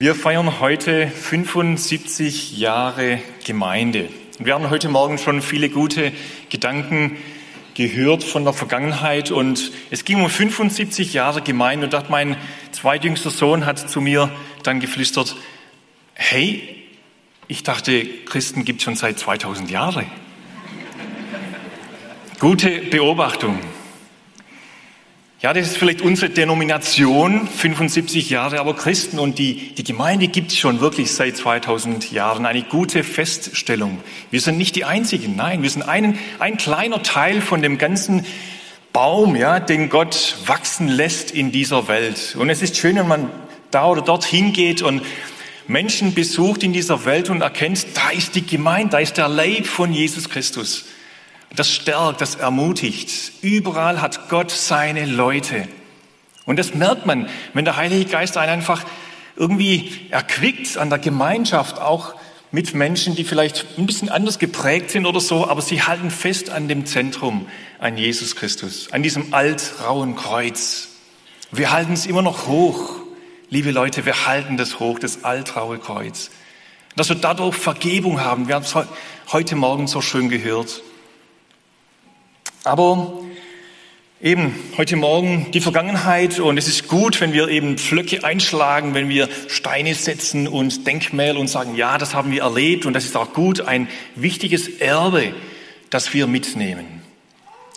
Wir 0.00 0.14
feiern 0.14 0.60
heute 0.60 1.08
75 1.08 2.56
Jahre 2.56 3.20
Gemeinde. 3.44 4.08
Wir 4.38 4.54
haben 4.54 4.70
heute 4.70 4.88
Morgen 4.88 5.18
schon 5.18 5.42
viele 5.42 5.70
gute 5.70 6.12
Gedanken 6.50 7.16
gehört 7.74 8.22
von 8.22 8.44
der 8.44 8.52
Vergangenheit 8.52 9.32
und 9.32 9.72
es 9.90 10.04
ging 10.04 10.22
um 10.22 10.30
75 10.30 11.14
Jahre 11.14 11.42
Gemeinde 11.42 11.86
und 11.86 11.94
dachte, 11.94 12.12
mein 12.12 12.36
zweitjüngster 12.70 13.30
Sohn 13.30 13.66
hat 13.66 13.90
zu 13.90 14.00
mir 14.00 14.30
dann 14.62 14.78
geflüstert, 14.78 15.34
hey, 16.14 16.86
ich 17.48 17.64
dachte, 17.64 18.06
Christen 18.24 18.64
gibt 18.64 18.82
schon 18.82 18.94
seit 18.94 19.18
2000 19.18 19.68
Jahren. 19.68 20.06
Gute 22.38 22.70
Beobachtung. 22.82 23.58
Ja, 25.40 25.52
das 25.52 25.68
ist 25.68 25.76
vielleicht 25.76 26.00
unsere 26.00 26.32
Denomination, 26.32 27.46
75 27.46 28.28
Jahre, 28.28 28.58
aber 28.58 28.74
Christen 28.74 29.20
und 29.20 29.38
die, 29.38 29.72
die 29.72 29.84
Gemeinde 29.84 30.26
gibt 30.26 30.50
es 30.50 30.58
schon 30.58 30.80
wirklich 30.80 31.12
seit 31.12 31.36
2000 31.36 32.10
Jahren. 32.10 32.44
Eine 32.44 32.64
gute 32.64 33.04
Feststellung. 33.04 34.00
Wir 34.32 34.40
sind 34.40 34.58
nicht 34.58 34.74
die 34.74 34.84
Einzigen, 34.84 35.36
nein, 35.36 35.62
wir 35.62 35.70
sind 35.70 35.82
ein, 35.82 36.18
ein 36.40 36.56
kleiner 36.56 37.04
Teil 37.04 37.40
von 37.40 37.62
dem 37.62 37.78
ganzen 37.78 38.26
Baum, 38.92 39.36
ja, 39.36 39.60
den 39.60 39.90
Gott 39.90 40.38
wachsen 40.46 40.88
lässt 40.88 41.30
in 41.30 41.52
dieser 41.52 41.86
Welt. 41.86 42.34
Und 42.36 42.50
es 42.50 42.60
ist 42.60 42.76
schön, 42.76 42.96
wenn 42.96 43.06
man 43.06 43.30
da 43.70 43.86
oder 43.86 44.02
dort 44.02 44.24
hingeht 44.24 44.82
und 44.82 45.02
Menschen 45.68 46.14
besucht 46.14 46.64
in 46.64 46.72
dieser 46.72 47.04
Welt 47.04 47.30
und 47.30 47.42
erkennt, 47.42 47.86
da 47.94 48.10
ist 48.10 48.34
die 48.34 48.44
Gemeinde, 48.44 48.90
da 48.90 48.98
ist 48.98 49.16
der 49.18 49.28
Leib 49.28 49.68
von 49.68 49.92
Jesus 49.92 50.28
Christus. 50.28 50.86
Das 51.54 51.70
stärkt, 51.70 52.20
das 52.20 52.34
ermutigt. 52.34 53.32
Überall 53.42 54.00
hat 54.00 54.28
Gott 54.28 54.50
seine 54.50 55.06
Leute. 55.06 55.66
Und 56.44 56.58
das 56.58 56.74
merkt 56.74 57.06
man, 57.06 57.28
wenn 57.54 57.64
der 57.64 57.76
Heilige 57.76 58.10
Geist 58.10 58.36
einen 58.36 58.52
einfach 58.52 58.84
irgendwie 59.36 60.06
erquickt 60.10 60.76
an 60.76 60.90
der 60.90 60.98
Gemeinschaft, 60.98 61.80
auch 61.80 62.14
mit 62.50 62.74
Menschen, 62.74 63.14
die 63.14 63.24
vielleicht 63.24 63.66
ein 63.76 63.86
bisschen 63.86 64.08
anders 64.08 64.38
geprägt 64.38 64.90
sind 64.90 65.06
oder 65.06 65.20
so, 65.20 65.46
aber 65.46 65.60
sie 65.60 65.82
halten 65.82 66.10
fest 66.10 66.50
an 66.50 66.66
dem 66.66 66.86
Zentrum, 66.86 67.46
an 67.78 67.98
Jesus 67.98 68.36
Christus, 68.36 68.90
an 68.92 69.02
diesem 69.02 69.34
altrauen 69.34 70.16
Kreuz. 70.16 70.88
Wir 71.50 71.70
halten 71.70 71.92
es 71.92 72.06
immer 72.06 72.22
noch 72.22 72.46
hoch. 72.46 72.96
Liebe 73.50 73.70
Leute, 73.70 74.04
wir 74.04 74.26
halten 74.26 74.56
das 74.56 74.80
hoch, 74.80 74.98
das 74.98 75.24
altraue 75.24 75.78
Kreuz. 75.78 76.30
Dass 76.96 77.08
wir 77.08 77.16
dadurch 77.16 77.56
Vergebung 77.56 78.20
haben. 78.20 78.48
Wir 78.48 78.56
haben 78.56 78.64
es 78.64 78.74
heute 79.32 79.56
Morgen 79.56 79.86
so 79.86 80.00
schön 80.00 80.28
gehört. 80.28 80.82
Aber 82.68 83.14
eben 84.20 84.54
heute 84.76 84.96
Morgen 84.96 85.50
die 85.52 85.62
Vergangenheit 85.62 86.38
und 86.38 86.58
es 86.58 86.68
ist 86.68 86.86
gut, 86.86 87.18
wenn 87.18 87.32
wir 87.32 87.48
eben 87.48 87.78
Pflöcke 87.78 88.24
einschlagen, 88.24 88.92
wenn 88.92 89.08
wir 89.08 89.30
Steine 89.48 89.94
setzen 89.94 90.46
und 90.46 90.86
Denkmäler 90.86 91.40
und 91.40 91.48
sagen, 91.48 91.76
ja, 91.76 91.96
das 91.96 92.14
haben 92.14 92.30
wir 92.30 92.42
erlebt 92.42 92.84
und 92.84 92.92
das 92.92 93.06
ist 93.06 93.16
auch 93.16 93.32
gut, 93.32 93.62
ein 93.62 93.88
wichtiges 94.16 94.68
Erbe, 94.68 95.34
das 95.88 96.12
wir 96.12 96.26
mitnehmen. 96.26 97.00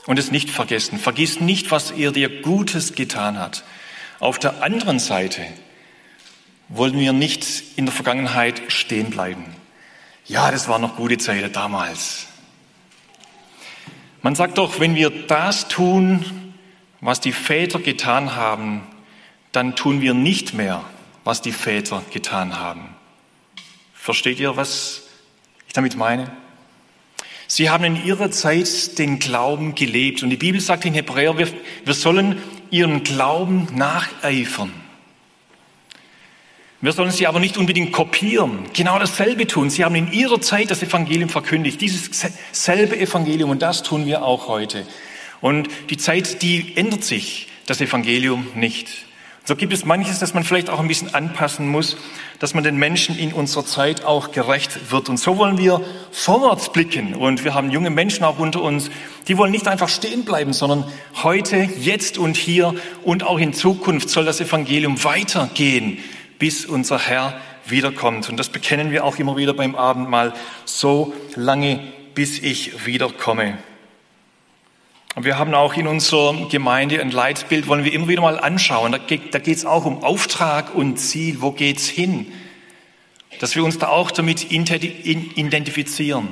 Und 0.08 0.20
es 0.20 0.30
nicht 0.30 0.50
vergessen. 0.50 1.00
Vergiss 1.00 1.40
nicht, 1.40 1.72
was 1.72 1.92
er 1.92 2.12
dir 2.12 2.42
Gutes 2.42 2.94
getan 2.94 3.40
hat. 3.40 3.64
Auf 4.20 4.40
der 4.40 4.62
anderen 4.62 5.00
Seite 5.00 5.42
wollen 6.68 7.00
wir 7.00 7.14
nicht 7.14 7.46
in 7.78 7.86
der 7.86 7.96
Vergangenheit 7.96 8.62
stehen 8.68 9.10
bleiben. 9.10 9.46
Ja, 10.26 10.52
das 10.52 10.68
war 10.68 10.80
noch 10.80 10.98
gute 10.98 11.18
Zeit 11.18 11.56
damals. 11.56 12.28
Man 14.22 14.36
sagt 14.36 14.58
doch, 14.58 14.80
wenn 14.80 14.96
wir 14.96 15.10
das 15.10 15.68
tun, 15.68 16.54
was 17.00 17.20
die 17.20 17.32
Väter 17.32 17.80
getan 17.80 18.36
haben, 18.36 18.84
dann 19.52 19.76
tun 19.76 20.02
wir 20.02 20.14
nicht 20.14 20.54
mehr, 20.54 20.84
was 21.24 21.42
die 21.42 21.52
Väter 21.52 22.04
getan 22.12 22.60
haben. 22.60 22.96
Versteht 23.94 24.40
ihr, 24.40 24.56
was 24.58 25.04
ich 25.68 25.74
damit 25.74 25.96
meine? 25.96 26.32
Sie 27.48 27.70
haben 27.70 27.84
in 27.84 28.06
ihrer 28.06 28.32
Zeit 28.32 28.98
den 28.98 29.20
Glauben 29.20 29.76
gelebt. 29.76 30.24
Und 30.24 30.30
die 30.30 30.38
Bibel 30.38 30.62
sagt 30.62 30.86
in 30.86 30.94
Hebräer, 30.94 31.38
wir, 31.38 31.50
wir 31.84 31.94
sollen 31.94 32.42
ihren 32.70 33.04
Glauben 33.04 33.68
nacheifern. 33.76 34.72
Wir 36.84 36.94
sollen 36.94 37.12
sie 37.12 37.28
aber 37.28 37.40
nicht 37.40 37.58
unbedingt 37.58 37.94
kopieren, 37.94 38.64
genau 38.74 38.98
dasselbe 38.98 39.46
tun. 39.46 39.70
Sie 39.70 39.86
haben 39.86 39.94
in 39.94 40.12
ihrer 40.12 40.42
Zeit 40.42 40.72
das 40.72 40.82
Evangelium 40.82 41.30
verkündigt, 41.30 41.80
dieses 41.80 42.10
selbe 42.52 42.98
Evangelium 42.98 43.52
und 43.52 43.62
das 43.62 43.84
tun 43.84 44.08
wir 44.08 44.24
auch 44.24 44.48
heute. 44.48 44.88
Und 45.42 45.70
die 45.92 45.98
Zeit, 45.98 46.42
die 46.42 46.76
ändert 46.76 47.04
sich, 47.04 47.50
das 47.68 47.82
Evangelium 47.82 48.48
nicht. 48.56 49.06
So 49.46 49.56
gibt 49.56 49.74
es 49.74 49.86
manches, 49.86 50.18
das 50.18 50.34
man 50.34 50.44
vielleicht 50.44 50.72
auch 50.72 50.80
ein 50.80 50.88
bisschen 50.88 51.14
anpassen 51.14 51.68
muss, 51.68 51.98
dass 52.40 52.56
man 52.56 52.64
den 52.64 52.78
Menschen 52.78 53.18
in 53.18 53.32
unserer 53.32 53.66
Zeit 53.66 54.04
auch 54.04 54.32
gerecht 54.32 54.92
wird. 54.92 55.08
Und 55.08 55.18
so 55.18 55.38
wollen 55.38 55.60
wir 55.60 55.82
vorwärts 56.12 56.72
blicken. 56.72 57.14
Und 57.14 57.44
wir 57.44 57.54
haben 57.54 57.70
junge 57.70 57.92
Menschen 57.92 58.24
auch 58.24 58.40
unter 58.40 58.62
uns, 58.62 58.90
die 59.28 59.38
wollen 59.38 59.52
nicht 59.52 59.68
einfach 59.68 59.90
stehen 59.90 60.26
bleiben, 60.26 60.54
sondern 60.54 60.86
heute, 61.22 61.58
jetzt 61.58 62.18
und 62.18 62.38
hier 62.38 62.74
und 63.04 63.24
auch 63.24 63.38
in 63.38 63.54
Zukunft 63.54 64.10
soll 64.10 64.26
das 64.26 64.42
Evangelium 64.42 65.04
weitergehen 65.04 66.00
bis 66.42 66.66
unser 66.66 66.98
Herr 66.98 67.40
wiederkommt. 67.68 68.28
Und 68.28 68.38
das 68.38 68.50
bekennen 68.50 68.90
wir 68.90 69.06
auch 69.06 69.20
immer 69.20 69.38
wieder 69.38 69.54
beim 69.54 69.76
Abendmahl, 69.76 70.34
so 70.66 71.14
lange, 71.36 71.80
bis 72.16 72.40
ich 72.40 72.88
wiederkomme. 72.88 73.60
Und 75.14 75.24
wir 75.24 75.38
haben 75.38 75.54
auch 75.54 75.76
in 75.76 75.86
unserer 75.86 76.48
Gemeinde 76.50 77.00
ein 77.00 77.12
Leitbild, 77.12 77.68
wollen 77.68 77.86
wir 77.86 77.94
immer 77.94 78.08
wieder 78.08 78.24
mal 78.24 78.40
anschauen. 78.40 78.92
Da 78.92 78.98
geht 78.98 79.48
es 79.56 79.66
auch 79.66 79.86
um 79.86 80.04
Auftrag 80.04 80.74
und 80.74 80.98
Ziel. 80.98 81.42
Wo 81.42 81.52
geht's 81.52 81.88
hin? 81.88 82.32
Dass 83.40 83.56
wir 83.56 83.64
uns 83.64 83.78
da 83.78 83.90
auch 83.90 84.10
damit 84.10 84.52
identifizieren. 84.52 86.28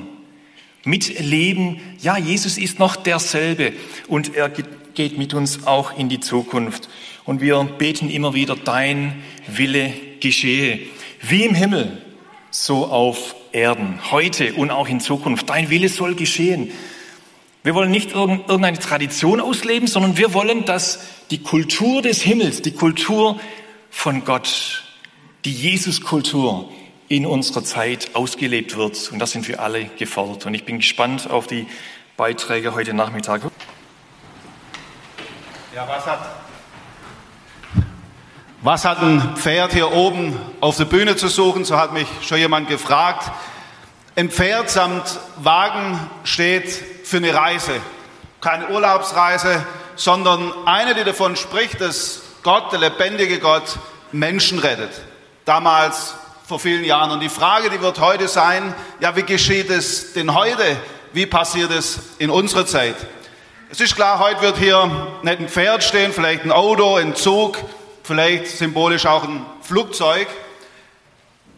Mitleben, 0.86 1.82
ja, 2.00 2.18
Jesus 2.18 2.58
ist 2.58 2.80
noch 2.80 2.96
derselbe 2.96 3.74
und 4.08 4.36
er 4.36 4.50
geht 4.50 5.20
mit 5.20 5.36
uns 5.36 5.68
auch 5.68 5.96
in 5.96 6.10
die 6.10 6.20
Zukunft. 6.20 6.90
Und 7.30 7.42
wir 7.42 7.64
beten 7.78 8.10
immer 8.10 8.34
wieder, 8.34 8.56
dein 8.56 9.22
Wille 9.46 9.94
geschehe, 10.20 10.80
wie 11.22 11.44
im 11.44 11.54
Himmel, 11.54 12.02
so 12.50 12.88
auf 12.88 13.36
Erden, 13.52 14.00
heute 14.10 14.56
und 14.56 14.72
auch 14.72 14.88
in 14.88 15.00
Zukunft. 15.00 15.48
Dein 15.48 15.70
Wille 15.70 15.90
soll 15.90 16.16
geschehen. 16.16 16.72
Wir 17.62 17.76
wollen 17.76 17.92
nicht 17.92 18.14
irgendeine 18.14 18.80
Tradition 18.80 19.42
ausleben, 19.42 19.88
sondern 19.88 20.18
wir 20.18 20.34
wollen, 20.34 20.66
dass 20.66 21.02
die 21.30 21.44
Kultur 21.44 22.02
des 22.02 22.24
Himmels, 22.24 22.64
die 22.64 22.72
Kultur 22.72 23.40
von 23.92 24.26
Gott, 24.26 24.84
die 25.46 25.54
Jesuskultur 25.54 26.72
in 27.10 27.28
unserer 27.28 27.64
Zeit 27.64 28.16
ausgelebt 28.16 28.76
wird. 28.76 29.12
Und 29.12 29.20
da 29.20 29.28
sind 29.28 29.48
wir 29.48 29.60
alle 29.60 29.86
gefordert. 30.00 30.48
Und 30.48 30.56
ich 30.56 30.66
bin 30.66 30.80
gespannt 30.80 31.30
auf 31.30 31.46
die 31.46 31.68
Beiträge 32.18 32.74
heute 32.74 32.96
Nachmittag. 32.96 33.44
Ja, 35.76 35.88
was 35.88 36.08
hat, 36.08 36.49
was 38.62 38.84
hat 38.84 39.00
ein 39.00 39.36
Pferd 39.38 39.74
hier 39.74 39.92
oben 39.92 40.38
auf 40.60 40.78
der 40.78 40.86
Bühne 40.86 41.16
zu 41.16 41.28
suchen? 41.28 41.64
So 41.64 41.78
hat 41.78 41.94
mich 41.94 42.08
schon 42.22 42.40
jemand 42.40 42.68
gefragt. 42.68 43.32
Ein 44.16 44.30
Pferd 44.30 44.70
samt 44.70 45.20
Wagen 45.38 46.00
steht 46.24 46.70
für 47.04 47.18
eine 47.18 47.34
Reise. 47.34 47.80
Keine 48.42 48.68
Urlaubsreise, 48.70 49.66
sondern 49.96 50.52
eine, 50.66 50.94
die 50.94 51.04
davon 51.04 51.36
spricht, 51.36 51.80
dass 51.80 52.22
Gott, 52.44 52.72
der 52.72 52.80
lebendige 52.80 53.40
Gott, 53.40 53.78
Menschen 54.12 54.60
rettet. 54.60 54.92
Damals 55.46 56.16
vor 56.46 56.60
vielen 56.60 56.84
Jahren. 56.84 57.12
Und 57.12 57.22
die 57.22 57.30
Frage, 57.30 57.70
die 57.70 57.82
wird 57.82 58.00
heute 58.00 58.28
sein, 58.28 58.74
ja, 59.00 59.16
wie 59.16 59.24
geschieht 59.24 59.70
es 59.70 60.14
denn 60.14 60.34
heute? 60.34 60.78
Wie 61.14 61.26
passiert 61.26 61.72
es 61.72 62.00
in 62.18 62.30
unserer 62.30 62.66
Zeit? 62.66 62.96
Es 63.72 63.80
ist 63.80 63.96
klar, 63.96 64.20
heute 64.20 64.42
wird 64.42 64.58
hier 64.58 64.90
nicht 65.22 65.40
ein 65.40 65.48
Pferd 65.48 65.84
stehen, 65.84 66.12
vielleicht 66.12 66.44
ein 66.44 66.52
Auto, 66.52 66.96
ein 66.96 67.16
Zug, 67.16 67.58
vielleicht 68.10 68.48
symbolisch 68.48 69.06
auch 69.06 69.24
ein 69.24 69.46
Flugzeug. 69.62 70.28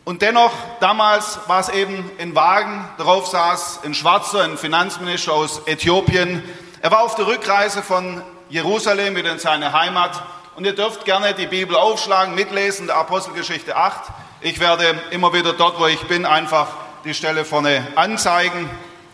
Und 0.03 0.21
dennoch, 0.21 0.51
damals 0.81 1.39
war 1.47 1.61
es 1.61 1.69
eben 1.69 2.11
ein 2.19 2.35
Wagen, 2.35 2.89
darauf 2.97 3.27
saß 3.27 3.85
ein 3.85 3.93
Schwarzer, 3.93 4.43
ein 4.43 4.57
Finanzminister 4.57 5.31
aus 5.31 5.61
Äthiopien. 5.65 6.43
Er 6.81 6.91
war 6.91 7.03
auf 7.03 7.15
der 7.15 7.27
Rückreise 7.27 7.81
von 7.81 8.21
Jerusalem 8.49 9.15
wieder 9.15 9.31
in 9.31 9.39
seine 9.39 9.71
Heimat. 9.71 10.21
Und 10.57 10.65
ihr 10.65 10.75
dürft 10.75 11.05
gerne 11.05 11.33
die 11.33 11.47
Bibel 11.47 11.77
aufschlagen, 11.77 12.35
mitlesen, 12.35 12.87
der 12.87 12.97
Apostelgeschichte 12.97 13.77
8. 13.77 14.11
Ich 14.41 14.59
werde 14.59 14.99
immer 15.11 15.31
wieder 15.31 15.53
dort, 15.53 15.79
wo 15.79 15.87
ich 15.87 16.01
bin, 16.09 16.25
einfach 16.25 16.67
die 17.05 17.13
Stelle 17.13 17.45
vorne 17.45 17.87
anzeigen 17.95 18.69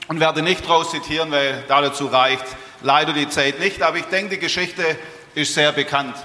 und 0.07 0.19
werde 0.19 0.41
nicht 0.41 0.67
draus 0.67 0.89
zitieren, 0.89 1.29
weil 1.29 1.63
dazu 1.67 2.07
reicht 2.07 2.45
leider 2.81 3.13
die 3.13 3.29
Zeit 3.29 3.59
nicht, 3.59 3.83
aber 3.83 3.97
ich 3.97 4.05
denke, 4.05 4.37
die 4.37 4.39
Geschichte 4.39 4.97
ist 5.35 5.53
sehr 5.53 5.71
bekannt. 5.71 6.15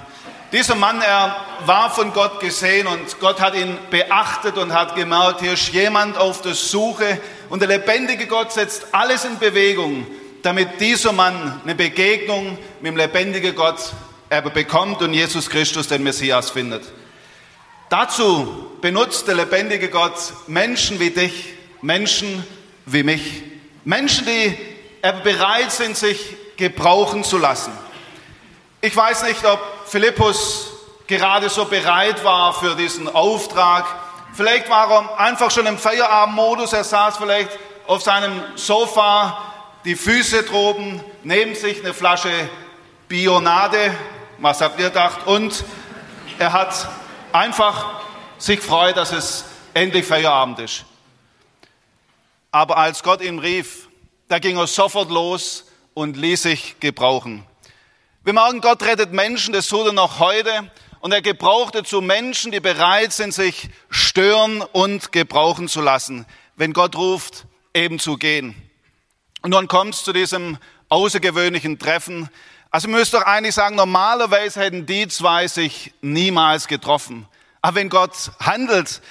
Dieser 0.53 0.75
Mann, 0.75 1.01
er 1.01 1.35
war 1.65 1.89
von 1.89 2.13
Gott 2.13 2.39
gesehen 2.39 2.85
und 2.85 3.19
Gott 3.19 3.41
hat 3.41 3.55
ihn 3.55 3.75
beachtet 3.89 4.55
und 4.55 4.71
hat 4.71 4.95
gemerkt, 4.95 5.41
hier 5.41 5.53
ist 5.53 5.69
jemand 5.69 6.15
auf 6.15 6.43
der 6.43 6.53
Suche 6.53 7.19
und 7.49 7.59
der 7.59 7.69
lebendige 7.69 8.27
Gott 8.27 8.51
setzt 8.51 8.93
alles 8.93 9.25
in 9.25 9.39
Bewegung, 9.39 10.05
damit 10.43 10.79
dieser 10.79 11.11
Mann 11.11 11.59
eine 11.63 11.73
Begegnung 11.73 12.59
mit 12.81 12.91
dem 12.91 12.97
lebendigen 12.97 13.55
Gott 13.55 13.79
bekommt 14.53 15.01
und 15.01 15.15
Jesus 15.15 15.49
Christus, 15.49 15.87
den 15.87 16.03
Messias, 16.03 16.51
findet. 16.51 16.83
Dazu 17.89 18.77
benutzt 18.79 19.27
der 19.27 19.33
lebendige 19.33 19.89
Gott 19.89 20.33
Menschen 20.45 20.99
wie 20.99 21.09
dich, 21.09 21.55
Menschen 21.81 22.45
wie 22.85 23.01
mich. 23.01 23.41
Menschen, 23.85 24.27
die 24.27 24.55
bereit 25.23 25.71
sind, 25.71 25.97
sich 25.97 26.35
gebrauchen 26.57 27.23
zu 27.23 27.39
lassen. 27.39 27.71
Ich 28.81 28.95
weiß 28.95 29.23
nicht, 29.23 29.43
ob 29.45 29.59
Philippus 29.93 30.71
gerade 31.05 31.49
so 31.49 31.65
bereit 31.65 32.23
war 32.23 32.51
für 32.51 32.75
diesen 32.75 33.07
Auftrag. 33.07 33.85
Vielleicht 34.33 34.67
war 34.67 34.89
er 34.89 35.19
einfach 35.19 35.51
schon 35.51 35.67
im 35.67 35.77
Feierabendmodus. 35.77 36.73
Er 36.73 36.83
saß 36.83 37.17
vielleicht 37.17 37.51
auf 37.85 38.01
seinem 38.01 38.41
Sofa, 38.55 39.37
die 39.85 39.95
Füße 39.95 40.45
droben, 40.45 40.99
neben 41.21 41.53
sich 41.53 41.81
eine 41.81 41.93
Flasche 41.93 42.49
Bionade. 43.07 43.95
Was 44.39 44.61
habt 44.61 44.79
ihr 44.79 44.87
gedacht? 44.87 45.27
Und 45.27 45.63
er 46.39 46.53
hat 46.53 46.89
einfach 47.31 48.01
sich 48.39 48.61
freut, 48.61 48.97
dass 48.97 49.11
es 49.11 49.45
endlich 49.75 50.07
Feierabend 50.07 50.57
ist. 50.57 50.85
Aber 52.49 52.77
als 52.77 53.03
Gott 53.03 53.21
ihn 53.21 53.37
rief, 53.37 53.89
da 54.27 54.39
ging 54.39 54.57
er 54.57 54.65
sofort 54.65 55.11
los 55.11 55.65
und 55.93 56.17
ließ 56.17 56.41
sich 56.41 56.79
gebrauchen. 56.79 57.45
Wir 58.25 58.31
merken, 58.31 58.61
Gott 58.61 58.81
rettet 58.83 59.11
Menschen, 59.11 59.53
das 59.53 59.67
tut 59.67 59.85
er 59.85 59.91
noch 59.91 60.19
heute. 60.19 60.71
Und 61.01 61.11
er 61.11 61.21
gebraucht 61.21 61.75
dazu 61.75 61.99
Menschen, 61.99 62.53
die 62.53 62.61
bereit 62.61 63.11
sind, 63.11 63.33
sich 63.33 63.69
stören 63.89 64.61
und 64.61 65.11
gebrauchen 65.11 65.67
zu 65.67 65.81
lassen, 65.81 66.25
wenn 66.55 66.71
Gott 66.71 66.95
ruft, 66.95 67.43
eben 67.73 67.99
zu 67.99 68.15
gehen. 68.15 68.55
Und 69.41 69.49
nun 69.49 69.67
kommt 69.67 69.95
es 69.95 70.05
zu 70.05 70.13
diesem 70.13 70.57
außergewöhnlichen 70.87 71.79
Treffen. 71.79 72.29
Also 72.71 72.87
man 72.87 73.01
müsste 73.01 73.17
doch 73.17 73.25
eigentlich 73.25 73.55
sagen, 73.55 73.75
normalerweise 73.75 74.61
hätten 74.61 74.85
die 74.85 75.09
zwei 75.09 75.49
sich 75.49 75.93
niemals 75.99 76.69
getroffen. 76.69 77.27
Aber 77.61 77.75
wenn 77.75 77.89
Gott 77.89 78.31
handelt, 78.39 79.01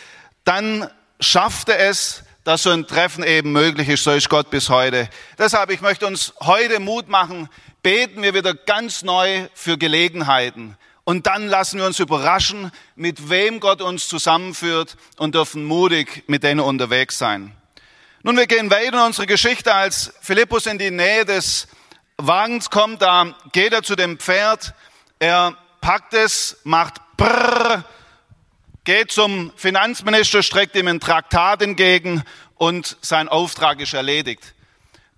dann 0.44 0.90
schafft 1.20 1.68
er 1.68 1.80
es, 1.80 2.24
dass 2.44 2.64
so 2.64 2.70
ein 2.70 2.86
Treffen 2.86 3.24
eben 3.24 3.52
möglich 3.52 3.88
ist. 3.88 4.04
So 4.04 4.12
ist 4.12 4.28
Gott 4.28 4.50
bis 4.50 4.68
heute. 4.68 5.08
Deshalb, 5.38 5.70
ich 5.70 5.80
möchte 5.80 6.06
uns 6.06 6.34
heute 6.40 6.80
Mut 6.80 7.08
machen, 7.08 7.48
beten 7.82 8.22
wir 8.22 8.34
wieder 8.34 8.54
ganz 8.54 9.02
neu 9.02 9.48
für 9.54 9.78
Gelegenheiten. 9.78 10.76
Und 11.04 11.26
dann 11.26 11.48
lassen 11.48 11.78
wir 11.78 11.86
uns 11.86 11.98
überraschen, 11.98 12.70
mit 12.94 13.28
wem 13.28 13.58
Gott 13.58 13.82
uns 13.82 14.08
zusammenführt 14.08 14.96
und 15.16 15.34
dürfen 15.34 15.64
mutig 15.64 16.24
mit 16.28 16.44
denen 16.44 16.60
unterwegs 16.60 17.18
sein. 17.18 17.56
Nun, 18.22 18.36
wir 18.36 18.46
gehen 18.46 18.70
weiter 18.70 18.98
in 18.98 19.06
unsere 19.06 19.26
Geschichte, 19.26 19.74
als 19.74 20.12
Philippus 20.20 20.66
in 20.66 20.78
die 20.78 20.92
Nähe 20.92 21.24
des 21.24 21.66
Wagens 22.18 22.70
kommt, 22.70 23.02
da 23.02 23.34
geht 23.50 23.72
er 23.72 23.82
zu 23.82 23.96
dem 23.96 24.16
Pferd, 24.16 24.74
er 25.18 25.56
packt 25.80 26.14
es, 26.14 26.58
macht 26.62 27.00
brrr, 27.16 27.84
geht 28.84 29.12
zum 29.12 29.52
Finanzminister, 29.56 30.42
streckt 30.42 30.76
ihm 30.76 30.88
ein 30.88 31.00
Traktat 31.00 31.62
entgegen 31.62 32.22
und 32.56 32.96
sein 33.00 33.28
Auftrag 33.28 33.80
ist 33.80 33.94
erledigt. 33.94 34.54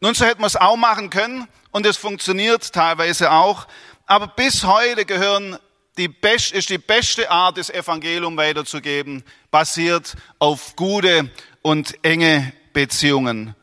Nun, 0.00 0.14
so 0.14 0.24
hätten 0.26 0.42
wir 0.42 0.46
es 0.46 0.56
auch 0.56 0.76
machen 0.76 1.10
können 1.10 1.48
und 1.70 1.86
es 1.86 1.96
funktioniert 1.96 2.72
teilweise 2.72 3.30
auch, 3.30 3.66
aber 4.06 4.26
bis 4.28 4.64
heute 4.64 5.04
gehören 5.06 5.58
die 5.96 6.08
best, 6.08 6.52
ist 6.52 6.70
die 6.70 6.78
beste 6.78 7.30
Art, 7.30 7.56
das 7.56 7.70
Evangelium 7.70 8.36
weiterzugeben, 8.36 9.24
basiert 9.50 10.16
auf 10.38 10.76
gute 10.76 11.30
und 11.62 12.04
enge 12.04 12.52
Beziehungen. 12.72 13.54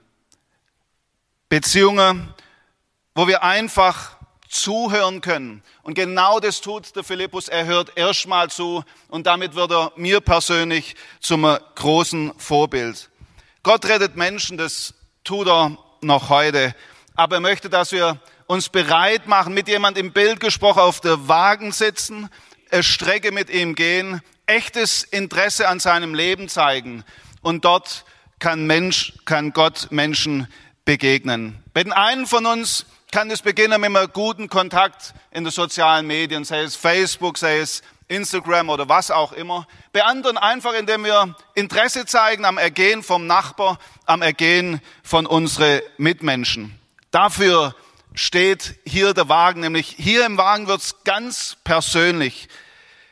Beziehungen, 1.50 2.34
wo 3.14 3.28
wir 3.28 3.44
einfach 3.44 4.16
zuhören 4.52 5.22
können. 5.22 5.64
Und 5.82 5.94
genau 5.94 6.40
das 6.40 6.62
tut 6.62 6.96
der 6.96 7.04
Philippus. 7.04 7.48
Er 7.48 7.66
hört 7.66 7.98
erstmal 7.98 8.50
zu 8.50 8.84
und 9.08 9.26
damit 9.26 9.56
wird 9.56 9.72
er 9.72 9.94
mir 9.96 10.20
persönlich 10.20 10.96
zum 11.22 11.44
großen 11.76 12.34
Vorbild. 12.38 13.10
Gott 13.64 13.86
rettet 13.86 14.18
Menschen, 14.18 14.58
das 14.58 14.94
tut 15.24 15.48
er 15.48 15.78
noch 16.02 16.30
heute. 16.30 16.76
Aber 17.16 17.38
er 17.38 17.42
möchte, 17.42 17.70
dass 17.70 17.92
wir 17.92 18.20
uns 18.46 18.68
bereit 18.68 19.28
machen, 19.28 19.54
mit 19.54 19.70
jemand 19.70 19.98
im 19.98 20.12
Bild 20.12 20.42
gesprochen 20.42 20.80
auf 20.80 21.00
der 21.00 21.30
Wagen 21.30 21.72
sitzen, 21.72 22.30
eine 22.70 22.84
Strecke 22.84 23.32
mit 23.32 23.50
ihm 23.50 23.76
gehen, 23.76 24.22
echtes 24.46 25.04
Interesse 25.04 25.70
an 25.70 25.80
seinem 25.80 26.14
Leben 26.14 26.50
zeigen. 26.50 27.06
Und 27.42 27.64
dort 27.64 28.04
kann 28.40 28.66
Mensch, 28.66 29.14
kann 29.26 29.54
Gott 29.54 29.88
Menschen 29.92 30.48
begegnen. 30.84 31.64
Den 31.76 31.94
einen 31.94 32.28
von 32.28 32.46
uns 32.46 32.86
kann 33.12 33.30
es 33.30 33.42
beginnen 33.42 33.82
mit 33.82 33.96
einem 33.96 34.12
guten 34.14 34.48
Kontakt 34.48 35.14
in 35.32 35.44
den 35.44 35.52
sozialen 35.52 36.08
Medien, 36.08 36.46
sei 36.46 36.62
es 36.62 36.78
Facebook, 36.78 37.38
sei 37.38 37.60
es 37.60 37.84
Instagram 38.08 38.70
oder 38.70 38.88
was 38.88 39.12
auch 39.12 39.34
immer. 39.34 39.68
Bei 39.92 40.04
anderen 40.04 40.38
einfach, 40.38 40.74
indem 40.74 41.04
wir 41.04 41.36
Interesse 41.54 42.06
zeigen 42.06 42.46
am 42.46 42.58
Ergehen 42.58 43.04
vom 43.04 43.28
Nachbar, 43.28 43.80
am 44.06 44.22
Ergehen 44.22 44.82
von 45.04 45.26
unseren 45.26 45.82
Mitmenschen. 45.98 46.80
Dafür 47.12 47.76
steht 48.14 48.76
hier 48.86 49.14
der 49.14 49.28
Wagen, 49.28 49.60
nämlich 49.60 49.96
hier 49.98 50.26
im 50.26 50.38
Wagen 50.38 50.68
wird's 50.68 51.04
ganz 51.04 51.58
persönlich. 51.66 52.48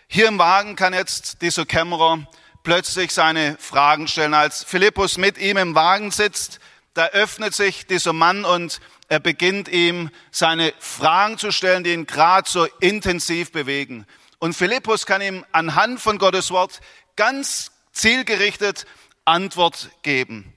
Hier 0.07 0.27
im 0.27 0.39
Wagen 0.39 0.77
kann 0.77 0.93
jetzt 0.93 1.41
dieser 1.41 1.65
Kämmerer 1.65 2.25
plötzlich 2.63 3.13
seine 3.13 3.57
Fragen 3.59 4.07
stellen. 4.07 4.33
Als 4.33 4.63
Philippus 4.63 5.17
mit 5.17 5.37
ihm 5.37 5.57
im 5.57 5.75
Wagen 5.75 6.11
sitzt, 6.11 6.59
da 6.93 7.07
öffnet 7.07 7.53
sich 7.53 7.85
dieser 7.85 8.13
Mann 8.13 8.45
und 8.45 8.79
er 9.09 9.19
beginnt 9.19 9.67
ihm 9.67 10.11
seine 10.31 10.71
Fragen 10.79 11.37
zu 11.39 11.51
stellen, 11.51 11.83
die 11.83 11.93
ihn 11.93 12.05
gerade 12.05 12.49
so 12.49 12.65
intensiv 12.79 13.51
bewegen. 13.51 14.05
Und 14.37 14.53
Philippus 14.53 15.05
kann 15.05 15.21
ihm 15.21 15.45
anhand 15.51 15.99
von 15.99 16.19
Gottes 16.19 16.51
Wort 16.51 16.79
ganz 17.15 17.71
zielgerichtet 17.91 18.85
Antwort 19.25 19.89
geben. 20.03 20.53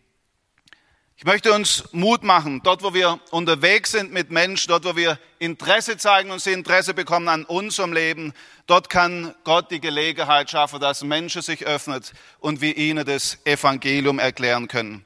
Ich 1.16 1.24
möchte 1.24 1.52
uns 1.52 1.84
Mut 1.92 2.24
machen, 2.24 2.62
dort 2.64 2.82
wo 2.82 2.94
wir 2.94 3.20
unterwegs 3.30 3.92
sind 3.92 4.12
mit 4.12 4.30
Menschen, 4.30 4.68
dort 4.68 4.84
wo 4.84 4.96
wir 4.96 5.18
Interesse 5.38 5.96
zeigen 5.96 6.30
und 6.30 6.40
sie 6.40 6.52
Interesse 6.52 6.94
bekommen 6.94 7.28
an 7.28 7.44
unserem 7.44 7.92
Leben, 7.92 8.32
dort 8.66 8.90
kann 8.90 9.34
Gott 9.44 9.70
die 9.70 9.80
Gelegenheit 9.80 10.50
schaffen, 10.50 10.80
dass 10.80 11.04
Menschen 11.04 11.40
sich 11.40 11.64
öffnet 11.64 12.12
und 12.40 12.60
wir 12.60 12.76
ihnen 12.76 13.06
das 13.06 13.38
Evangelium 13.44 14.18
erklären 14.18 14.66
können. 14.68 15.04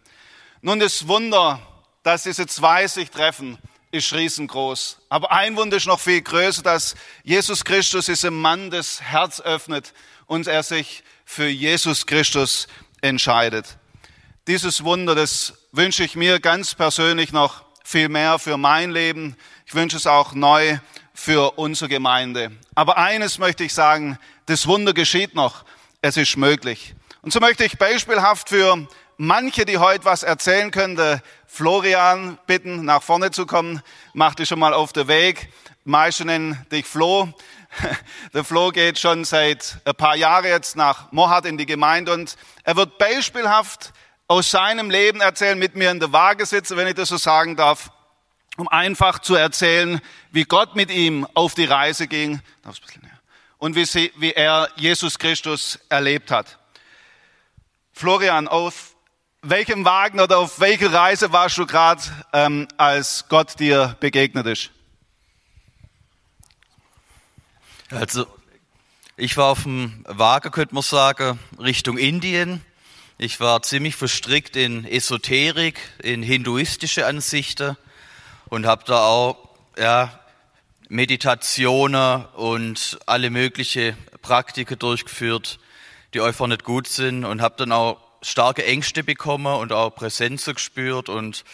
Nun, 0.63 0.81
das 0.81 1.07
Wunder, 1.07 1.61
dass 2.07 2.23
diese 2.23 2.47
zwei 2.47 2.87
sich 2.87 3.11
treffen, 3.11 3.59
ist 3.91 4.13
riesengroß. 4.13 4.99
Aber 5.09 5.33
ein 5.33 5.57
Wunder 5.57 5.77
ist 5.77 5.89
noch 5.89 5.99
viel 5.99 6.23
größer, 6.23 6.63
dass 6.63 6.95
Jesus 7.25 7.65
Christus 7.65 8.07
diesem 8.07 8.41
Mann 8.41 8.71
das 8.71 9.03
Herz 9.03 9.41
öffnet 9.41 9.93
und 10.27 10.47
er 10.47 10.63
sich 10.63 11.03
für 11.25 11.49
Jesus 11.49 12.07
Christus 12.07 12.69
entscheidet. 13.01 13.77
Dieses 14.47 14.85
Wunder, 14.85 15.17
das 15.17 15.55
wünsche 15.73 16.05
ich 16.05 16.15
mir 16.15 16.39
ganz 16.39 16.77
persönlich 16.77 17.33
noch 17.33 17.65
viel 17.83 18.09
mehr 18.09 18.39
für 18.39 18.57
mein 18.57 18.93
Leben. 18.93 19.37
Ich 19.67 19.75
wünsche 19.75 19.97
es 19.97 20.07
auch 20.07 20.33
neu 20.33 20.79
für 21.13 21.59
unsere 21.59 21.89
Gemeinde. 21.89 22.53
Aber 22.77 22.99
eines 22.99 23.39
möchte 23.39 23.65
ich 23.65 23.75
sagen, 23.75 24.17
das 24.47 24.69
Wunder 24.69 24.95
geschieht 24.95 25.35
noch. 25.35 25.65
Es 26.03 26.17
ist 26.17 26.37
möglich. 26.37 26.95
Und 27.23 27.33
so 27.33 27.41
möchte 27.41 27.65
ich 27.65 27.79
beispielhaft 27.79 28.49
für 28.49 28.87
manche, 29.17 29.65
die 29.65 29.79
heute 29.79 30.05
was 30.05 30.23
erzählen 30.23 30.71
können, 30.71 30.97
der 30.97 31.23
Florian 31.47 32.39
bitten, 32.47 32.85
nach 32.85 33.03
vorne 33.03 33.31
zu 33.31 33.47
kommen. 33.47 33.83
Mach 34.13 34.35
dich 34.35 34.49
schon 34.49 34.59
mal 34.59 34.75
auf 34.75 34.93
den 34.93 35.09
Weg. 35.09 35.49
Meiste 35.85 36.25
nennen 36.25 36.67
dich 36.73 36.87
Flo. 36.87 37.33
Der 38.35 38.45
Flo 38.45 38.71
geht 38.71 38.99
schon 38.99 39.25
seit 39.25 39.79
ein 39.85 39.95
paar 39.95 40.17
Jahren 40.17 40.47
jetzt 40.47 40.77
nach 40.77 41.13
Mohat 41.13 41.45
in 41.45 41.59
die 41.59 41.67
Gemeinde 41.67 42.13
und 42.13 42.37
er 42.65 42.77
wird 42.77 42.99
beispielhaft 42.99 43.93
aus 44.27 44.51
seinem 44.51 44.91
Leben 44.91 45.21
erzählen, 45.21 45.59
mit 45.59 45.77
mir 45.77 45.91
in 45.91 46.01
der 46.01 46.13
Waage 46.13 46.47
sitzen, 46.47 46.77
wenn 46.77 46.89
ich 46.89 46.95
das 46.95 47.11
so 47.11 47.17
sagen 47.17 47.55
darf, 47.55 47.93
um 48.57 48.67
einfach 48.69 49.21
zu 49.21 49.37
erzählen, 49.37 50.01
wie 50.33 50.45
Gott 50.45 50.75
mit 50.75 50.91
ihm 50.91 51.27
auf 51.35 51.55
die 51.55 51.67
Reise 51.67 52.09
ging 52.09 52.41
und 53.59 53.77
wie, 53.77 53.85
sie, 53.85 54.13
wie 54.17 54.33
er 54.33 54.69
Jesus 54.77 55.19
Christus 55.19 55.79
erlebt 55.89 56.31
hat. 56.31 56.59
Florian, 57.93 58.49
auf 58.49 58.96
welchem 59.51 59.85
Wagen 59.85 60.21
oder 60.21 60.39
auf 60.39 60.61
welcher 60.61 60.93
Reise 60.93 61.33
warst 61.33 61.59
du 61.59 61.67
gerade, 61.67 62.03
ähm, 62.33 62.69
als 62.77 63.27
Gott 63.29 63.59
dir 63.59 63.97
begegnet 64.01 64.47
ist? 64.47 64.71
Also, 67.91 68.27
ich 69.17 69.37
war 69.37 69.47
auf 69.47 69.63
dem 69.63 70.05
Wagen, 70.09 70.51
könnte 70.51 70.75
man 70.75 70.83
sagen, 70.83 71.39
Richtung 71.59 71.99
Indien. 71.99 72.63
Ich 73.19 73.41
war 73.41 73.63
ziemlich 73.63 73.97
verstrickt 73.97 74.57
in 74.57 74.85
Esoterik, 74.85 75.79
in 76.03 76.23
hinduistische 76.23 77.07
Ansichten 77.07 77.77
und 78.49 78.67
habe 78.67 78.85
da 78.85 79.07
auch 79.07 79.49
ja, 79.79 80.19
Meditationen 80.89 82.25
und 82.35 82.99
alle 83.07 83.31
mögliche 83.31 83.97
Praktiken 84.21 84.79
durchgeführt, 84.79 85.59
die 86.13 86.21
einfach 86.21 86.47
nicht 86.47 86.65
gut 86.65 86.89
sind 86.89 87.25
und 87.25 87.41
habe 87.41 87.55
dann 87.57 87.73
auch 87.73 88.06
starke 88.27 88.65
Ängste 88.65 89.05
bekommen 89.05 89.55
und 89.55 89.73
auch 89.73 89.91
Präsenzen 89.91 90.55
gespürt 90.55 91.09
und 91.09 91.45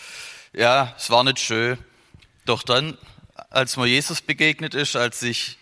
ja, 0.53 0.95
es 0.97 1.11
war 1.11 1.25
nicht 1.25 1.39
schön. 1.39 1.79
Doch 2.45 2.63
dann, 2.63 2.99
als 3.51 3.77
mir 3.77 3.87
Jesus 3.87 4.21
begegnet 4.21 4.75
ist, 4.75 4.97
als 4.97 5.23
ich 5.23 5.59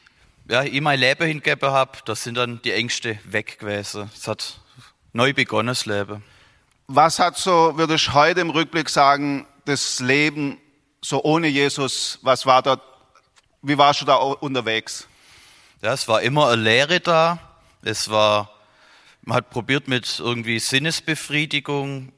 ja, 0.48 0.64
ich 0.64 0.80
mein 0.80 0.98
Leben 0.98 1.26
hingegeben 1.26 1.70
habe, 1.70 1.98
da 2.04 2.16
sind 2.16 2.34
dann 2.34 2.60
die 2.62 2.72
Ängste 2.72 3.18
weg 3.24 3.60
gewesen. 3.60 4.10
Es 4.16 4.26
hat 4.26 4.60
neu 5.12 5.32
begonnen, 5.32 5.68
das 5.68 5.86
Leben. 5.86 6.24
Was 6.88 7.20
hat 7.20 7.36
so, 7.38 7.76
würde 7.78 7.94
ich 7.94 8.12
heute 8.12 8.40
im 8.40 8.50
Rückblick 8.50 8.88
sagen, 8.88 9.46
das 9.64 10.00
Leben 10.00 10.58
so 11.00 11.22
ohne 11.22 11.46
Jesus, 11.46 12.18
was 12.22 12.46
war 12.46 12.62
dort, 12.62 12.82
wie 13.62 13.78
warst 13.78 14.00
du 14.00 14.06
da 14.06 14.16
unterwegs? 14.16 15.06
Ja, 15.82 15.92
es 15.92 16.08
war 16.08 16.20
immer 16.22 16.48
eine 16.48 16.62
Lehre 16.62 17.00
da. 17.00 17.38
Es 17.82 18.10
war, 18.10 18.50
man 19.22 19.36
hat 19.36 19.50
probiert 19.50 19.88
mit 19.88 20.18
irgendwie 20.18 20.58
Sinnesbefriedigung 20.58 22.12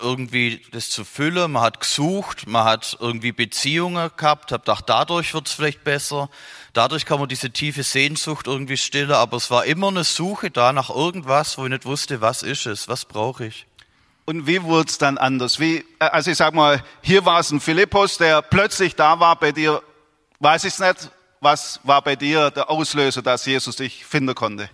irgendwie 0.00 0.62
das 0.72 0.90
zu 0.90 1.04
füllen. 1.04 1.52
Man 1.52 1.62
hat 1.62 1.80
gesucht, 1.80 2.46
man 2.46 2.64
hat 2.64 2.96
irgendwie 3.00 3.32
Beziehungen 3.32 4.10
gehabt, 4.16 4.52
hat 4.52 4.62
gedacht, 4.62 4.84
dadurch 4.88 5.34
wird 5.34 5.48
es 5.48 5.52
vielleicht 5.52 5.84
besser. 5.84 6.30
Dadurch 6.72 7.04
kann 7.04 7.18
man 7.18 7.28
diese 7.28 7.50
tiefe 7.50 7.82
Sehnsucht 7.82 8.46
irgendwie 8.46 8.76
stillen, 8.76 9.12
aber 9.12 9.36
es 9.36 9.50
war 9.50 9.64
immer 9.64 9.88
eine 9.88 10.04
Suche 10.04 10.50
da 10.50 10.72
nach 10.72 10.90
irgendwas, 10.90 11.58
wo 11.58 11.64
ich 11.64 11.70
nicht 11.70 11.84
wusste, 11.84 12.20
was 12.20 12.42
ist 12.42 12.66
es, 12.66 12.88
was 12.88 13.04
brauche 13.04 13.46
ich. 13.46 13.66
Und 14.24 14.46
wie 14.46 14.62
wurde 14.62 14.90
es 14.90 14.98
dann 14.98 15.16
anders? 15.16 15.58
Wie, 15.58 15.78
äh, 15.98 16.04
also 16.04 16.30
ich 16.30 16.36
sag 16.36 16.54
mal, 16.54 16.82
hier 17.00 17.24
war 17.24 17.40
es 17.40 17.50
ein 17.50 17.60
Philippus, 17.60 18.18
der 18.18 18.42
plötzlich 18.42 18.94
da 18.94 19.18
war 19.20 19.36
bei 19.36 19.52
dir, 19.52 19.82
weiß 20.40 20.64
ich 20.64 20.78
nicht, 20.78 21.10
was 21.40 21.80
war 21.82 22.02
bei 22.02 22.16
dir 22.16 22.50
der 22.50 22.68
Auslöser, 22.68 23.22
dass 23.22 23.46
Jesus 23.46 23.76
dich 23.76 24.04
finden 24.04 24.34
konnte? 24.34 24.68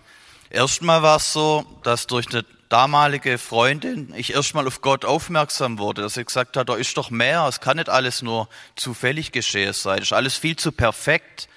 Erstmal 0.55 1.03
war 1.03 1.17
es 1.17 1.33
so, 1.33 1.65
dass 1.83 2.07
durch 2.07 2.29
eine 2.29 2.45
damalige 2.69 3.37
Freundin 3.37 4.13
ich 4.15 4.33
erstmal 4.33 4.65
auf 4.67 4.79
Gott 4.79 5.03
aufmerksam 5.03 5.79
wurde, 5.79 6.03
dass 6.03 6.13
sie 6.13 6.23
gesagt 6.23 6.55
hat, 6.55 6.69
da 6.69 6.75
ist 6.75 6.95
doch 6.95 7.09
mehr, 7.09 7.45
es 7.49 7.59
kann 7.59 7.75
nicht 7.75 7.89
alles 7.89 8.21
nur 8.21 8.47
zufällig 8.77 9.33
geschehen 9.33 9.73
sein, 9.73 9.97
es 9.97 10.05
ist 10.05 10.13
alles 10.13 10.37
viel 10.37 10.55
zu 10.55 10.71
perfekt. 10.71 11.49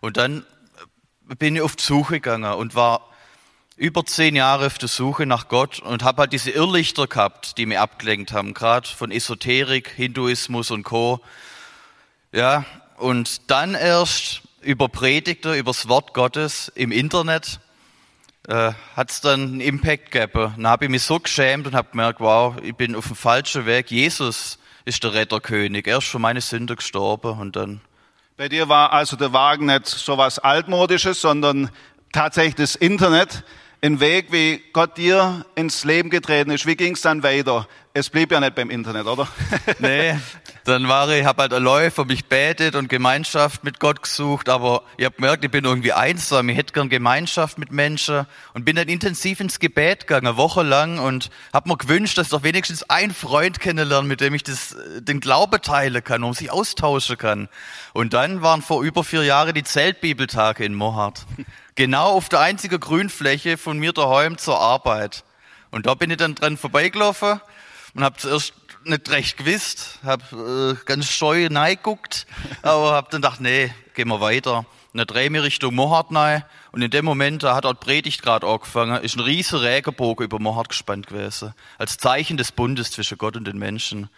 Und 0.00 0.16
dann 0.16 0.44
bin 1.38 1.54
ich 1.54 1.62
auf 1.62 1.76
die 1.76 1.84
Suche 1.84 2.14
gegangen 2.14 2.52
und 2.54 2.74
war 2.74 3.08
über 3.76 4.04
zehn 4.04 4.34
Jahre 4.34 4.66
auf 4.66 4.78
der 4.78 4.88
Suche 4.88 5.26
nach 5.26 5.46
Gott 5.46 5.78
und 5.78 6.02
habe 6.02 6.22
halt 6.22 6.32
diese 6.32 6.50
Irrlichter 6.50 7.06
gehabt, 7.06 7.56
die 7.56 7.66
mir 7.66 7.80
abgelenkt 7.80 8.32
haben, 8.32 8.52
gerade 8.52 8.88
von 8.88 9.12
Esoterik, 9.12 9.90
Hinduismus 9.90 10.72
und 10.72 10.82
Co. 10.82 11.20
Ja, 12.32 12.64
und 12.96 13.48
dann 13.48 13.76
erst 13.76 14.42
über 14.60 14.88
Predigter, 14.88 15.56
übers 15.56 15.86
Wort 15.86 16.14
Gottes 16.14 16.66
im 16.74 16.90
Internet 16.90 17.60
äh, 18.48 18.72
hat 18.96 19.10
es 19.10 19.20
dann 19.20 19.40
einen 19.42 19.60
Impact 19.60 20.10
gegeben. 20.10 20.54
Dann 20.56 20.66
habe 20.66 20.86
ich 20.86 20.90
mich 20.90 21.02
so 21.02 21.20
geschämt 21.20 21.66
und 21.66 21.74
habe 21.74 21.90
gemerkt, 21.90 22.20
wow, 22.20 22.56
ich 22.62 22.74
bin 22.74 22.94
auf 22.94 23.06
dem 23.06 23.16
falschen 23.16 23.66
Weg. 23.66 23.90
Jesus 23.90 24.58
ist 24.84 25.04
der 25.04 25.14
Retterkönig. 25.14 25.86
Er 25.86 25.98
ist 25.98 26.08
für 26.08 26.18
meine 26.18 26.40
Sünde 26.40 26.76
gestorben 26.76 27.38
und 27.38 27.56
dann. 27.56 27.80
Bei 28.36 28.48
dir 28.48 28.68
war 28.68 28.92
also 28.92 29.16
der 29.16 29.32
Wagen 29.32 29.66
nicht 29.66 29.86
so 29.86 30.16
was 30.16 30.38
Altmodisches, 30.38 31.20
sondern 31.20 31.70
tatsächlich 32.12 32.54
das 32.54 32.74
Internet, 32.74 33.44
ein 33.82 34.00
Weg, 34.00 34.30
wie 34.30 34.62
Gott 34.72 34.98
dir 34.98 35.46
ins 35.54 35.84
Leben 35.84 36.10
getreten 36.10 36.50
ist. 36.50 36.66
Wie 36.66 36.76
ging 36.76 36.94
es 36.94 37.00
dann 37.00 37.22
weiter? 37.22 37.66
Es 37.92 38.10
blieb 38.10 38.30
ja 38.30 38.38
nicht 38.38 38.54
beim 38.54 38.70
Internet, 38.70 39.06
oder? 39.06 39.26
nee, 39.80 40.14
dann 40.64 40.86
war 40.86 41.08
ich, 41.08 41.24
habe 41.24 41.42
halt 41.42 41.52
Läufer, 41.52 42.04
mich 42.04 42.26
betet 42.26 42.76
und 42.76 42.88
Gemeinschaft 42.88 43.64
mit 43.64 43.80
Gott 43.80 44.02
gesucht, 44.02 44.48
aber 44.48 44.82
ich 44.96 45.06
habe 45.06 45.16
gemerkt, 45.16 45.44
ich 45.44 45.50
bin 45.50 45.64
irgendwie 45.64 45.92
einsam, 45.92 46.48
ich 46.50 46.56
hätte 46.56 46.72
gern 46.72 46.88
Gemeinschaft 46.88 47.58
mit 47.58 47.72
Menschen 47.72 48.26
und 48.54 48.64
bin 48.64 48.76
dann 48.76 48.86
intensiv 48.86 49.40
ins 49.40 49.58
Gebet 49.58 50.06
gegangen, 50.06 50.28
eine 50.28 50.36
Woche 50.36 50.62
lang 50.62 51.00
und 51.00 51.30
habe 51.52 51.68
mir 51.68 51.78
gewünscht, 51.78 52.16
dass 52.16 52.28
ich 52.28 52.30
doch 52.30 52.44
wenigstens 52.44 52.88
einen 52.88 53.12
Freund 53.12 53.58
kennenlernen, 53.58 54.06
mit 54.06 54.20
dem 54.20 54.34
ich 54.34 54.44
das, 54.44 54.76
den 55.00 55.18
Glaube 55.18 55.60
teilen 55.60 56.04
kann, 56.04 56.22
um 56.22 56.32
sich 56.32 56.52
austauschen 56.52 57.18
kann. 57.18 57.48
Und 57.92 58.12
dann 58.12 58.40
waren 58.40 58.62
vor 58.62 58.84
über 58.84 59.02
vier 59.02 59.24
Jahren 59.24 59.54
die 59.54 59.64
Zeltbibeltage 59.64 60.64
in 60.64 60.74
Mohart. 60.74 61.26
Genau 61.80 62.10
auf 62.10 62.28
der 62.28 62.40
einzigen 62.40 62.78
Grünfläche 62.78 63.56
von 63.56 63.78
mir 63.78 63.94
daheim 63.94 64.36
zur 64.36 64.60
Arbeit. 64.60 65.24
Und 65.70 65.86
da 65.86 65.94
bin 65.94 66.10
ich 66.10 66.18
dann 66.18 66.34
dran 66.34 66.58
vorbeigelaufen 66.58 67.40
und 67.94 68.04
habe 68.04 68.18
zuerst 68.18 68.52
nicht 68.84 69.10
recht 69.10 69.38
gewusst, 69.38 69.98
habe 70.04 70.76
äh, 70.78 70.84
ganz 70.84 71.08
scheu 71.08 71.48
reingeguckt, 71.50 72.26
aber 72.62 72.92
habe 72.92 73.08
dann 73.10 73.22
gedacht, 73.22 73.40
nee, 73.40 73.72
gehen 73.94 74.08
wir 74.08 74.20
weiter. 74.20 74.66
Und 74.92 74.98
dann 74.98 75.06
drehe 75.06 75.24
ich 75.24 75.30
mich 75.30 75.42
Richtung 75.42 75.74
Mohart 75.74 76.14
rein 76.14 76.44
und 76.72 76.82
in 76.82 76.90
dem 76.90 77.06
Moment, 77.06 77.44
da 77.44 77.54
hat 77.56 77.64
dort 77.64 77.80
Predigt 77.80 78.20
gerade 78.20 78.46
angefangen, 78.46 79.02
ist 79.02 79.16
ein 79.16 79.20
riesiger 79.20 79.62
Regenbogen 79.62 80.26
über 80.26 80.38
Mohart 80.38 80.68
gespannt 80.68 81.06
gewesen, 81.06 81.54
als 81.78 81.96
Zeichen 81.96 82.36
des 82.36 82.52
Bundes 82.52 82.90
zwischen 82.90 83.16
Gott 83.16 83.38
und 83.38 83.46
den 83.46 83.58
Menschen. 83.58 84.10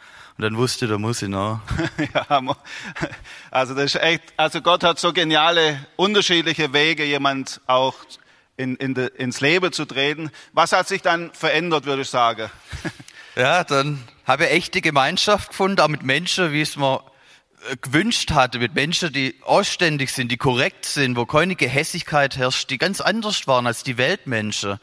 Und 0.43 0.55
dann 0.55 0.57
wusste 0.57 0.87
ich, 0.87 0.91
da 0.91 0.99
muss 0.99 1.23
ich 1.23 1.29
noch. 1.29 1.61
ja, 2.15 2.41
also 3.53 3.75
das 3.75 3.95
ist 3.95 4.03
echt, 4.03 4.25
also 4.37 4.61
Gott 4.61 4.83
hat 4.83 4.99
so 4.99 5.13
geniale, 5.13 5.87
unterschiedliche 5.95 6.73
Wege, 6.73 7.05
jemand 7.05 7.61
auch 7.69 7.95
in, 8.57 8.75
in 8.75 8.93
de, 8.93 9.09
ins 9.19 9.41
Leben 9.41 9.73
zu 9.73 9.85
treten. 9.85 10.33
Was 10.53 10.73
hat 10.73 10.89
sich 10.89 11.01
dann 11.01 11.33
verändert, 11.33 11.85
würde 11.87 12.03
ich 12.03 12.11
sagen? 12.11 12.51
Ja, 13.37 13.63
dann 13.65 14.03
habe 14.27 14.45
ich 14.45 14.51
echte 14.51 14.81
Gemeinschaft 14.83 15.51
gefunden, 15.51 15.81
auch 15.81 15.89
mit 15.89 16.03
Menschen, 16.03 16.53
wie 16.53 16.61
es 16.61 16.77
mir 16.77 17.03
äh, 17.71 17.77
gewünscht 17.81 18.33
hatte, 18.33 18.59
mit 18.59 18.75
Menschen, 18.75 19.11
die 19.11 19.37
ausständig 19.43 20.13
sind, 20.13 20.31
die 20.31 20.37
korrekt 20.37 20.85
sind, 20.85 21.17
wo 21.17 21.25
keine 21.25 21.55
Gehässigkeit 21.55 22.37
herrscht, 22.37 22.69
die 22.69 22.77
ganz 22.77 23.01
anders 23.01 23.47
waren 23.47 23.67
als 23.67 23.85
die 23.85 23.97
Weltmenschen. 23.97 24.81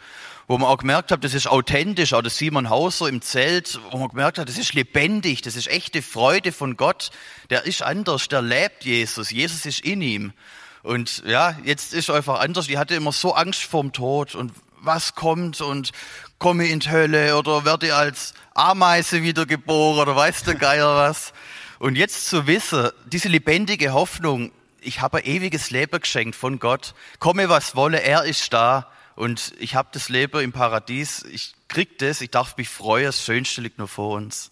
Wo 0.49 0.57
man 0.57 0.67
auch 0.67 0.79
gemerkt 0.79 1.11
hat, 1.11 1.23
das 1.23 1.35
ist 1.35 1.45
authentisch, 1.45 2.11
auch 2.13 2.23
der 2.23 2.31
Simon 2.31 2.71
Hauser 2.71 3.07
im 3.07 3.21
Zelt, 3.21 3.79
wo 3.91 3.99
man 3.99 4.09
gemerkt 4.09 4.39
hat, 4.39 4.49
das 4.49 4.57
ist 4.57 4.73
lebendig, 4.73 5.43
das 5.43 5.55
ist 5.55 5.67
echte 5.67 6.01
Freude 6.01 6.51
von 6.51 6.75
Gott. 6.75 7.11
Der 7.51 7.67
ist 7.67 7.83
anders, 7.83 8.29
der 8.29 8.41
lebt 8.41 8.83
Jesus, 8.83 9.29
Jesus 9.29 9.67
ist 9.67 9.81
in 9.81 10.01
ihm. 10.01 10.33
Und 10.81 11.21
ja, 11.27 11.55
jetzt 11.65 11.93
ist 11.93 12.09
einfach 12.09 12.39
anders. 12.39 12.65
Die 12.65 12.79
hatte 12.79 12.95
immer 12.95 13.11
so 13.11 13.35
Angst 13.35 13.61
vorm 13.61 13.93
Tod 13.93 14.33
und 14.33 14.51
was 14.79 15.13
kommt 15.13 15.61
und 15.61 15.91
komme 16.39 16.65
in 16.65 16.79
die 16.79 16.89
Hölle 16.89 17.37
oder 17.37 17.63
werde 17.63 17.95
als 17.95 18.33
Ameise 18.55 19.21
wiedergeboren 19.21 20.01
oder 20.01 20.15
weiß 20.15 20.45
der 20.45 20.55
Geier 20.55 20.95
was. 20.95 21.31
Und 21.77 21.95
jetzt 21.95 22.25
zu 22.27 22.47
wissen, 22.47 22.89
diese 23.05 23.29
lebendige 23.29 23.93
Hoffnung, 23.93 24.51
ich 24.81 24.99
habe 24.99 25.19
ein 25.19 25.25
ewiges 25.25 25.69
Leben 25.69 26.01
geschenkt 26.01 26.35
von 26.35 26.57
Gott, 26.57 26.95
komme 27.19 27.49
was 27.49 27.75
wolle, 27.75 28.01
er 28.01 28.23
ist 28.23 28.51
da 28.51 28.87
und 29.19 29.53
ich 29.59 29.75
habe 29.75 29.89
das 29.91 30.07
Leben 30.07 30.39
im 30.39 30.53
Paradies, 30.53 31.25
ich 31.29 31.53
krieg 31.67 31.99
das, 31.99 32.21
ich 32.21 32.31
darf 32.31 32.55
mich 32.55 32.69
freuen, 32.69 33.07
das 33.07 33.21
Schönste 33.21 33.59
liegt 33.59 33.77
nur 33.77 33.89
vor 33.89 34.15
uns. 34.15 34.49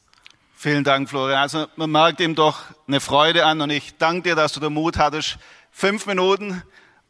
Vielen 0.58 0.84
Dank, 0.84 1.08
Florian. 1.08 1.40
Also 1.40 1.68
man 1.78 1.90
merkt 1.90 2.20
ihm 2.20 2.36
doch 2.36 2.60
eine 2.86 3.00
Freude 3.00 3.46
an 3.46 3.62
und 3.62 3.70
ich 3.70 3.96
danke 3.98 4.24
dir, 4.24 4.36
dass 4.36 4.52
du 4.52 4.60
den 4.60 4.74
Mut 4.74 4.98
hattest. 4.98 5.38
Fünf 5.72 6.06
Minuten 6.06 6.64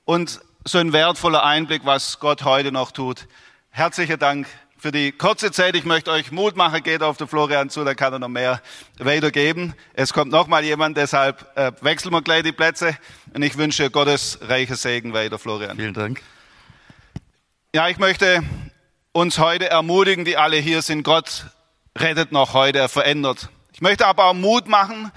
und 0.05 0.39
so 0.65 0.77
ein 0.77 0.93
wertvoller 0.93 1.43
Einblick, 1.43 1.81
was 1.83 2.19
Gott 2.19 2.43
heute 2.43 2.71
noch 2.71 2.91
tut. 2.91 3.27
Herzlichen 3.71 4.19
Dank 4.19 4.45
für 4.77 4.91
die 4.91 5.11
kurze 5.11 5.51
Zeit. 5.51 5.75
Ich 5.75 5.83
möchte 5.83 6.11
euch 6.11 6.31
Mut 6.31 6.55
machen, 6.57 6.83
geht 6.83 7.01
auf 7.01 7.17
den 7.17 7.27
Florian 7.27 7.71
zu, 7.71 7.83
da 7.83 7.95
kann 7.95 8.13
er 8.13 8.19
noch 8.19 8.27
mehr 8.27 8.61
weitergeben. 8.99 9.73
Es 9.93 10.13
kommt 10.13 10.31
noch 10.31 10.45
mal 10.45 10.63
jemand, 10.63 10.95
deshalb 10.95 11.57
äh, 11.57 11.71
wechseln 11.81 12.11
wir 12.11 12.21
gleich 12.21 12.43
die 12.43 12.51
Plätze. 12.51 12.95
Und 13.33 13.41
ich 13.41 13.57
wünsche 13.57 13.89
Gottes 13.89 14.37
reiches 14.43 14.83
Segen 14.83 15.13
weiter, 15.13 15.39
Florian. 15.39 15.75
Vielen 15.75 15.95
Dank. 15.95 16.21
Ja, 17.77 17.89
ich 17.89 17.99
möchte 17.99 18.41
uns 19.11 19.37
heute 19.37 19.69
ermutigen, 19.69 20.25
die 20.25 20.35
alle 20.35 20.57
hier 20.57 20.81
sind. 20.81 21.03
Gott 21.03 21.45
rettet 21.95 22.31
noch 22.31 22.55
heute, 22.55 22.79
er 22.79 22.89
verändert. 22.89 23.49
Ich 23.71 23.81
möchte 23.81 24.07
aber 24.07 24.23
auch 24.25 24.33
Mut 24.33 24.67
machen, 24.67 25.11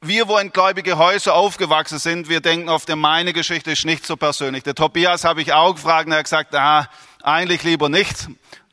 wir, 0.00 0.26
wo 0.26 0.36
in 0.38 0.50
gläubige 0.50 0.98
Häuser 0.98 1.36
aufgewachsen 1.36 2.00
sind, 2.00 2.28
wir 2.28 2.40
denken 2.40 2.68
oft, 2.68 2.88
meine 2.88 3.32
Geschichte 3.32 3.70
ist 3.70 3.84
nicht 3.84 4.04
so 4.04 4.16
persönlich. 4.16 4.64
Der 4.64 4.74
Tobias 4.74 5.22
habe 5.22 5.42
ich 5.42 5.52
auch 5.52 5.76
gefragt 5.76 6.06
und 6.06 6.12
er 6.12 6.18
hat 6.18 6.24
gesagt, 6.24 6.56
ah, 6.56 6.88
eigentlich 7.22 7.62
lieber 7.62 7.88
nicht. 7.88 8.26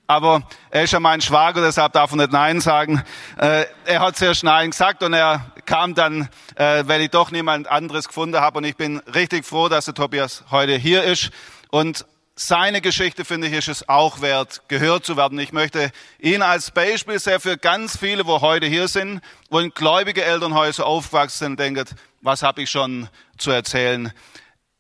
Aber 0.08 0.42
er 0.72 0.86
ist 0.86 0.94
ja 0.94 1.00
mein 1.00 1.22
Schwager, 1.22 1.62
deshalb 1.62 1.94
darf 1.94 2.10
er 2.10 2.18
nicht 2.18 2.32
Nein 2.32 2.62
sagen. 2.62 3.04
Äh, 3.38 3.66
er 3.86 4.00
hat 4.00 4.18
zuerst 4.18 4.44
Nein 4.44 4.72
gesagt 4.72 5.04
und 5.04 5.14
er 5.14 5.52
kam 5.68 5.94
dann, 5.94 6.30
äh, 6.56 6.84
weil 6.88 7.02
ich 7.02 7.12
doch 7.12 7.30
niemand 7.30 7.68
anderes 7.68 8.08
gefunden 8.08 8.40
habe. 8.40 8.58
Und 8.58 8.64
ich 8.64 8.76
bin 8.76 8.98
richtig 9.14 9.46
froh, 9.46 9.70
dass 9.70 9.86
der 9.86 9.94
Tobias 9.94 10.46
heute 10.50 10.76
hier 10.78 11.04
ist. 11.04 11.30
Und 11.70 12.08
seine 12.40 12.80
Geschichte, 12.80 13.26
finde 13.26 13.48
ich, 13.48 13.54
ist 13.54 13.68
es 13.68 13.90
auch 13.90 14.22
wert, 14.22 14.62
gehört 14.70 15.06
zu 15.06 15.18
werden. 15.18 15.38
Ich 15.40 15.52
möchte 15.52 15.92
ihn 16.20 16.42
als 16.42 16.72
Beispiel 16.72 17.20
sehen 17.20 17.42
für 17.42 17.58
ganz 17.58 17.98
viele, 17.98 18.26
wo 18.26 18.40
heute 18.40 18.66
hier 18.66 18.88
sind, 18.88 19.22
wo 19.50 19.60
in 19.60 19.72
gläubige 19.72 20.24
Elternhäuser 20.24 20.86
aufgewachsen 20.86 21.38
sind, 21.38 21.60
denken, 21.60 21.86
was 22.22 22.42
habe 22.42 22.62
ich 22.62 22.72
schon 22.72 23.10
zu 23.38 23.52
erzählen? 23.52 24.14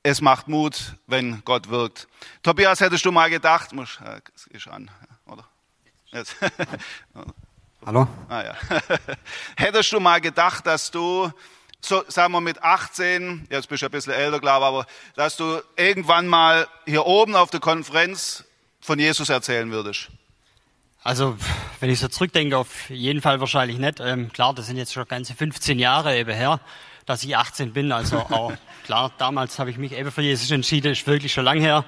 Es 0.03 0.21
macht 0.21 0.47
Mut, 0.47 0.95
wenn 1.05 1.43
Gott 1.43 1.69
wirkt. 1.69 2.07
Tobias, 2.43 2.79
hättest 2.79 3.05
du 3.05 3.11
mal 3.11 3.29
gedacht, 3.29 3.73
muss, 3.73 3.99
äh, 4.05 4.21
ist 4.55 4.69
an, 4.69 4.89
oder? 5.25 5.43
Jetzt. 6.11 6.37
Hallo? 7.85 8.07
Ah, 8.29 8.43
ja. 8.43 8.55
hättest 9.57 9.91
du 9.91 9.99
mal 9.99 10.21
gedacht, 10.21 10.65
dass 10.65 10.91
du 10.91 11.29
so 11.81 12.03
sagen 12.07 12.33
wir 12.33 12.41
mit 12.41 12.61
18, 12.61 13.47
jetzt 13.49 13.69
bist 13.69 13.81
du 13.81 13.87
ein 13.87 13.91
bisschen 13.91 14.13
älter, 14.13 14.39
glaube 14.39 14.63
ich, 14.63 14.67
aber 14.67 14.85
dass 15.15 15.37
du 15.37 15.61
irgendwann 15.75 16.27
mal 16.27 16.67
hier 16.85 17.05
oben 17.05 17.35
auf 17.35 17.49
der 17.49 17.59
Konferenz 17.59 18.43
von 18.81 18.99
Jesus 18.99 19.29
erzählen 19.29 19.71
würdest? 19.71 20.09
Also, 21.03 21.37
wenn 21.79 21.89
ich 21.89 21.99
so 21.99 22.09
zurückdenke, 22.09 22.57
auf 22.57 22.89
jeden 22.89 23.21
Fall 23.21 23.39
wahrscheinlich 23.39 23.77
nicht. 23.77 24.01
Ähm, 24.01 24.31
klar, 24.33 24.53
das 24.53 24.67
sind 24.67 24.77
jetzt 24.77 24.91
schon 24.91 25.07
ganze 25.07 25.33
15 25.33 25.79
Jahre 25.79 26.17
eben 26.17 26.33
her. 26.33 26.59
dass 27.05 27.23
ich 27.23 27.35
18 27.35 27.73
bin. 27.73 27.91
Also 27.91 28.17
auch 28.29 28.53
klar, 28.85 29.11
damals 29.17 29.57
habe 29.57 29.71
ich 29.71 29.77
mich 29.77 29.93
eben 29.93 30.11
für 30.11 30.21
Jesus 30.21 30.51
entschieden, 30.51 30.91
ist 30.91 31.07
wirklich 31.07 31.33
schon 31.33 31.43
lang 31.43 31.59
her 31.59 31.83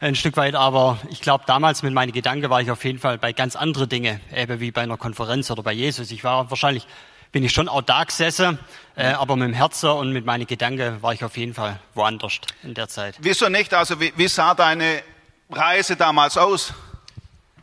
ein 0.00 0.14
Stück 0.14 0.36
weit, 0.36 0.54
aber 0.54 0.98
ich 1.08 1.20
glaube, 1.20 1.44
damals 1.46 1.82
mit 1.82 1.94
meinen 1.94 2.12
Gedanken 2.12 2.50
war 2.50 2.60
ich 2.60 2.70
auf 2.70 2.84
jeden 2.84 2.98
Fall 2.98 3.16
bei 3.16 3.32
ganz 3.32 3.56
anderen 3.56 3.88
Dingen, 3.88 4.20
eben 4.34 4.60
wie 4.60 4.70
bei 4.70 4.82
einer 4.82 4.98
Konferenz 4.98 5.50
oder 5.50 5.62
bei 5.62 5.72
Jesus. 5.72 6.10
Ich 6.10 6.22
war 6.22 6.50
wahrscheinlich, 6.50 6.86
bin 7.32 7.44
ich 7.44 7.52
schon 7.52 7.68
da 7.86 8.04
gesessen, 8.04 8.58
äh, 8.96 9.08
aber 9.08 9.36
mit 9.36 9.48
dem 9.48 9.54
Herzen 9.54 9.90
und 9.90 10.12
mit 10.12 10.24
meinen 10.24 10.46
Gedanken 10.46 11.02
war 11.02 11.12
ich 11.12 11.24
auf 11.24 11.36
jeden 11.36 11.54
Fall 11.54 11.78
woanders 11.94 12.40
in 12.62 12.74
der 12.74 12.88
Zeit. 12.88 13.16
Wieso 13.20 13.48
nicht? 13.48 13.74
Also 13.74 14.00
wie, 14.00 14.12
wie 14.16 14.28
sah 14.28 14.54
deine 14.54 15.02
Reise 15.50 15.96
damals 15.96 16.38
aus? 16.38 16.72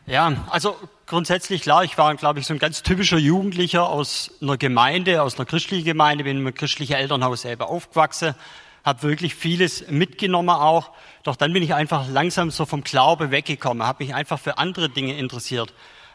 Ja, 0.06 0.34
also 0.50 0.78
grundsätzlich 1.06 1.62
klar, 1.62 1.84
ich 1.84 1.98
war, 1.98 2.14
glaube 2.16 2.40
ich, 2.40 2.46
so 2.46 2.54
ein 2.54 2.60
ganz 2.60 2.84
typischer 2.84 3.18
Jugendlicher 3.18 3.88
aus 3.88 4.32
einer 4.42 4.58
Gemeinde, 4.58 5.22
aus 5.22 5.38
einer 5.38 5.46
christlichen 5.46 5.86
Gemeinde, 5.86 6.26
bin 6.26 6.46
im 6.46 6.54
christlichen 6.54 6.94
Elternhaus 6.94 7.44
selber 7.44 7.70
aufgewachsen, 7.70 8.36
habe 8.84 9.04
wirklich 9.04 9.34
vieles 9.34 9.88
mitgenommen 9.90 10.50
auch. 10.50 10.92
Doch 11.24 11.38
dann 11.38 11.54
bin 11.54 11.64
ich 11.64 11.74
einfach 11.74 12.10
langsam 12.10 12.52
so 12.52 12.66
vom 12.66 12.84
Glaube 12.84 13.32
weggekommen, 13.32 13.88
habe 13.88 14.04
mich 14.04 14.14
einfach 14.14 14.40
für 14.40 14.58
andere 14.58 14.90
Dinge 14.90 15.18
interessiert, 15.18 15.74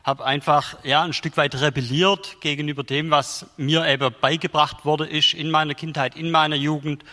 habe 0.09 0.25
einfach 0.25 0.83
ja 0.85 1.03
ein 1.03 1.13
Stück 1.13 1.37
weit 1.37 1.61
rebelliert 1.61 2.41
gegenüber 2.41 2.83
dem, 2.83 3.11
was 3.11 3.45
mir 3.59 3.87
eben 3.87 4.13
beigebracht 4.23 4.87
wurde 4.87 5.07
ist 5.07 5.35
in 5.35 5.51
meiner 5.51 5.75
Kindheit, 5.75 6.17
in 6.17 6.31
meiner 6.31 6.57
Jugend. 6.57 7.05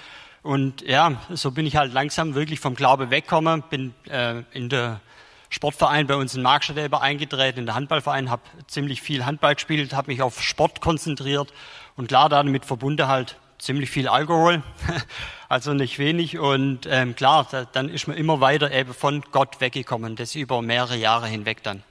Und 0.43 0.81
ja, 0.81 1.21
so 1.29 1.51
bin 1.51 1.65
ich 1.65 1.75
halt 1.75 1.91
langsam 1.91 2.35
wirklich 2.35 2.61
vom 2.61 2.73
Glaube 2.73 3.09
weggekommen, 3.09 3.63
bin 3.69 3.93
äh, 4.09 4.43
in 4.53 4.69
der 4.69 5.01
Sportverein 5.49 6.07
bei 6.07 6.15
uns 6.15 6.35
in 6.35 6.41
Markstadt 6.41 6.93
eingetreten, 6.93 7.59
in 7.59 7.65
der 7.65 7.75
Handballverein, 7.75 8.31
habe 8.31 8.43
ziemlich 8.67 9.01
viel 9.01 9.25
Handball 9.25 9.55
gespielt, 9.55 9.93
habe 9.93 10.09
mich 10.09 10.21
auf 10.21 10.41
Sport 10.41 10.79
konzentriert 10.79 11.51
und 11.97 12.07
klar 12.07 12.29
damit 12.29 12.63
verbunden 12.63 13.09
halt 13.09 13.35
ziemlich 13.57 13.89
viel 13.89 14.07
Alkohol, 14.07 14.63
also 15.49 15.73
nicht 15.73 15.99
wenig. 15.99 16.39
Und 16.39 16.87
ähm, 16.89 17.13
klar, 17.13 17.45
da, 17.51 17.65
dann 17.65 17.89
ist 17.89 18.07
man 18.07 18.15
immer 18.15 18.39
weiter 18.39 18.71
eben 18.71 18.93
von 18.93 19.21
Gott 19.33 19.59
weggekommen, 19.59 20.15
das 20.15 20.35
über 20.35 20.61
mehrere 20.61 20.95
Jahre 20.95 21.27
hinweg 21.27 21.61
dann. 21.61 21.83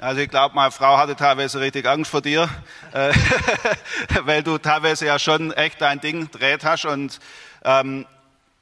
Also 0.00 0.20
ich 0.20 0.30
glaube, 0.30 0.54
meine 0.54 0.70
Frau 0.70 0.96
hatte 0.96 1.16
teilweise 1.16 1.58
richtig 1.58 1.84
Angst 1.88 2.08
vor 2.08 2.22
dir, 2.22 2.48
äh, 2.92 3.12
weil 4.22 4.44
du 4.44 4.56
teilweise 4.58 5.06
ja 5.06 5.18
schon 5.18 5.52
echt 5.52 5.80
dein 5.80 6.00
Ding 6.00 6.30
dreht 6.30 6.64
hast. 6.64 6.84
Und 6.84 7.18
ähm, 7.64 8.06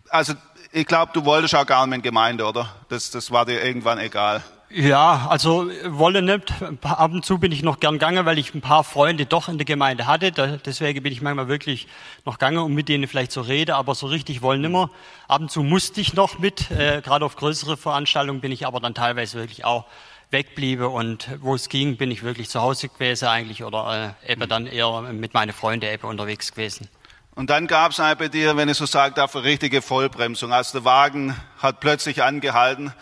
also 0.08 0.32
ich 0.72 0.86
glaube, 0.86 1.12
du 1.12 1.26
wolltest 1.26 1.54
auch 1.54 1.66
gar 1.66 1.80
nicht 1.82 1.90
mehr 1.90 1.96
in 1.96 2.02
Gemeinde, 2.02 2.46
oder? 2.46 2.74
Das, 2.88 3.10
das 3.10 3.30
war 3.30 3.44
dir 3.44 3.62
irgendwann 3.62 3.98
egal. 3.98 4.42
Ja, 4.70 5.26
also 5.28 5.70
wolle 5.84 6.22
nicht. 6.22 6.54
Ab 6.82 7.12
und 7.12 7.24
zu 7.24 7.38
bin 7.38 7.52
ich 7.52 7.62
noch 7.62 7.80
gern 7.80 7.94
gegangen, 7.94 8.24
weil 8.24 8.38
ich 8.38 8.54
ein 8.54 8.62
paar 8.62 8.82
Freunde 8.82 9.26
doch 9.26 9.48
in 9.48 9.58
der 9.58 9.66
Gemeinde 9.66 10.06
hatte. 10.06 10.32
deswegen 10.64 11.02
bin 11.02 11.12
ich 11.12 11.20
manchmal 11.20 11.48
wirklich 11.48 11.86
noch 12.24 12.38
gegangen, 12.38 12.58
um 12.58 12.72
mit 12.72 12.88
denen 12.88 13.06
vielleicht 13.06 13.30
zu 13.30 13.42
reden, 13.42 13.72
aber 13.72 13.94
so 13.94 14.06
richtig 14.06 14.40
wollen 14.40 14.62
nimmer. 14.62 14.90
Ab 15.28 15.42
und 15.42 15.50
zu 15.50 15.62
musste 15.62 16.00
ich 16.00 16.14
noch 16.14 16.38
mit, 16.38 16.70
äh, 16.70 17.02
gerade 17.02 17.26
auf 17.26 17.36
größere 17.36 17.76
Veranstaltungen 17.76 18.40
bin 18.40 18.52
ich 18.52 18.66
aber 18.66 18.80
dann 18.80 18.94
teilweise 18.94 19.38
wirklich 19.38 19.64
auch 19.66 19.84
wegbliebe 20.30 20.88
und 20.88 21.28
wo 21.40 21.54
es 21.54 21.68
ging, 21.68 21.96
bin 21.96 22.10
ich 22.10 22.22
wirklich 22.22 22.48
zu 22.48 22.60
Hause 22.60 22.88
gewesen 22.88 23.28
eigentlich 23.28 23.62
oder 23.64 24.16
äh, 24.24 24.32
eben 24.32 24.48
dann 24.48 24.66
eher 24.66 25.02
mit 25.12 25.34
meinen 25.34 25.52
Freunden 25.52 25.90
eben 25.90 26.06
unterwegs 26.06 26.52
gewesen. 26.52 26.88
Und 27.34 27.50
dann 27.50 27.66
gab 27.66 27.92
es 27.92 27.98
bei 27.98 28.28
dir, 28.28 28.56
wenn 28.56 28.68
ich 28.68 28.78
so 28.78 28.86
sagen 28.86 29.14
darf, 29.14 29.36
eine 29.36 29.44
richtige 29.44 29.82
Vollbremsung. 29.82 30.52
Also 30.52 30.78
der 30.78 30.84
Wagen 30.86 31.36
hat 31.58 31.80
plötzlich 31.80 32.22
angehalten. 32.22 32.94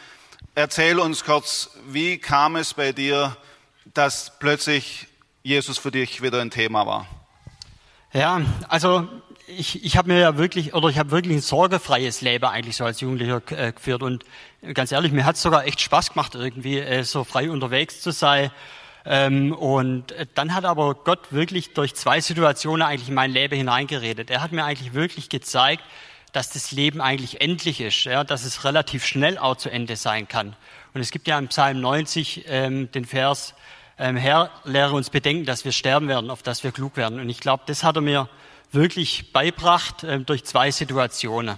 Erzähl 0.56 0.98
uns 0.98 1.24
kurz, 1.24 1.70
wie 1.86 2.18
kam 2.18 2.56
es 2.56 2.74
bei 2.74 2.92
dir, 2.92 3.36
dass 3.94 4.38
plötzlich 4.40 5.06
Jesus 5.44 5.78
für 5.78 5.92
dich 5.92 6.20
wieder 6.20 6.40
ein 6.40 6.50
Thema 6.50 6.84
war? 6.84 7.06
Ja, 8.12 8.40
also 8.68 9.08
ich, 9.46 9.84
ich 9.84 9.96
habe 9.96 10.08
mir 10.08 10.20
ja 10.20 10.36
wirklich, 10.38 10.74
oder 10.74 10.88
ich 10.88 10.98
habe 10.98 11.10
wirklich 11.10 11.36
ein 11.36 11.40
sorgefreies 11.40 12.20
Leben 12.20 12.44
eigentlich 12.44 12.76
so 12.76 12.84
als 12.84 13.00
Jugendlicher 13.00 13.42
äh, 13.50 13.72
geführt. 13.72 14.02
Und 14.02 14.24
ganz 14.72 14.92
ehrlich, 14.92 15.12
mir 15.12 15.24
hat 15.24 15.36
es 15.36 15.42
sogar 15.42 15.66
echt 15.66 15.80
Spaß 15.80 16.12
gemacht, 16.12 16.34
irgendwie 16.34 16.78
äh, 16.78 17.04
so 17.04 17.24
frei 17.24 17.50
unterwegs 17.50 18.00
zu 18.00 18.10
sein. 18.10 18.50
Ähm, 19.04 19.52
und 19.52 20.12
äh, 20.12 20.26
dann 20.34 20.54
hat 20.54 20.64
aber 20.64 20.94
Gott 20.94 21.32
wirklich 21.32 21.74
durch 21.74 21.94
zwei 21.94 22.20
Situationen 22.20 22.82
eigentlich 22.82 23.08
in 23.08 23.14
mein 23.14 23.32
Leben 23.32 23.56
hineingeredet. 23.56 24.30
Er 24.30 24.40
hat 24.40 24.52
mir 24.52 24.64
eigentlich 24.64 24.94
wirklich 24.94 25.28
gezeigt, 25.28 25.84
dass 26.32 26.50
das 26.50 26.72
Leben 26.72 27.00
eigentlich 27.00 27.40
endlich 27.40 27.80
ist, 27.80 28.04
ja, 28.04 28.24
dass 28.24 28.44
es 28.44 28.64
relativ 28.64 29.04
schnell 29.04 29.38
auch 29.38 29.56
zu 29.56 29.70
Ende 29.70 29.96
sein 29.96 30.26
kann. 30.26 30.56
Und 30.94 31.00
es 31.00 31.10
gibt 31.10 31.28
ja 31.28 31.38
im 31.38 31.48
Psalm 31.48 31.80
90 31.80 32.46
ähm, 32.48 32.90
den 32.90 33.04
Vers, 33.04 33.54
ähm, 33.98 34.16
Herr, 34.16 34.50
lehre 34.64 34.94
uns 34.94 35.10
bedenken, 35.10 35.44
dass 35.44 35.64
wir 35.64 35.70
sterben 35.70 36.08
werden, 36.08 36.30
auf 36.30 36.42
dass 36.42 36.64
wir 36.64 36.72
klug 36.72 36.96
werden. 36.96 37.20
Und 37.20 37.28
ich 37.28 37.40
glaube, 37.40 37.62
das 37.66 37.84
hat 37.84 37.96
er 37.96 38.02
mir 38.02 38.28
wirklich 38.74 39.32
beibracht 39.32 40.04
ähm, 40.04 40.26
durch 40.26 40.44
zwei 40.44 40.70
Situationen. 40.70 41.56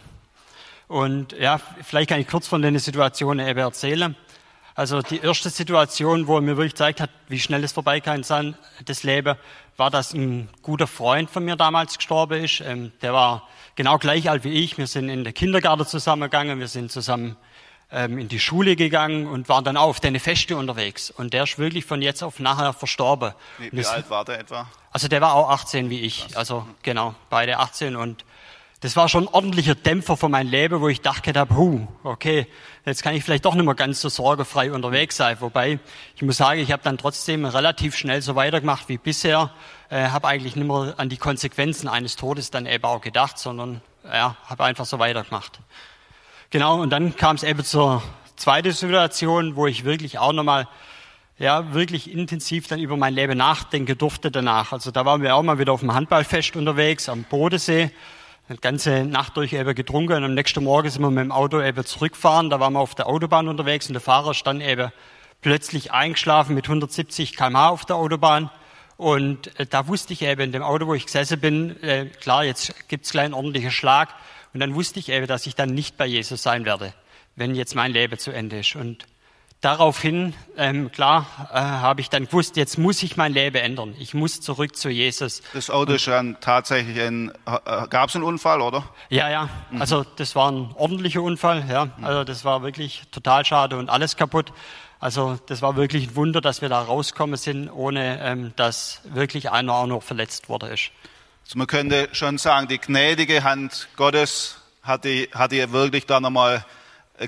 Und 0.88 1.32
ja, 1.32 1.58
vielleicht 1.82 2.10
kann 2.10 2.20
ich 2.20 2.28
kurz 2.28 2.46
von 2.46 2.62
den 2.62 2.78
Situationen 2.78 3.46
eben 3.46 3.58
erzählen. 3.58 4.14
Also 4.74 5.00
die 5.00 5.18
erste 5.18 5.50
Situation, 5.50 6.26
wo 6.26 6.36
er 6.36 6.42
mir 6.42 6.56
wirklich 6.56 6.74
gezeigt 6.74 7.00
hat, 7.00 7.10
wie 7.28 7.40
schnell 7.40 7.64
es 7.64 7.72
vorbei 7.72 8.00
kann 8.00 8.22
sein, 8.22 8.56
das 8.84 9.02
Leben, 9.02 9.36
war, 9.76 9.90
dass 9.90 10.12
ein 10.12 10.48
guter 10.62 10.86
Freund 10.86 11.30
von 11.30 11.44
mir 11.44 11.56
damals 11.56 11.96
gestorben 11.96 12.44
ist. 12.44 12.60
Ähm, 12.60 12.92
der 13.02 13.12
war 13.12 13.48
genau 13.74 13.98
gleich 13.98 14.30
alt 14.30 14.44
wie 14.44 14.52
ich. 14.52 14.78
Wir 14.78 14.86
sind 14.86 15.08
in 15.08 15.24
der 15.24 15.32
Kindergarten 15.32 15.86
zusammengegangen, 15.86 16.60
wir 16.60 16.68
sind 16.68 16.92
zusammen 16.92 17.36
ähm, 17.90 18.18
in 18.18 18.28
die 18.28 18.40
Schule 18.40 18.76
gegangen 18.76 19.26
und 19.26 19.48
waren 19.48 19.64
dann 19.64 19.76
auch 19.76 19.88
auf 19.88 20.00
deine 20.00 20.20
Feste 20.20 20.56
unterwegs. 20.56 21.10
Und 21.10 21.32
der 21.32 21.44
ist 21.44 21.58
wirklich 21.58 21.84
von 21.84 22.02
jetzt 22.02 22.22
auf 22.22 22.40
nachher 22.40 22.72
verstorben. 22.72 23.32
Wie, 23.58 23.70
wie 23.72 23.86
alt 23.86 24.10
war 24.10 24.24
der 24.24 24.40
etwa? 24.40 24.68
Also 24.90 25.08
der 25.08 25.20
war 25.20 25.34
auch 25.34 25.50
18 25.50 25.90
wie 25.90 26.00
ich. 26.00 26.36
Also 26.36 26.66
genau, 26.82 27.14
beide 27.30 27.58
18 27.58 27.96
und 27.96 28.24
das 28.80 28.94
war 28.94 29.08
schon 29.08 29.24
ein 29.24 29.34
ordentlicher 29.34 29.74
Dämpfer 29.74 30.18
für 30.18 30.28
mein 30.28 30.46
Leben, 30.46 30.80
wo 30.82 30.88
ich 30.88 31.00
dachte 31.00 31.32
habe, 31.32 31.56
huh, 31.56 31.86
okay, 32.04 32.46
jetzt 32.84 33.02
kann 33.02 33.14
ich 33.14 33.24
vielleicht 33.24 33.46
doch 33.46 33.54
nicht 33.54 33.64
mehr 33.64 33.74
ganz 33.74 34.02
so 34.02 34.10
sorgefrei 34.10 34.70
unterwegs 34.70 35.16
sein. 35.16 35.38
Wobei, 35.40 35.78
ich 36.14 36.22
muss 36.22 36.36
sagen, 36.36 36.60
ich 36.60 36.72
habe 36.72 36.82
dann 36.82 36.98
trotzdem 36.98 37.46
relativ 37.46 37.96
schnell 37.96 38.20
so 38.20 38.34
weitergemacht 38.34 38.88
wie 38.90 38.98
bisher, 38.98 39.50
äh, 39.88 40.08
habe 40.08 40.28
eigentlich 40.28 40.56
nicht 40.56 40.68
mehr 40.68 40.94
an 40.98 41.08
die 41.08 41.16
Konsequenzen 41.16 41.88
eines 41.88 42.16
Todes 42.16 42.50
dann 42.50 42.66
eben 42.66 42.84
auch 42.84 43.00
gedacht, 43.00 43.38
sondern 43.38 43.80
ja, 44.04 44.36
habe 44.44 44.64
einfach 44.64 44.84
so 44.84 44.98
weitergemacht. 44.98 45.58
Genau, 46.50 46.80
und 46.80 46.90
dann 46.90 47.16
kam 47.16 47.36
es 47.36 47.42
eben 47.42 47.64
zur 47.64 48.02
zweiten 48.36 48.72
Situation, 48.72 49.56
wo 49.56 49.66
ich 49.66 49.84
wirklich 49.84 50.18
auch 50.18 50.32
nochmal 50.32 50.68
ja, 51.38 51.74
wirklich 51.74 52.12
intensiv 52.12 52.68
dann 52.68 52.78
über 52.78 52.96
mein 52.96 53.14
Leben 53.14 53.36
nachdenken 53.36 53.98
durfte 53.98 54.30
danach. 54.30 54.72
Also 54.72 54.90
da 54.90 55.04
waren 55.04 55.22
wir 55.22 55.34
auch 55.34 55.42
mal 55.42 55.58
wieder 55.58 55.72
auf 55.72 55.80
dem 55.80 55.92
Handballfest 55.92 56.56
unterwegs 56.56 57.08
am 57.08 57.24
Bodensee 57.24 57.90
eine 58.48 58.58
ganze 58.58 59.04
Nacht 59.04 59.36
durch 59.36 59.52
eben 59.52 59.74
getrunken 59.74 60.12
und 60.12 60.24
am 60.24 60.34
nächsten 60.34 60.62
Morgen 60.62 60.88
sind 60.88 61.02
wir 61.02 61.10
mit 61.10 61.24
dem 61.24 61.32
Auto 61.32 61.60
eben 61.60 61.84
zurückgefahren. 61.84 62.48
Da 62.48 62.60
waren 62.60 62.74
wir 62.74 62.80
auf 62.80 62.94
der 62.94 63.08
Autobahn 63.08 63.48
unterwegs 63.48 63.88
und 63.88 63.94
der 63.94 64.00
Fahrer 64.00 64.34
stand 64.34 64.62
eben 64.62 64.92
plötzlich 65.40 65.92
eingeschlafen 65.92 66.54
mit 66.54 66.66
170 66.66 67.36
km/h 67.36 67.70
auf 67.70 67.84
der 67.84 67.96
Autobahn. 67.96 68.50
Und 68.96 69.58
äh, 69.58 69.66
da 69.66 69.88
wusste 69.88 70.12
ich 70.12 70.22
eben 70.22 70.42
in 70.42 70.52
dem 70.52 70.62
Auto, 70.62 70.86
wo 70.86 70.94
ich 70.94 71.06
gesessen 71.06 71.40
bin, 71.40 71.82
äh, 71.82 72.06
klar, 72.06 72.44
jetzt 72.44 72.88
gibt's 72.88 73.10
gleich 73.10 73.24
einen 73.24 73.34
ordentlichen 73.34 73.72
Schlag. 73.72 74.10
Und 74.56 74.60
dann 74.60 74.74
wusste 74.74 74.98
ich 74.98 75.10
eben, 75.10 75.26
dass 75.26 75.46
ich 75.46 75.54
dann 75.54 75.74
nicht 75.74 75.98
bei 75.98 76.06
Jesus 76.06 76.42
sein 76.42 76.64
werde, 76.64 76.94
wenn 77.34 77.54
jetzt 77.54 77.74
mein 77.74 77.92
Leben 77.92 78.18
zu 78.18 78.30
Ende 78.30 78.60
ist. 78.60 78.74
Und 78.74 79.04
daraufhin, 79.60 80.32
ähm, 80.56 80.90
klar, 80.90 81.26
äh, 81.52 81.58
habe 81.58 82.00
ich 82.00 82.08
dann 82.08 82.24
gewusst, 82.24 82.56
jetzt 82.56 82.78
muss 82.78 83.02
ich 83.02 83.18
mein 83.18 83.34
Leben 83.34 83.58
ändern. 83.58 83.94
Ich 83.98 84.14
muss 84.14 84.40
zurück 84.40 84.74
zu 84.74 84.88
Jesus. 84.88 85.42
Das 85.52 85.68
Auto 85.68 85.92
ist 85.92 86.06
dann 86.06 86.38
tatsächlich 86.40 86.98
ein, 87.02 87.32
äh, 87.44 87.86
gab 87.90 88.08
es 88.08 88.16
einen 88.16 88.24
Unfall, 88.24 88.62
oder? 88.62 88.84
Ja, 89.10 89.28
ja. 89.28 89.50
Mhm. 89.70 89.82
Also 89.82 90.06
das 90.16 90.34
war 90.34 90.50
ein 90.50 90.70
ordentlicher 90.74 91.20
Unfall. 91.20 91.62
Ja, 91.68 91.90
mhm. 91.94 92.04
also 92.06 92.24
das 92.24 92.46
war 92.46 92.62
wirklich 92.62 93.02
total 93.10 93.44
schade 93.44 93.76
und 93.76 93.90
alles 93.90 94.16
kaputt. 94.16 94.54
Also 95.00 95.38
das 95.48 95.60
war 95.60 95.76
wirklich 95.76 96.08
ein 96.08 96.16
Wunder, 96.16 96.40
dass 96.40 96.62
wir 96.62 96.70
da 96.70 96.80
rauskommen 96.80 97.36
sind, 97.36 97.68
ohne 97.68 98.22
ähm, 98.22 98.54
dass 98.56 99.02
wirklich 99.04 99.50
einer 99.50 99.74
auch 99.74 99.86
noch 99.86 100.02
verletzt 100.02 100.48
wurde 100.48 100.68
ist. 100.68 100.92
Also 101.46 101.58
man 101.58 101.68
könnte 101.68 102.08
schon 102.12 102.38
sagen, 102.38 102.66
die 102.66 102.78
gnädige 102.78 103.44
Hand 103.44 103.88
Gottes 103.96 104.58
hat, 104.82 105.04
die, 105.04 105.28
hat 105.32 105.52
dir 105.52 105.70
wirklich 105.70 106.04
da 106.04 106.18
nochmal 106.18 106.64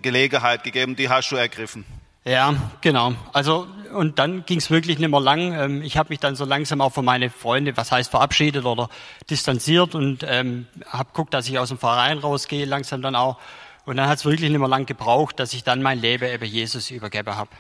Gelegenheit 0.03 0.65
gegeben, 0.65 0.97
die 0.97 1.09
hast 1.09 1.31
du 1.31 1.37
ergriffen. 1.37 1.85
Ja, 2.25 2.55
genau. 2.81 3.15
Also 3.33 3.69
und 3.95 4.19
dann 4.19 4.45
ging 4.45 4.59
es 4.59 4.71
wirklich 4.71 4.99
nicht 4.99 5.09
mehr 5.09 5.21
lang. 5.21 5.53
Ähm, 5.55 5.83
ich 5.83 5.97
habe 5.97 6.11
mich 6.11 6.19
dann 6.19 6.37
so 6.37 6.45
langsam 6.45 6.81
auch 6.81 6.93
von 6.93 7.05
meinen 7.05 7.31
Freunden, 7.31 7.77
was 7.77 7.93
heißt 7.93 8.11
verabschiedet 8.11 8.65
oder 8.65 8.89
distanziert 9.31 9.95
und 9.95 10.25
ähm, 10.27 10.67
habe 10.87 11.11
guckt, 11.13 11.33
dass 11.33 11.49
ich 11.49 11.59
aus 11.59 11.69
dem 11.69 11.79
Verein 11.79 12.19
rausgehe, 12.19 12.65
langsam 12.65 13.03
dann 13.03 13.15
auch. 13.15 13.39
Und 13.87 13.97
dann 13.97 14.09
hat 14.09 14.19
es 14.19 14.25
wirklich 14.25 14.51
nicht 14.51 14.59
mehr 14.59 14.69
lang 14.69 14.85
gebraucht, 14.85 15.41
dass 15.41 15.55
ich 15.55 15.65
dann 15.65 15.81
mein 15.81 16.01
Leben 16.01 16.29
eben 16.29 16.45
Jesus 16.45 16.91
übergeben 16.91 17.37
habe. 17.37 17.51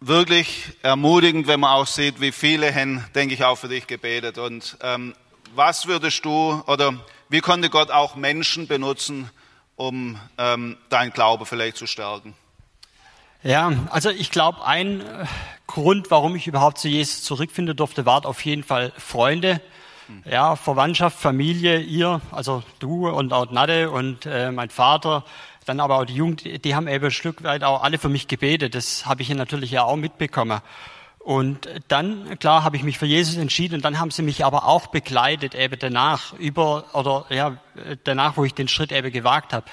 Wirklich 0.00 0.72
ermutigend, 0.82 1.46
wenn 1.46 1.60
man 1.60 1.70
auch 1.70 1.86
sieht, 1.86 2.20
wie 2.20 2.32
viele 2.32 2.74
haben, 2.74 3.04
denke 3.14 3.34
ich, 3.34 3.44
auch 3.44 3.56
für 3.56 3.68
dich 3.68 3.86
gebetet. 3.86 4.38
Und 4.38 4.78
ähm, 4.82 5.14
was 5.54 5.86
würdest 5.86 6.24
du 6.24 6.62
oder 6.66 6.94
wie 7.28 7.40
konnte 7.40 7.70
Gott 7.70 7.90
auch 7.90 8.14
Menschen 8.14 8.66
benutzen, 8.66 9.30
um 9.76 10.18
ähm, 10.38 10.76
dein 10.88 11.12
Glaube 11.12 11.46
vielleicht 11.46 11.76
zu 11.76 11.86
stärken? 11.86 12.34
Ja, 13.42 13.72
also 13.90 14.10
ich 14.10 14.30
glaube, 14.30 14.64
ein 14.64 15.00
äh, 15.00 15.26
Grund, 15.66 16.10
warum 16.10 16.36
ich 16.36 16.46
überhaupt 16.46 16.78
zu 16.78 16.88
Jesus 16.88 17.22
zurückfinden 17.22 17.76
durfte, 17.76 18.06
war 18.06 18.24
auf 18.24 18.44
jeden 18.44 18.62
Fall 18.62 18.92
Freunde. 18.96 19.60
ja, 20.24 20.56
Verwandtschaft, 20.56 21.18
Familie, 21.18 21.78
ihr, 21.80 22.20
also 22.30 22.62
du 22.78 23.08
und 23.08 23.32
auch 23.32 23.50
Nadde 23.50 23.90
und 23.90 24.26
äh, 24.26 24.50
mein 24.50 24.70
Vater, 24.70 25.24
dann 25.64 25.80
aber 25.80 25.98
auch 25.98 26.04
die 26.04 26.14
Jugend, 26.14 26.64
die 26.64 26.74
haben 26.74 26.88
eben 26.88 27.04
ein 27.06 27.10
Stück 27.10 27.42
weit 27.44 27.64
auch 27.64 27.82
alle 27.82 27.98
für 27.98 28.08
mich 28.08 28.28
gebetet. 28.28 28.74
Das 28.74 29.06
habe 29.06 29.22
ich 29.22 29.28
natürlich 29.30 29.70
ja 29.70 29.84
auch 29.84 29.96
mitbekommen. 29.96 30.60
Und 31.24 31.68
dann, 31.86 32.38
klar, 32.40 32.64
habe 32.64 32.76
ich 32.76 32.82
mich 32.82 32.98
für 32.98 33.06
Jesus 33.06 33.36
entschieden 33.36 33.76
und 33.76 33.84
dann 33.84 34.00
haben 34.00 34.10
sie 34.10 34.22
mich 34.22 34.44
aber 34.44 34.66
auch 34.66 34.88
begleitet 34.88 35.54
eben 35.54 35.76
danach, 35.78 36.32
über, 36.34 36.84
oder 36.94 37.26
ja, 37.30 37.58
danach, 38.02 38.36
wo 38.36 38.44
ich 38.44 38.54
den 38.54 38.66
Schritt 38.66 38.90
eben 38.90 39.12
gewagt 39.12 39.52
habe. 39.52 39.66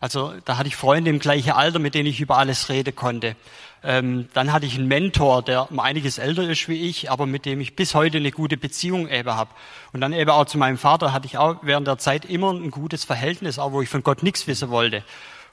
Also 0.00 0.34
da 0.44 0.58
hatte 0.58 0.68
ich 0.68 0.76
Freunde 0.76 1.10
im 1.10 1.20
gleichen 1.20 1.52
Alter, 1.52 1.78
mit 1.78 1.94
denen 1.94 2.08
ich 2.08 2.20
über 2.20 2.38
alles 2.38 2.68
reden 2.68 2.94
konnte. 2.94 3.36
Ähm, 3.84 4.28
dann 4.34 4.52
hatte 4.52 4.66
ich 4.66 4.74
einen 4.74 4.88
Mentor, 4.88 5.42
der 5.42 5.70
um 5.70 5.78
einiges 5.78 6.18
älter 6.18 6.42
ist 6.42 6.68
wie 6.68 6.88
ich, 6.88 7.08
aber 7.08 7.26
mit 7.26 7.46
dem 7.46 7.60
ich 7.60 7.76
bis 7.76 7.94
heute 7.94 8.18
eine 8.18 8.32
gute 8.32 8.56
Beziehung 8.56 9.08
eben 9.08 9.30
habe. 9.30 9.50
Und 9.92 10.00
dann 10.00 10.12
eben 10.12 10.30
auch 10.30 10.46
zu 10.46 10.58
meinem 10.58 10.76
Vater 10.76 11.12
hatte 11.12 11.26
ich 11.26 11.38
auch 11.38 11.58
während 11.62 11.86
der 11.86 11.98
Zeit 11.98 12.24
immer 12.24 12.52
ein 12.52 12.72
gutes 12.72 13.04
Verhältnis, 13.04 13.60
auch 13.60 13.70
wo 13.70 13.80
ich 13.80 13.88
von 13.88 14.02
Gott 14.02 14.24
nichts 14.24 14.48
wissen 14.48 14.70
wollte. 14.70 15.04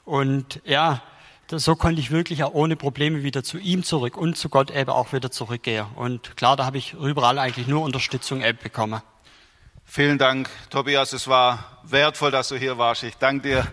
Und 0.04 0.60
ja, 0.64 1.00
so 1.50 1.76
konnte 1.76 2.00
ich 2.00 2.10
wirklich 2.10 2.44
auch 2.44 2.52
ohne 2.52 2.76
Probleme 2.76 3.22
wieder 3.22 3.42
zu 3.42 3.58
ihm 3.58 3.84
zurück 3.84 4.16
und 4.16 4.36
zu 4.36 4.48
Gott 4.48 4.70
eben 4.70 4.90
auch 4.90 5.12
wieder 5.12 5.30
zurückgehen. 5.30 5.86
Und 5.96 6.36
klar, 6.36 6.56
da 6.56 6.64
habe 6.64 6.78
ich 6.78 6.94
überall 6.94 7.38
eigentlich 7.38 7.66
nur 7.66 7.82
Unterstützung 7.82 8.42
eben 8.42 8.58
bekommen. 8.62 9.02
Vielen 9.84 10.18
Dank, 10.18 10.48
Tobias. 10.70 11.12
Es 11.12 11.28
war 11.28 11.78
wertvoll, 11.84 12.30
dass 12.30 12.48
du 12.48 12.56
hier 12.56 12.78
warst. 12.78 13.02
Ich 13.02 13.16
danke 13.16 13.48
dir. 13.48 13.66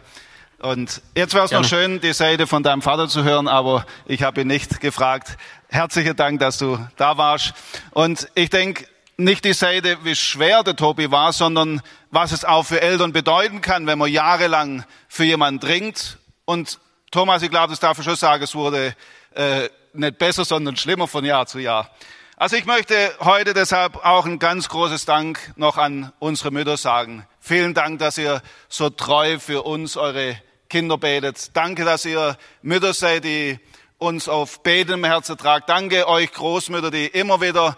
Und 0.59 1.01
jetzt 1.15 1.33
wäre 1.33 1.45
es 1.45 1.51
noch 1.51 1.63
schön, 1.63 2.01
die 2.01 2.13
Seite 2.13 2.45
von 2.45 2.61
deinem 2.61 2.83
Vater 2.83 3.07
zu 3.07 3.23
hören, 3.23 3.47
aber 3.47 3.85
ich 4.05 4.21
habe 4.21 4.41
ihn 4.41 4.47
nicht 4.47 4.79
gefragt. 4.79 5.37
Herzlichen 5.69 6.15
Dank, 6.15 6.39
dass 6.39 6.59
du 6.59 6.77
da 6.97 7.17
warst. 7.17 7.53
Und 7.91 8.27
ich 8.35 8.51
denke, 8.51 8.85
nicht 9.17 9.43
die 9.43 9.53
Seite, 9.53 9.97
wie 10.03 10.15
schwer 10.15 10.63
der 10.63 10.75
Tobi 10.75 11.09
war, 11.09 11.33
sondern 11.33 11.81
was 12.11 12.31
es 12.31 12.45
auch 12.45 12.63
für 12.63 12.81
Eltern 12.81 13.13
bedeuten 13.13 13.61
kann, 13.61 13.87
wenn 13.87 13.97
man 13.97 14.11
jahrelang 14.11 14.83
für 15.07 15.23
jemanden 15.23 15.59
dringt. 15.59 16.19
Und 16.45 16.79
Thomas, 17.11 17.41
ich 17.41 17.49
glaube, 17.49 17.71
das 17.71 17.81
darf 17.81 17.99
ich 17.99 18.05
schon 18.05 18.15
sagen, 18.15 18.41
es 18.41 18.55
wurde 18.55 18.95
äh, 19.35 19.67
nicht 19.91 20.17
besser, 20.17 20.45
sondern 20.45 20.77
schlimmer 20.77 21.09
von 21.09 21.25
Jahr 21.25 21.45
zu 21.45 21.59
Jahr. 21.59 21.89
Also 22.37 22.55
ich 22.55 22.65
möchte 22.65 22.95
heute 23.19 23.53
deshalb 23.53 23.97
auch 24.05 24.25
ein 24.25 24.39
ganz 24.39 24.69
großes 24.69 25.03
Dank 25.03 25.51
noch 25.57 25.77
an 25.77 26.13
unsere 26.19 26.51
Mütter 26.51 26.77
sagen. 26.77 27.27
Vielen 27.41 27.73
Dank, 27.73 27.99
dass 27.99 28.17
ihr 28.17 28.41
so 28.69 28.89
treu 28.89 29.39
für 29.39 29.63
uns 29.63 29.97
eure 29.97 30.41
Kinder 30.69 30.97
betet. 30.97 31.51
Danke, 31.53 31.83
dass 31.83 32.05
ihr 32.05 32.37
Mütter 32.61 32.93
seid, 32.93 33.25
die 33.25 33.59
uns 33.97 34.29
auf 34.29 34.63
Beten 34.63 34.93
im 34.93 35.03
Herzen 35.03 35.37
tragt. 35.37 35.67
Danke 35.67 36.07
euch 36.07 36.31
Großmütter, 36.31 36.91
die 36.91 37.07
immer 37.07 37.41
wieder 37.41 37.75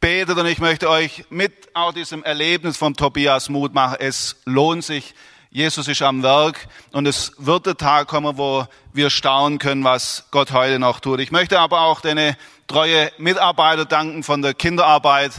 betet. 0.00 0.36
Und 0.36 0.46
ich 0.46 0.58
möchte 0.58 0.90
euch 0.90 1.26
mit 1.30 1.68
auch 1.74 1.92
diesem 1.92 2.24
Erlebnis 2.24 2.76
von 2.76 2.94
Tobias 2.94 3.48
Mut 3.48 3.72
machen. 3.72 3.98
Es 4.00 4.36
lohnt 4.44 4.82
sich. 4.82 5.14
Jesus 5.54 5.86
ist 5.86 6.02
am 6.02 6.24
Werk 6.24 6.66
und 6.90 7.06
es 7.06 7.32
wird 7.38 7.66
der 7.66 7.76
Tag 7.76 8.08
kommen, 8.08 8.38
wo 8.38 8.66
wir 8.92 9.08
staunen 9.08 9.60
können, 9.60 9.84
was 9.84 10.24
Gott 10.32 10.50
heute 10.50 10.80
noch 10.80 10.98
tut. 10.98 11.20
Ich 11.20 11.30
möchte 11.30 11.60
aber 11.60 11.82
auch 11.82 12.00
deine 12.00 12.36
treue 12.66 13.12
Mitarbeiter 13.18 13.84
danken 13.84 14.24
von 14.24 14.42
der 14.42 14.52
Kinderarbeit, 14.54 15.30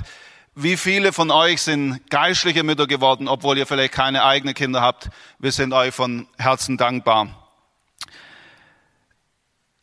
wie 0.56 0.78
viele 0.78 1.12
von 1.12 1.32
euch 1.32 1.62
sind 1.62 2.10
geistliche 2.10 2.64
Mütter 2.64 2.88
geworden, 2.88 3.28
obwohl 3.28 3.58
ihr 3.58 3.68
vielleicht 3.68 3.92
keine 3.92 4.24
eigenen 4.24 4.54
Kinder 4.54 4.80
habt? 4.80 5.10
Wir 5.38 5.52
sind 5.52 5.74
euch 5.74 5.94
von 5.94 6.30
Herzen 6.38 6.78
dankbar. 6.78 7.52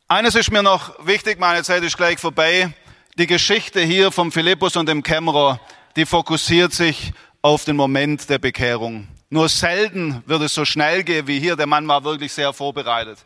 Eines 0.08 0.34
ist 0.34 0.50
mir 0.50 0.62
noch 0.62 0.94
wichtig, 1.04 1.40
meine 1.40 1.62
Zeit 1.62 1.82
ist 1.82 1.98
gleich 1.98 2.18
vorbei. 2.18 2.72
Die 3.18 3.26
Geschichte 3.26 3.82
hier 3.82 4.10
vom 4.10 4.32
Philippus 4.32 4.76
und 4.76 4.88
dem 4.88 5.02
Kämmerer, 5.02 5.60
die 5.96 6.06
fokussiert 6.06 6.72
sich 6.72 7.12
auf 7.42 7.66
den 7.66 7.76
Moment 7.76 8.30
der 8.30 8.38
Bekehrung. 8.38 9.08
Nur 9.32 9.48
selten 9.48 10.22
wird 10.26 10.42
es 10.42 10.52
so 10.52 10.66
schnell 10.66 11.04
gehen 11.04 11.26
wie 11.26 11.40
hier. 11.40 11.56
Der 11.56 11.66
Mann 11.66 11.88
war 11.88 12.04
wirklich 12.04 12.34
sehr 12.34 12.52
vorbereitet. 12.52 13.18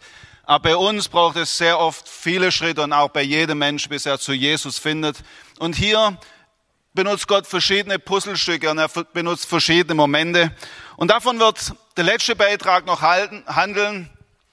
Aber 0.44 0.68
bei 0.68 0.76
uns 0.76 1.08
braucht 1.08 1.36
es 1.36 1.58
sehr 1.58 1.80
oft 1.80 2.08
viele 2.08 2.52
Schritte 2.52 2.84
und 2.84 2.92
auch 2.92 3.08
bei 3.08 3.22
jedem 3.22 3.58
Mensch, 3.58 3.88
bis 3.88 4.06
er 4.06 4.20
zu 4.20 4.32
Jesus 4.32 4.78
findet. 4.78 5.24
Und 5.58 5.74
hier 5.74 6.16
benutzt 6.94 7.26
Gott 7.26 7.48
verschiedene 7.48 7.98
Puzzlestücke 7.98 8.70
und 8.70 8.78
er 8.78 8.88
benutzt 9.12 9.46
verschiedene 9.46 9.96
Momente. 9.96 10.52
Und 10.96 11.10
davon 11.10 11.40
wird 11.40 11.74
der 11.96 12.04
letzte 12.04 12.36
Beitrag 12.36 12.86
noch 12.86 13.00
halten, 13.02 13.42
handeln. 13.48 14.08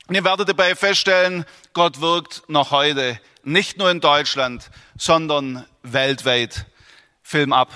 Und 0.08 0.16
ihr 0.16 0.24
werdet 0.24 0.50
dabei 0.50 0.74
feststellen, 0.74 1.46
Gott 1.74 2.02
wirkt 2.02 2.50
noch 2.50 2.72
heute, 2.72 3.20
nicht 3.44 3.78
nur 3.78 3.92
in 3.92 4.02
Deutschland, 4.02 4.72
sondern 4.98 5.68
weltweit. 5.84 6.66
Film 7.22 7.54
ab. 7.54 7.70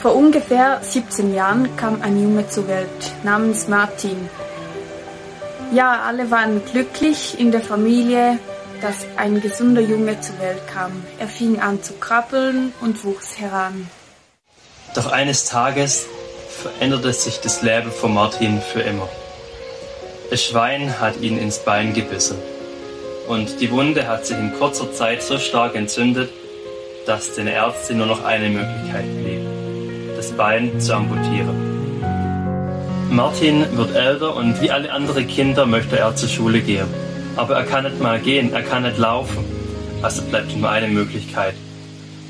Vor 0.00 0.14
ungefähr 0.14 0.80
17 0.82 1.34
Jahren 1.34 1.74
kam 1.76 2.02
ein 2.02 2.20
Junge 2.22 2.48
zur 2.48 2.68
Welt 2.68 3.12
namens 3.24 3.68
Martin. 3.68 4.28
Ja, 5.72 6.02
alle 6.06 6.30
waren 6.30 6.64
glücklich 6.64 7.40
in 7.40 7.50
der 7.50 7.60
Familie, 7.60 8.38
dass 8.80 9.06
ein 9.16 9.40
gesunder 9.40 9.80
Junge 9.80 10.20
zur 10.20 10.38
Welt 10.38 10.62
kam. 10.72 11.02
Er 11.18 11.28
fing 11.28 11.60
an 11.60 11.82
zu 11.82 11.94
krabbeln 11.94 12.72
und 12.80 13.04
wuchs 13.04 13.38
heran. 13.38 13.88
Doch 14.94 15.10
eines 15.10 15.46
Tages 15.46 16.06
veränderte 16.62 17.12
sich 17.12 17.40
das 17.40 17.62
Leben 17.62 17.90
von 17.90 18.14
Martin 18.14 18.60
für 18.60 18.80
immer. 18.80 19.08
Das 20.30 20.42
Schwein 20.42 21.00
hat 21.00 21.20
ihn 21.20 21.38
ins 21.38 21.58
Bein 21.58 21.94
gebissen. 21.94 22.38
Und 23.28 23.60
die 23.60 23.70
Wunde 23.70 24.06
hat 24.06 24.26
sich 24.26 24.36
in 24.36 24.52
kurzer 24.58 24.92
Zeit 24.92 25.22
so 25.22 25.38
stark 25.38 25.74
entzündet, 25.74 26.30
dass 27.06 27.34
den 27.34 27.46
Ärzten 27.46 27.98
nur 27.98 28.06
noch 28.06 28.24
eine 28.24 28.48
Möglichkeit 28.48 29.04
blieb, 29.22 29.40
Bein 30.36 30.78
zu 30.80 30.94
amputieren. 30.94 31.76
Martin 33.10 33.64
wird 33.76 33.94
älter 33.94 34.36
und 34.36 34.60
wie 34.60 34.70
alle 34.70 34.92
anderen 34.92 35.26
Kinder 35.26 35.64
möchte 35.64 35.98
er 35.98 36.14
zur 36.14 36.28
Schule 36.28 36.60
gehen. 36.60 36.86
Aber 37.36 37.56
er 37.56 37.64
kann 37.64 37.84
nicht 37.84 38.00
mal 38.00 38.18
gehen, 38.18 38.52
er 38.52 38.62
kann 38.62 38.82
nicht 38.82 38.98
laufen. 38.98 39.44
Also 40.02 40.22
bleibt 40.22 40.56
nur 40.56 40.68
eine 40.68 40.88
Möglichkeit. 40.88 41.54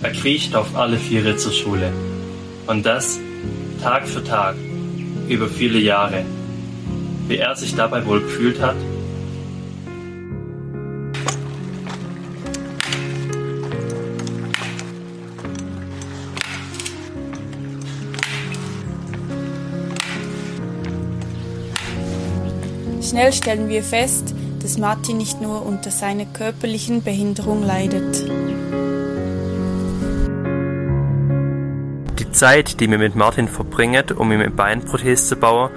Er 0.03 0.13
kriecht 0.13 0.55
auf 0.55 0.77
alle 0.77 0.99
Viere 0.99 1.37
zur 1.37 1.53
Schule. 1.53 1.91
Und 2.67 2.87
das 2.87 3.19
Tag 3.83 4.07
für 4.07 4.23
Tag, 4.23 4.55
über 5.29 5.49
viele 5.49 5.79
Jahre. 5.79 6.25
Wie 7.29 7.39
er 7.39 7.57
sich 7.57 7.75
dabei 7.75 8.07
wohl 8.07 8.21
gefühlt 8.21 8.61
hat? 8.61 8.77
Schnell 23.17 23.33
stellen 23.33 23.69
wir 23.71 23.83
fest, 23.83 24.35
dass 24.61 24.77
Martin 24.77 25.17
nicht 25.17 25.41
nur 25.41 25.65
unter 25.65 25.91
seiner 25.91 26.27
körperlichen 26.27 27.03
Behinderung 27.03 27.65
leidet. 27.65 28.23
Die 32.19 32.31
Zeit, 32.33 32.79
die 32.79 32.91
wir 32.91 32.99
mit 32.99 33.17
Martin 33.17 33.49
verbringen, 33.49 34.05
um 34.17 34.31
ihm 34.33 34.41
eine 34.43 34.51
Beinprothese 34.51 35.29
zu 35.29 35.37
bauen, 35.37 35.71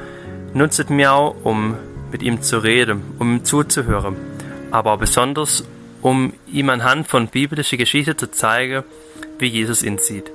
nutzt 0.54 0.90
mir 0.90 1.14
auch, 1.14 1.34
um 1.46 1.76
mit 2.12 2.24
ihm 2.24 2.42
zu 2.42 2.58
reden, 2.58 3.04
um 3.20 3.38
ihm 3.38 3.46
zuzuhören, 3.46 4.18
aber 4.72 4.98
besonders, 4.98 5.64
um 6.02 6.34
ihm 6.52 6.70
anhand 6.70 7.08
von 7.08 7.30
biblischen 7.30 7.78
Geschichten 7.78 8.18
zu 8.18 8.30
zeigen, 8.30 8.84
wie 9.38 9.48
Jesus 9.48 9.82
ihn 9.82 9.98
sieht. 9.98 10.30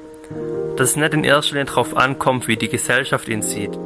Dass 0.78 0.92
es 0.92 0.96
nicht 0.96 1.12
in 1.12 1.22
erster 1.24 1.52
Linie 1.52 1.66
darauf 1.66 1.94
ankommt, 1.98 2.48
wie 2.48 2.56
die 2.56 2.70
Gesellschaft 2.70 3.28
ihn 3.28 3.42
sieht, 3.42 3.78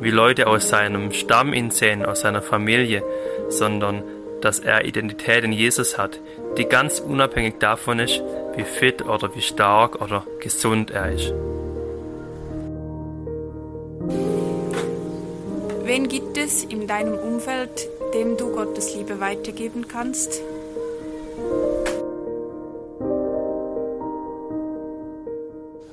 wie 0.00 0.10
Leute 0.10 0.46
aus 0.46 0.68
seinem 0.68 1.12
Stamm 1.12 1.52
ihn 1.52 1.70
sehen, 1.70 2.04
aus 2.04 2.20
seiner 2.20 2.42
Familie, 2.42 3.02
sondern 3.48 4.02
dass 4.40 4.58
er 4.58 4.84
Identität 4.84 5.44
in 5.44 5.52
Jesus 5.52 5.96
hat, 5.96 6.20
die 6.58 6.66
ganz 6.66 7.00
unabhängig 7.00 7.54
davon 7.58 7.98
ist, 7.98 8.22
wie 8.56 8.64
fit 8.64 9.04
oder 9.04 9.34
wie 9.34 9.40
stark 9.40 10.00
oder 10.02 10.26
gesund 10.40 10.90
er 10.90 11.12
ist. 11.12 11.32
Wen 15.84 16.08
gibt 16.08 16.36
es 16.36 16.64
in 16.64 16.86
deinem 16.86 17.14
Umfeld, 17.14 17.88
dem 18.14 18.36
du 18.36 18.50
Gottes 18.54 18.94
Liebe 18.94 19.20
weitergeben 19.20 19.86
kannst? 19.88 20.42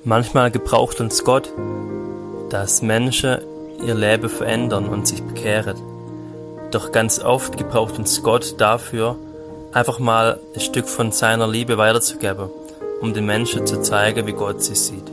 Manchmal 0.04 0.50
gebraucht 0.50 1.00
uns 1.00 1.24
Gott, 1.24 1.54
dass 2.50 2.82
Menschen 2.82 3.38
ihr 3.84 3.96
Leben 3.96 4.30
verändern 4.30 4.88
und 4.88 5.08
sich 5.08 5.24
bekehren. 5.24 5.78
Doch 6.72 6.92
ganz 6.92 7.20
oft 7.20 7.58
gebraucht 7.58 7.98
uns 7.98 8.24
Gott 8.24 8.60
dafür, 8.60 9.18
einfach 9.74 10.00
mal 10.00 10.40
ein 10.56 10.62
Stück 10.62 10.88
von 10.88 11.12
seiner 11.12 11.48
Liebe 11.48 11.78
weiterzugeben, 11.78 12.50
um 13.02 13.14
den 13.14 13.26
Menschen 13.26 13.68
zu 13.68 13.82
zeigen, 13.82 14.28
wie 14.28 14.34
Gott 14.34 14.62
sie 14.62 14.76
sieht. 14.76 15.10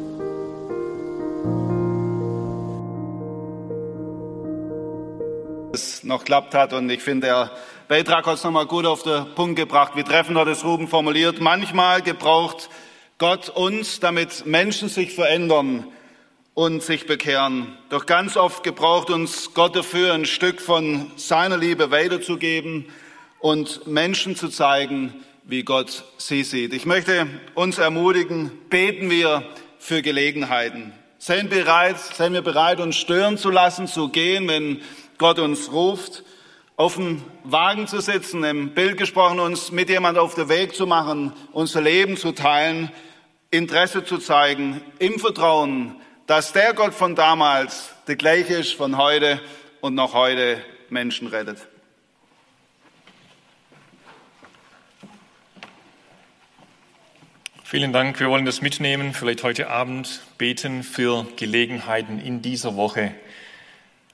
Es 5.73 6.05
noch 6.05 6.25
klappt 6.25 6.55
hat 6.55 6.73
und 6.73 6.89
ich 6.91 7.03
finde, 7.03 7.27
der 7.27 7.51
Beitrag 7.89 8.27
hat 8.27 8.35
es 8.35 8.45
nochmal 8.45 8.67
gut 8.67 8.87
auf 8.87 9.03
den 9.03 9.35
Punkt 9.35 9.57
gebracht. 9.57 9.93
Wie 9.97 10.03
treffend 10.03 10.37
hat 10.37 10.49
es 10.49 10.65
Ruben 10.65 10.89
formuliert. 10.89 11.41
Manchmal 11.41 12.03
gebraucht 12.03 12.69
Gott 13.19 13.49
uns, 13.49 13.99
damit 13.99 14.47
Menschen 14.47 14.89
sich 14.89 15.15
verändern 15.15 15.87
und 16.59 16.83
sich 16.83 17.07
bekehren. 17.07 17.73
Doch 17.89 18.05
ganz 18.05 18.37
oft 18.37 18.65
gebraucht 18.65 19.11
uns 19.11 19.55
Gott 19.55 19.77
dafür, 19.77 20.13
ein 20.13 20.25
Stück 20.25 20.61
von 20.61 21.13
seiner 21.15 21.57
Liebe 21.57 21.93
weiterzugeben 21.93 22.87
und 23.39 23.87
Menschen 23.87 24.35
zu 24.35 24.49
zeigen, 24.49 25.15
wie 25.45 25.63
Gott 25.63 26.03
sie 26.17 26.43
sieht. 26.43 26.75
Ich 26.75 26.85
möchte 26.85 27.29
uns 27.55 27.79
ermutigen, 27.79 28.51
beten 28.71 29.09
wir 29.09 29.45
für 29.79 30.03
Gelegenheiten. 30.03 30.93
Seien, 31.19 31.49
bereit, 31.49 32.01
seien 32.01 32.33
wir 32.33 32.43
bereit, 32.43 32.81
uns 32.81 32.97
stören 32.97 33.39
zu 33.39 33.51
lassen, 33.51 33.87
zu 33.87 34.09
gehen, 34.09 34.49
wenn 34.49 34.83
Gott 35.17 35.39
uns 35.39 35.71
ruft, 35.71 36.25
auf 36.75 36.97
dem 36.97 37.23
Wagen 37.45 37.87
zu 37.87 38.01
sitzen, 38.01 38.43
im 38.43 38.71
Bild 38.71 38.97
gesprochen, 38.97 39.39
uns 39.39 39.71
mit 39.71 39.91
jemand 39.91 40.19
auf 40.19 40.35
den 40.35 40.49
Weg 40.49 40.75
zu 40.75 40.89
machen, 40.89 41.33
unser 41.53 41.83
Leben 41.83 42.17
zu 42.17 42.33
teilen, 42.33 42.91
Interesse 43.53 44.05
zu 44.05 44.19
zeigen, 44.19 44.81
im 44.99 45.21
Vertrauen, 45.21 45.95
dass 46.29 46.53
der 46.53 46.75
Gott 46.75 46.93
von 46.93 47.15
damals 47.17 47.95
der 48.07 48.17
gleiche 48.17 48.57
ist 48.57 48.75
von 48.75 48.99
heute 48.99 49.41
und 49.81 49.95
noch 49.95 50.13
heute 50.13 50.63
Menschen 50.91 51.27
rettet. 51.27 51.67
Vielen 57.65 57.95
Dank. 57.95 58.21
Wir 58.21 58.29
wollen 58.29 58.45
das 58.45 58.61
mitnehmen, 58.61 59.15
vielleicht 59.15 59.43
heute 59.43 59.71
Abend 59.71 60.21
beten 60.37 60.83
für 60.83 61.27
Gelegenheiten 61.37 62.21
in 62.21 62.43
dieser 62.43 62.77
Woche. 62.77 63.15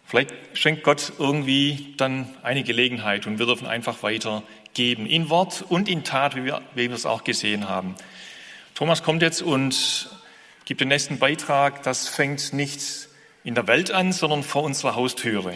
Vielleicht 0.06 0.32
schenkt 0.52 0.84
Gott 0.84 1.14
irgendwie 1.18 1.94
dann 1.96 2.28
eine 2.44 2.62
Gelegenheit 2.62 3.26
und 3.26 3.40
wir 3.40 3.46
dürfen 3.46 3.66
einfach 3.66 4.04
weitergeben, 4.04 5.06
in 5.06 5.30
Wort 5.30 5.64
und 5.68 5.88
in 5.88 6.04
Tat, 6.04 6.36
wie 6.36 6.44
wir, 6.44 6.62
wie 6.76 6.88
wir 6.88 6.94
es 6.94 7.06
auch 7.06 7.24
gesehen 7.24 7.68
haben. 7.68 7.96
Thomas 8.76 9.02
kommt 9.02 9.22
jetzt 9.22 9.42
und 9.42 10.13
gibt 10.64 10.80
den 10.80 10.88
nächsten 10.88 11.18
Beitrag. 11.18 11.82
Das 11.82 12.08
fängt 12.08 12.52
nicht 12.52 13.08
in 13.42 13.54
der 13.54 13.66
Welt 13.66 13.90
an, 13.90 14.12
sondern 14.12 14.42
vor 14.42 14.62
unserer 14.62 14.94
Haustüre. 14.94 15.54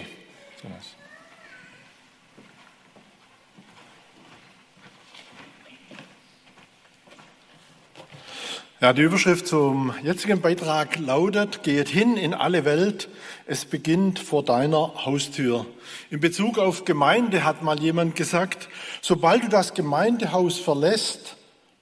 Ja, 8.80 8.92
die 8.92 9.02
Überschrift 9.02 9.48
zum 9.48 9.92
jetzigen 10.04 10.40
Beitrag 10.40 11.00
lautet, 11.00 11.64
geht 11.64 11.88
hin 11.88 12.16
in 12.16 12.32
alle 12.32 12.64
Welt, 12.64 13.08
es 13.46 13.64
beginnt 13.64 14.20
vor 14.20 14.44
deiner 14.44 15.04
Haustür. 15.04 15.66
In 16.10 16.20
Bezug 16.20 16.58
auf 16.58 16.84
Gemeinde 16.84 17.42
hat 17.42 17.60
mal 17.60 17.80
jemand 17.80 18.14
gesagt, 18.14 18.68
sobald 19.02 19.42
du 19.42 19.48
das 19.48 19.74
Gemeindehaus 19.74 20.60
verlässt, 20.60 21.36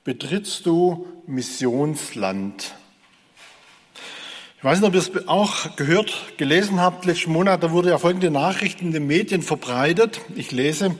betrittst 0.04 0.64
du 0.64 1.06
Missionsland. 1.26 2.74
Ich 4.58 4.64
weiß 4.64 4.80
nicht, 4.80 4.88
ob 4.88 4.94
ihr 4.94 5.00
es 5.00 5.28
auch 5.28 5.76
gehört, 5.76 6.14
gelesen 6.38 6.80
habt. 6.80 7.04
Letzten 7.04 7.30
Monat, 7.30 7.62
da 7.62 7.72
wurde 7.72 7.90
ja 7.90 7.98
folgende 7.98 8.30
Nachricht 8.30 8.80
in 8.80 8.90
den 8.90 9.06
Medien 9.06 9.42
verbreitet. 9.42 10.22
Ich 10.34 10.50
lese, 10.50 10.96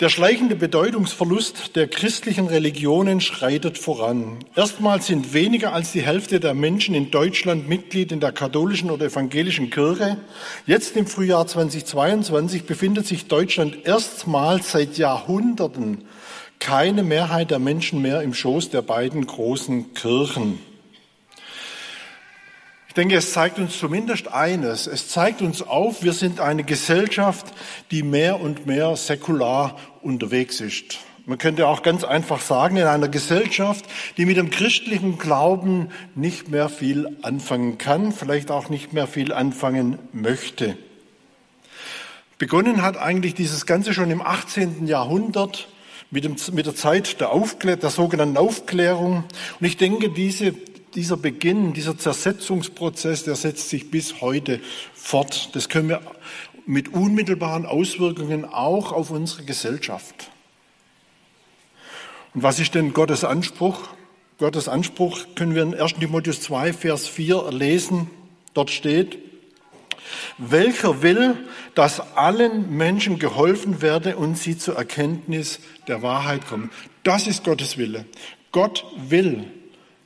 der 0.00 0.08
schleichende 0.08 0.56
Bedeutungsverlust 0.56 1.76
der 1.76 1.86
christlichen 1.86 2.48
Religionen 2.48 3.20
schreitet 3.20 3.78
voran. 3.78 4.40
Erstmals 4.56 5.06
sind 5.06 5.32
weniger 5.32 5.74
als 5.74 5.92
die 5.92 6.02
Hälfte 6.02 6.40
der 6.40 6.54
Menschen 6.54 6.96
in 6.96 7.12
Deutschland 7.12 7.68
Mitglied 7.68 8.10
in 8.10 8.18
der 8.18 8.32
katholischen 8.32 8.90
oder 8.90 9.06
evangelischen 9.06 9.70
Kirche. 9.70 10.16
Jetzt 10.66 10.96
im 10.96 11.06
Frühjahr 11.06 11.46
2022 11.46 12.64
befindet 12.64 13.06
sich 13.06 13.28
Deutschland 13.28 13.86
erstmals 13.86 14.72
seit 14.72 14.98
Jahrhunderten 14.98 16.02
keine 16.58 17.04
Mehrheit 17.04 17.52
der 17.52 17.60
Menschen 17.60 18.02
mehr 18.02 18.22
im 18.22 18.34
Schoß 18.34 18.70
der 18.70 18.82
beiden 18.82 19.24
großen 19.24 19.94
Kirchen. 19.94 20.58
Ich 22.96 23.02
denke, 23.02 23.16
es 23.16 23.34
zeigt 23.34 23.58
uns 23.58 23.78
zumindest 23.78 24.32
eines. 24.32 24.86
Es 24.86 25.10
zeigt 25.10 25.42
uns 25.42 25.60
auf, 25.60 26.02
wir 26.02 26.14
sind 26.14 26.40
eine 26.40 26.64
Gesellschaft, 26.64 27.44
die 27.90 28.02
mehr 28.02 28.40
und 28.40 28.64
mehr 28.64 28.96
säkular 28.96 29.78
unterwegs 30.00 30.62
ist. 30.62 31.00
Man 31.26 31.36
könnte 31.36 31.68
auch 31.68 31.82
ganz 31.82 32.04
einfach 32.04 32.40
sagen, 32.40 32.78
in 32.78 32.86
einer 32.86 33.08
Gesellschaft, 33.08 33.84
die 34.16 34.24
mit 34.24 34.38
dem 34.38 34.48
christlichen 34.48 35.18
Glauben 35.18 35.90
nicht 36.14 36.48
mehr 36.48 36.70
viel 36.70 37.18
anfangen 37.20 37.76
kann, 37.76 38.12
vielleicht 38.12 38.50
auch 38.50 38.70
nicht 38.70 38.94
mehr 38.94 39.06
viel 39.06 39.30
anfangen 39.30 39.98
möchte. 40.14 40.78
Begonnen 42.38 42.80
hat 42.80 42.96
eigentlich 42.96 43.34
dieses 43.34 43.66
Ganze 43.66 43.92
schon 43.92 44.10
im 44.10 44.22
18. 44.22 44.86
Jahrhundert 44.86 45.68
mit, 46.10 46.24
dem, 46.24 46.36
mit 46.52 46.64
der 46.64 46.74
Zeit 46.74 47.20
der, 47.20 47.30
Aufklär, 47.30 47.76
der 47.76 47.90
sogenannten 47.90 48.38
Aufklärung. 48.38 49.24
Und 49.60 49.66
ich 49.66 49.76
denke, 49.76 50.08
diese, 50.08 50.54
dieser 50.96 51.16
Beginn, 51.16 51.74
dieser 51.74 51.96
Zersetzungsprozess, 51.96 53.24
der 53.24 53.36
setzt 53.36 53.68
sich 53.68 53.90
bis 53.90 54.20
heute 54.20 54.60
fort. 54.94 55.54
Das 55.54 55.68
können 55.68 55.88
wir 55.90 56.00
mit 56.66 56.92
unmittelbaren 56.92 57.66
Auswirkungen 57.66 58.44
auch 58.44 58.92
auf 58.92 59.10
unsere 59.10 59.44
Gesellschaft. 59.44 60.30
Und 62.34 62.42
was 62.42 62.58
ist 62.58 62.74
denn 62.74 62.92
Gottes 62.92 63.24
Anspruch? 63.24 63.88
Gottes 64.38 64.68
Anspruch 64.68 65.20
können 65.34 65.54
wir 65.54 65.62
in 65.62 65.74
1 65.74 65.94
Timotheus 65.94 66.42
2, 66.42 66.72
Vers 66.72 67.06
4 67.06 67.52
lesen. 67.52 68.10
Dort 68.52 68.70
steht, 68.70 69.18
welcher 70.38 71.02
will, 71.02 71.36
dass 71.74 72.16
allen 72.16 72.76
Menschen 72.76 73.18
geholfen 73.18 73.80
werde 73.82 74.16
und 74.16 74.36
sie 74.36 74.58
zur 74.58 74.76
Erkenntnis 74.76 75.60
der 75.88 76.02
Wahrheit 76.02 76.46
kommen. 76.46 76.70
Das 77.02 77.26
ist 77.26 77.44
Gottes 77.44 77.78
Wille. 77.78 78.04
Gott 78.52 78.84
will, 78.96 79.44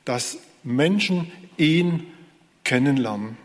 dass 0.05 0.37
Menschen 0.63 1.31
ihn 1.57 2.07
kennenlernen, 2.63 3.37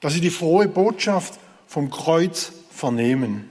dass 0.00 0.14
sie 0.14 0.20
die 0.20 0.30
frohe 0.30 0.68
Botschaft 0.68 1.38
vom 1.66 1.90
Kreuz 1.90 2.52
vernehmen. 2.70 3.50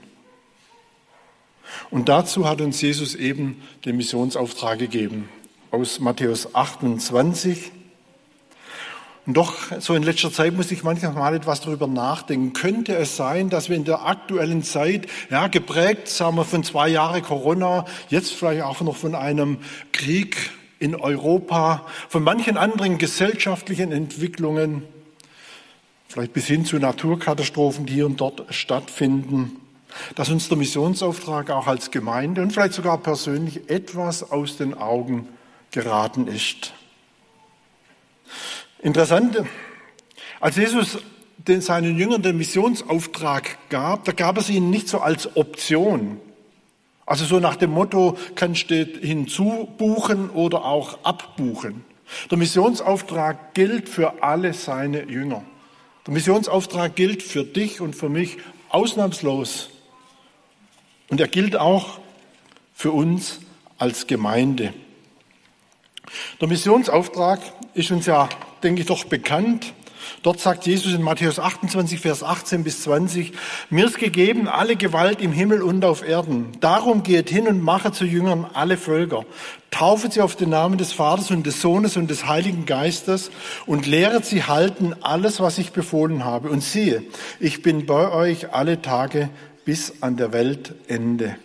Und 1.90 2.08
dazu 2.08 2.48
hat 2.48 2.60
uns 2.60 2.80
Jesus 2.80 3.14
eben 3.14 3.62
den 3.84 3.96
Missionsauftrag 3.96 4.78
gegeben. 4.78 5.28
Aus 5.70 6.00
Matthäus 6.00 6.54
28, 6.54 7.72
und 9.28 9.36
doch, 9.36 9.56
so 9.78 9.94
in 9.94 10.04
letzter 10.04 10.32
Zeit 10.32 10.54
muss 10.54 10.70
ich 10.70 10.84
manchmal 10.84 11.34
etwas 11.34 11.60
darüber 11.60 11.86
nachdenken. 11.86 12.54
Könnte 12.54 12.96
es 12.96 13.14
sein, 13.18 13.50
dass 13.50 13.68
wir 13.68 13.76
in 13.76 13.84
der 13.84 14.06
aktuellen 14.06 14.62
Zeit, 14.62 15.06
ja, 15.28 15.48
geprägt, 15.48 16.08
sagen 16.08 16.36
wir, 16.36 16.46
von 16.46 16.64
zwei 16.64 16.88
Jahren 16.88 17.20
Corona, 17.20 17.84
jetzt 18.08 18.32
vielleicht 18.32 18.62
auch 18.62 18.80
noch 18.80 18.96
von 18.96 19.14
einem 19.14 19.58
Krieg 19.92 20.50
in 20.78 20.94
Europa, 20.94 21.86
von 22.08 22.22
manchen 22.22 22.56
anderen 22.56 22.98
gesellschaftlichen 22.98 23.92
Entwicklungen, 23.92 24.82
vielleicht 26.08 26.32
bis 26.32 26.46
hin 26.46 26.64
zu 26.64 26.78
Naturkatastrophen, 26.78 27.86
die 27.86 27.94
hier 27.94 28.06
und 28.06 28.20
dort 28.20 28.44
stattfinden, 28.54 29.60
dass 30.14 30.28
uns 30.28 30.48
der 30.48 30.58
Missionsauftrag 30.58 31.50
auch 31.50 31.66
als 31.66 31.90
Gemeinde 31.90 32.42
und 32.42 32.52
vielleicht 32.52 32.74
sogar 32.74 32.98
persönlich 32.98 33.68
etwas 33.70 34.30
aus 34.30 34.56
den 34.56 34.74
Augen 34.74 35.28
geraten 35.70 36.26
ist. 36.28 36.72
Interessant, 38.80 39.42
als 40.40 40.56
Jesus 40.56 40.98
den, 41.36 41.60
seinen 41.60 41.96
Jüngern 41.96 42.22
den 42.22 42.36
Missionsauftrag 42.36 43.58
gab, 43.70 44.04
da 44.04 44.12
gab 44.12 44.38
es 44.38 44.50
ihnen 44.50 44.70
nicht 44.70 44.88
so 44.88 45.00
als 45.00 45.36
Option. 45.36 46.20
Also 47.08 47.24
so 47.24 47.40
nach 47.40 47.56
dem 47.56 47.70
Motto, 47.70 48.18
kannst 48.34 48.70
du 48.70 48.84
hinzubuchen 48.84 50.28
oder 50.28 50.66
auch 50.66 50.98
abbuchen. 51.04 51.82
Der 52.30 52.36
Missionsauftrag 52.36 53.54
gilt 53.54 53.88
für 53.88 54.22
alle 54.22 54.52
seine 54.52 55.04
Jünger. 55.04 55.42
Der 56.06 56.12
Missionsauftrag 56.12 56.94
gilt 56.96 57.22
für 57.22 57.44
dich 57.44 57.80
und 57.80 57.96
für 57.96 58.10
mich 58.10 58.36
ausnahmslos. 58.68 59.70
Und 61.08 61.18
er 61.18 61.28
gilt 61.28 61.56
auch 61.56 61.98
für 62.74 62.92
uns 62.92 63.40
als 63.78 64.06
Gemeinde. 64.06 64.74
Der 66.42 66.48
Missionsauftrag 66.48 67.40
ist 67.72 67.90
uns 67.90 68.04
ja 68.04 68.28
denke 68.62 68.82
ich, 68.82 68.86
doch 68.86 69.04
bekannt. 69.04 69.72
Dort 70.22 70.40
sagt 70.40 70.66
Jesus 70.66 70.92
in 70.92 71.02
Matthäus 71.02 71.38
28, 71.38 72.00
Vers 72.00 72.22
18 72.22 72.64
bis 72.64 72.82
20, 72.82 73.32
mir 73.70 73.86
ist 73.86 73.98
gegeben 73.98 74.48
alle 74.48 74.76
Gewalt 74.76 75.20
im 75.20 75.32
Himmel 75.32 75.62
und 75.62 75.84
auf 75.84 76.06
Erden. 76.06 76.52
Darum 76.60 77.02
geht 77.02 77.30
hin 77.30 77.48
und 77.48 77.62
mache 77.62 77.92
zu 77.92 78.04
Jüngern 78.04 78.46
alle 78.52 78.76
Völker. 78.76 79.24
Taufe 79.70 80.10
sie 80.10 80.20
auf 80.20 80.34
den 80.34 80.50
Namen 80.50 80.78
des 80.78 80.92
Vaters 80.92 81.30
und 81.30 81.46
des 81.46 81.60
Sohnes 81.60 81.96
und 81.96 82.10
des 82.10 82.26
Heiligen 82.26 82.66
Geistes 82.66 83.30
und 83.66 83.86
lehret 83.86 84.24
sie 84.24 84.44
halten 84.44 84.94
alles, 85.02 85.40
was 85.40 85.58
ich 85.58 85.72
befohlen 85.72 86.24
habe. 86.24 86.48
Und 86.48 86.62
siehe, 86.62 87.02
ich 87.38 87.62
bin 87.62 87.86
bei 87.86 88.10
euch 88.10 88.52
alle 88.52 88.80
Tage 88.82 89.28
bis 89.64 90.02
an 90.02 90.16
der 90.16 90.32
Weltende. 90.32 91.36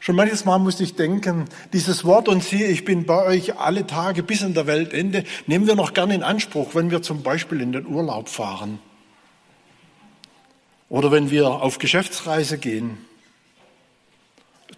Schon 0.00 0.16
manches 0.16 0.44
Mal 0.44 0.58
musste 0.58 0.84
ich 0.84 0.94
denken, 0.94 1.46
dieses 1.72 2.04
Wort 2.04 2.28
und 2.28 2.44
siehe, 2.44 2.68
ich 2.68 2.84
bin 2.84 3.04
bei 3.04 3.24
euch 3.24 3.58
alle 3.58 3.86
Tage 3.86 4.22
bis 4.22 4.44
an 4.44 4.54
der 4.54 4.66
Weltende, 4.66 5.24
nehmen 5.46 5.66
wir 5.66 5.74
noch 5.74 5.92
gerne 5.92 6.14
in 6.14 6.22
Anspruch, 6.22 6.74
wenn 6.74 6.90
wir 6.90 7.02
zum 7.02 7.22
Beispiel 7.22 7.60
in 7.60 7.72
den 7.72 7.86
Urlaub 7.86 8.28
fahren 8.28 8.78
oder 10.88 11.10
wenn 11.10 11.30
wir 11.30 11.48
auf 11.48 11.78
Geschäftsreise 11.78 12.58
gehen. 12.58 12.98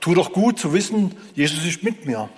Tut 0.00 0.16
doch 0.16 0.32
gut 0.32 0.58
zu 0.58 0.72
wissen, 0.72 1.14
Jesus 1.34 1.64
ist 1.66 1.82
mit 1.82 2.06
mir. 2.06 2.30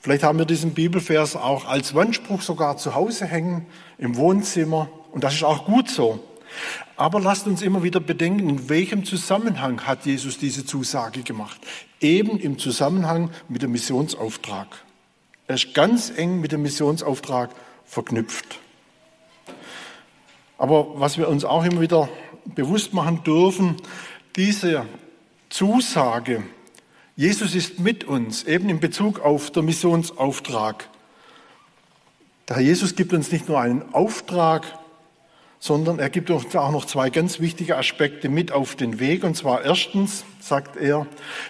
Vielleicht 0.00 0.22
haben 0.22 0.38
wir 0.38 0.46
diesen 0.46 0.72
Bibelvers 0.72 1.34
auch 1.34 1.64
als 1.64 1.94
Wandspruch 1.94 2.40
sogar 2.40 2.76
zu 2.76 2.94
Hause 2.94 3.26
hängen, 3.26 3.66
im 3.98 4.16
Wohnzimmer. 4.16 4.88
Und 5.10 5.24
das 5.24 5.34
ist 5.34 5.42
auch 5.42 5.64
gut 5.64 5.88
so. 5.88 6.22
Aber 6.96 7.20
lasst 7.20 7.46
uns 7.46 7.62
immer 7.62 7.82
wieder 7.82 8.00
bedenken, 8.00 8.48
in 8.48 8.68
welchem 8.68 9.04
Zusammenhang 9.04 9.86
hat 9.86 10.06
Jesus 10.06 10.38
diese 10.38 10.64
Zusage 10.64 11.22
gemacht? 11.22 11.60
Eben 12.00 12.38
im 12.38 12.58
Zusammenhang 12.58 13.30
mit 13.48 13.62
dem 13.62 13.72
Missionsauftrag. 13.72 14.68
Er 15.46 15.54
ist 15.54 15.74
ganz 15.74 16.10
eng 16.16 16.40
mit 16.40 16.52
dem 16.52 16.62
Missionsauftrag 16.62 17.50
verknüpft. 17.84 18.58
Aber 20.58 20.98
was 20.98 21.18
wir 21.18 21.28
uns 21.28 21.44
auch 21.44 21.64
immer 21.64 21.80
wieder 21.80 22.08
bewusst 22.44 22.94
machen 22.94 23.22
dürfen, 23.24 23.76
diese 24.36 24.86
Zusage, 25.48 26.42
Jesus 27.14 27.54
ist 27.54 27.78
mit 27.78 28.04
uns, 28.04 28.44
eben 28.44 28.68
in 28.68 28.80
Bezug 28.80 29.20
auf 29.20 29.50
den 29.50 29.66
Missionsauftrag. 29.66 30.88
Der 32.48 32.56
Herr 32.56 32.62
Jesus 32.62 32.94
gibt 32.94 33.12
uns 33.12 33.32
nicht 33.32 33.48
nur 33.48 33.60
einen 33.60 33.94
Auftrag, 33.94 34.78
sondern 35.58 35.98
er 35.98 36.10
gibt 36.10 36.30
uns 36.30 36.54
auch 36.54 36.70
noch 36.70 36.84
zwei 36.84 37.10
ganz 37.10 37.40
wichtige 37.40 37.76
Aspekte 37.76 38.28
mit 38.28 38.52
auf 38.52 38.76
den 38.76 39.00
Weg. 39.00 39.24
Und 39.24 39.36
zwar 39.36 39.64
erstens 39.64 40.24
sagt 40.40 40.76
er, 40.76 41.06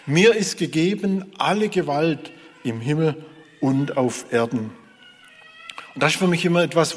mir 0.07 0.35
ist 0.35 0.59
gegeben 0.59 1.27
alle 1.39 1.69
Gewalt 1.69 2.31
im 2.63 2.81
Himmel 2.81 3.17
und 3.61 3.97
auf 3.97 4.27
Erden. 4.33 4.71
Und 5.95 6.03
das 6.03 6.13
ist 6.13 6.19
für 6.19 6.29
mich 6.29 6.45
immer 6.45 6.63
etwas 6.63 6.97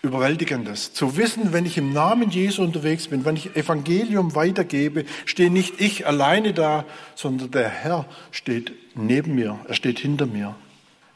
Überwältigendes. 0.00 0.92
Zu 0.92 1.16
wissen, 1.16 1.52
wenn 1.52 1.66
ich 1.66 1.76
im 1.76 1.92
Namen 1.92 2.30
Jesu 2.30 2.62
unterwegs 2.62 3.08
bin, 3.08 3.24
wenn 3.24 3.34
ich 3.36 3.56
Evangelium 3.56 4.34
weitergebe, 4.36 5.04
stehe 5.24 5.50
nicht 5.50 5.80
ich 5.80 6.06
alleine 6.06 6.52
da, 6.52 6.84
sondern 7.16 7.50
der 7.50 7.68
Herr 7.68 8.06
steht 8.30 8.72
neben 8.94 9.34
mir, 9.34 9.58
er 9.66 9.74
steht 9.74 9.98
hinter 9.98 10.26
mir. 10.26 10.54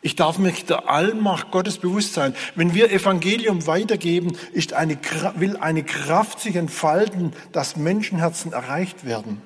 Ich 0.05 0.17
darf 0.17 0.38
mich 0.38 0.65
der 0.65 0.91
Allmacht 0.91 1.53
Gottes 1.53 1.79
bewusst 1.79 2.12
sein. 2.12 2.35
Wenn 2.57 2.75
wir 2.75 2.91
Evangelium 2.91 3.67
weitergeben, 3.69 4.37
ist 4.53 4.73
eine, 4.73 4.99
will 5.37 5.57
eine 5.57 5.85
Kraft 5.85 6.41
sich 6.41 6.57
entfalten, 6.57 7.33
dass 7.53 7.77
Menschenherzen 7.77 8.53
erreicht 8.53 9.05
werden. 9.05 9.41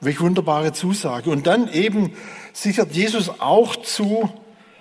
Welch 0.00 0.20
wunderbare 0.20 0.72
Zusage. 0.74 1.30
Und 1.30 1.46
dann 1.46 1.72
eben 1.72 2.12
sichert 2.52 2.92
Jesus 2.92 3.40
auch 3.40 3.74
zu, 3.76 4.30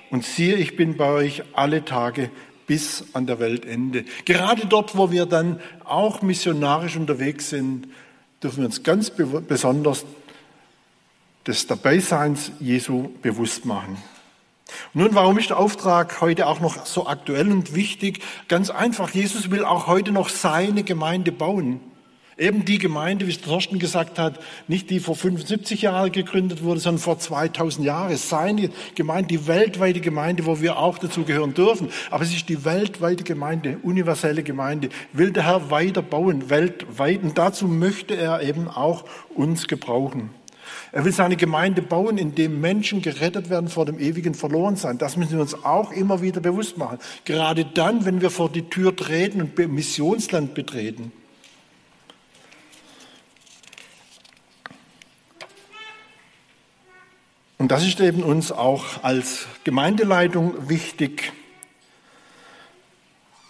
und 0.10 0.24
siehe, 0.24 0.56
ich 0.56 0.76
bin 0.76 0.98
bei 0.98 1.10
euch 1.10 1.44
alle 1.54 1.84
Tage 1.84 2.30
bis 2.66 3.06
an 3.14 3.26
der 3.26 3.40
Weltende. 3.40 4.06
Gerade 4.26 4.66
dort, 4.68 4.98
wo 4.98 5.12
wir 5.12 5.26
dann 5.26 5.60
auch 5.84 6.22
missionarisch 6.22 6.98
unterwegs 6.98 7.50
sind, 7.50 7.88
dürfen 8.44 8.60
wir 8.60 8.66
uns 8.66 8.84
ganz 8.84 9.10
besonders 9.10 10.06
des 11.46 11.68
Dabeiseins 11.68 12.52
Jesu 12.60 13.10
bewusst 13.22 13.66
machen. 13.66 13.98
Nun, 14.94 15.16
warum 15.16 15.38
ist 15.38 15.50
der 15.50 15.60
Auftrag 15.60 16.22
heute 16.22 16.48
auch 16.48 16.60
noch 16.60 16.86
so 16.86 17.08
aktuell 17.08 17.52
und 17.52 17.76
wichtig? 17.76 18.22
Ganz 18.48 18.70
einfach, 18.70 19.10
Jesus 19.12 19.52
will 19.52 19.64
auch 19.64 19.88
heute 19.88 20.12
noch 20.12 20.30
seine 20.30 20.84
Gemeinde 20.84 21.32
bauen. 21.32 21.80
Eben 22.40 22.66
die 22.66 22.78
Gemeinde, 22.78 23.26
wie 23.26 23.32
es 23.32 23.42
Thorsten 23.42 23.80
gesagt 23.80 24.20
hat, 24.20 24.40
nicht 24.68 24.92
die 24.92 25.00
vor 25.00 25.16
75 25.16 25.82
Jahren 25.82 26.12
gegründet 26.12 26.64
wurde, 26.64 26.80
sondern 26.80 27.02
vor 27.02 27.18
2000 27.18 27.84
Jahren. 27.84 28.16
Seine 28.16 28.70
Gemeinde, 28.94 29.30
die 29.30 29.48
weltweite 29.48 30.02
Gemeinde, 30.02 30.46
wo 30.46 30.62
wir 30.62 30.78
auch 30.78 31.00
dazu 31.00 31.24
gehören 31.24 31.56
dürfen. 31.56 31.90
Aber 32.12 32.24
es 32.24 32.32
ist 32.32 32.48
die 32.48 32.64
weltweite 32.64 33.24
Gemeinde, 33.24 33.80
universelle 33.82 34.44
Gemeinde, 34.44 34.90
will 35.14 35.32
der 35.32 35.46
Herr 35.46 35.72
weiter 35.72 36.04
bauen, 36.04 36.52
weltweit. 36.52 37.24
Und 37.24 37.40
dazu 37.40 37.68
möchte 37.68 38.16
er 38.16 38.44
eben 38.44 38.68
auch 38.68 39.06
uns 39.34 39.68
gebrauchen. 39.68 40.30
Er 40.98 41.06
will 41.06 41.12
seine 41.12 41.36
Gemeinde 41.36 41.84
bauen, 41.84 42.18
indem 42.18 42.60
Menschen 42.60 43.04
gerettet 43.04 43.52
werden 43.52 43.70
vor 43.70 43.86
dem 43.86 44.00
ewigen 44.00 44.34
Verlorensein. 44.34 44.98
Das 44.98 45.16
müssen 45.16 45.34
wir 45.34 45.42
uns 45.42 45.54
auch 45.64 45.92
immer 45.92 46.24
wieder 46.24 46.42
bewusst 46.42 46.80
machen. 46.80 46.98
Gerade 47.24 47.66
dann, 47.66 48.04
wenn 48.06 48.20
wir 48.22 48.32
vor 48.32 48.50
die 48.50 48.64
Tür 48.64 48.96
treten 48.96 49.40
und 49.44 49.56
Missionsland 49.72 50.56
betreten. 50.56 51.12
Und 57.60 57.72
das 57.72 57.86
ist 57.86 58.00
eben 58.00 58.24
uns 58.24 58.52
auch 58.52 59.04
als 59.04 59.46
Gemeindeleitung 59.66 60.68
wichtig. 60.68 61.32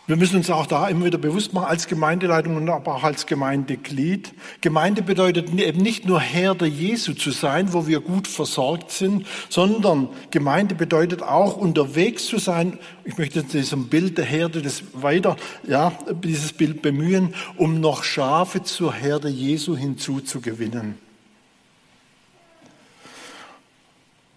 Wir 0.07 0.15
müssen 0.15 0.37
uns 0.37 0.49
auch 0.49 0.67
da 0.67 0.87
immer 0.87 1.03
wieder 1.03 1.17
bewusst 1.17 1.51
machen, 1.51 1.65
als 1.65 1.85
Gemeindeleitung 1.87 2.55
und 2.55 2.69
aber 2.69 2.95
auch 2.95 3.03
als 3.03 3.25
Gemeindeglied. 3.25 4.33
Gemeinde 4.61 5.01
bedeutet 5.01 5.53
eben 5.53 5.81
nicht 5.81 6.05
nur 6.05 6.21
Herde 6.21 6.65
Jesu 6.65 7.13
zu 7.13 7.31
sein, 7.31 7.73
wo 7.73 7.87
wir 7.87 7.99
gut 7.99 8.25
versorgt 8.25 8.91
sind, 8.91 9.27
sondern 9.49 10.07
Gemeinde 10.31 10.75
bedeutet 10.75 11.23
auch 11.23 11.57
unterwegs 11.57 12.25
zu 12.25 12.37
sein. 12.37 12.79
Ich 13.03 13.17
möchte 13.17 13.43
diesem 13.43 13.89
Bild 13.89 14.17
der 14.17 14.23
Herde 14.23 14.61
das 14.61 14.81
weiter, 14.93 15.35
ja, 15.67 15.91
dieses 16.23 16.53
Bild 16.53 16.81
bemühen, 16.81 17.35
um 17.57 17.81
noch 17.81 18.05
Schafe 18.05 18.63
zur 18.63 18.93
Herde 18.93 19.27
Jesu 19.27 19.75
hinzuzugewinnen. 19.75 20.97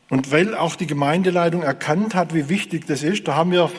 Und 0.09 0.33
weil 0.33 0.57
auch 0.57 0.75
die 0.75 0.89
Gemeindeleitung 0.89 1.63
erkannt 1.63 2.17
hat, 2.17 2.35
wie 2.35 2.49
wichtig 2.49 2.89
das 2.89 3.05
ist, 3.05 3.29
da 3.29 3.37
haben 3.37 3.53
wir 3.53 3.71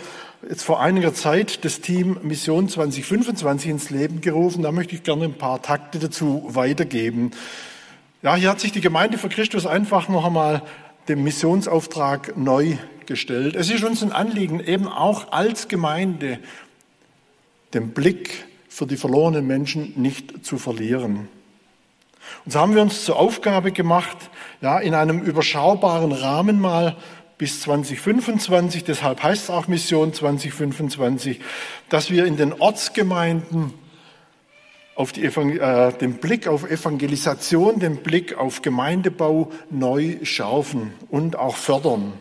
jetzt 0.50 0.64
vor 0.64 0.82
einiger 0.82 1.14
Zeit 1.14 1.64
das 1.66 1.82
Team 1.82 2.18
Mission 2.24 2.68
2025 2.68 3.70
ins 3.70 3.90
Leben 3.90 4.22
gerufen. 4.22 4.64
Da 4.64 4.72
möchte 4.72 4.96
ich 4.96 5.04
gerne 5.04 5.26
ein 5.26 5.34
paar 5.34 5.62
Takte 5.62 6.00
dazu 6.00 6.44
weitergeben. 6.48 7.32
Ja, 8.22 8.36
hier 8.36 8.50
hat 8.50 8.60
sich 8.60 8.72
die 8.72 8.82
Gemeinde 8.82 9.18
für 9.18 9.30
Christus 9.30 9.66
einfach 9.66 10.10
noch 10.10 10.26
einmal 10.26 10.64
dem 11.08 11.24
Missionsauftrag 11.24 12.38
neu 12.38 12.78
gestellt. 13.06 13.56
Es 13.56 13.70
ist 13.70 13.84
uns 13.84 14.04
ein 14.04 14.12
Anliegen, 14.12 14.60
eben 14.60 14.88
auch 14.88 15.32
als 15.32 15.68
Gemeinde 15.68 16.40
den 17.74 17.90
Blick 17.90 18.46
für 18.70 18.86
die 18.86 18.98
verlorenen 18.98 19.46
Menschen 19.46 19.94
nicht 19.96 20.46
zu 20.46 20.58
verlieren. 20.58 21.28
Und 22.46 22.52
so 22.52 22.60
haben 22.60 22.76
wir 22.76 22.82
uns 22.82 23.04
zur 23.04 23.18
Aufgabe 23.18 23.72
gemacht, 23.72 24.18
ja, 24.62 24.80
in 24.80 24.94
einem 24.94 25.20
überschaubaren 25.22 26.12
Rahmen 26.12 26.60
mal 26.60 26.96
bis 27.42 27.60
2025, 27.62 28.84
deshalb 28.84 29.24
heißt 29.24 29.46
es 29.46 29.50
auch 29.50 29.68
Mission 29.68 30.14
2025, 30.14 31.40
dass 31.90 32.12
wir 32.12 32.28
in 32.28 32.38
den 32.38 32.54
Ortsgemeinden 32.54 33.74
auf 34.94 35.12
die, 35.12 35.24
äh, 35.24 35.92
den 35.94 36.20
Blick 36.20 36.48
auf 36.48 36.70
Evangelisation, 36.70 37.80
den 37.80 38.04
Blick 38.04 38.38
auf 38.38 38.62
Gemeindebau 38.62 39.52
neu 39.72 40.20
schärfen 40.22 40.94
und 41.10 41.36
auch 41.36 41.56
fördern. 41.56 42.14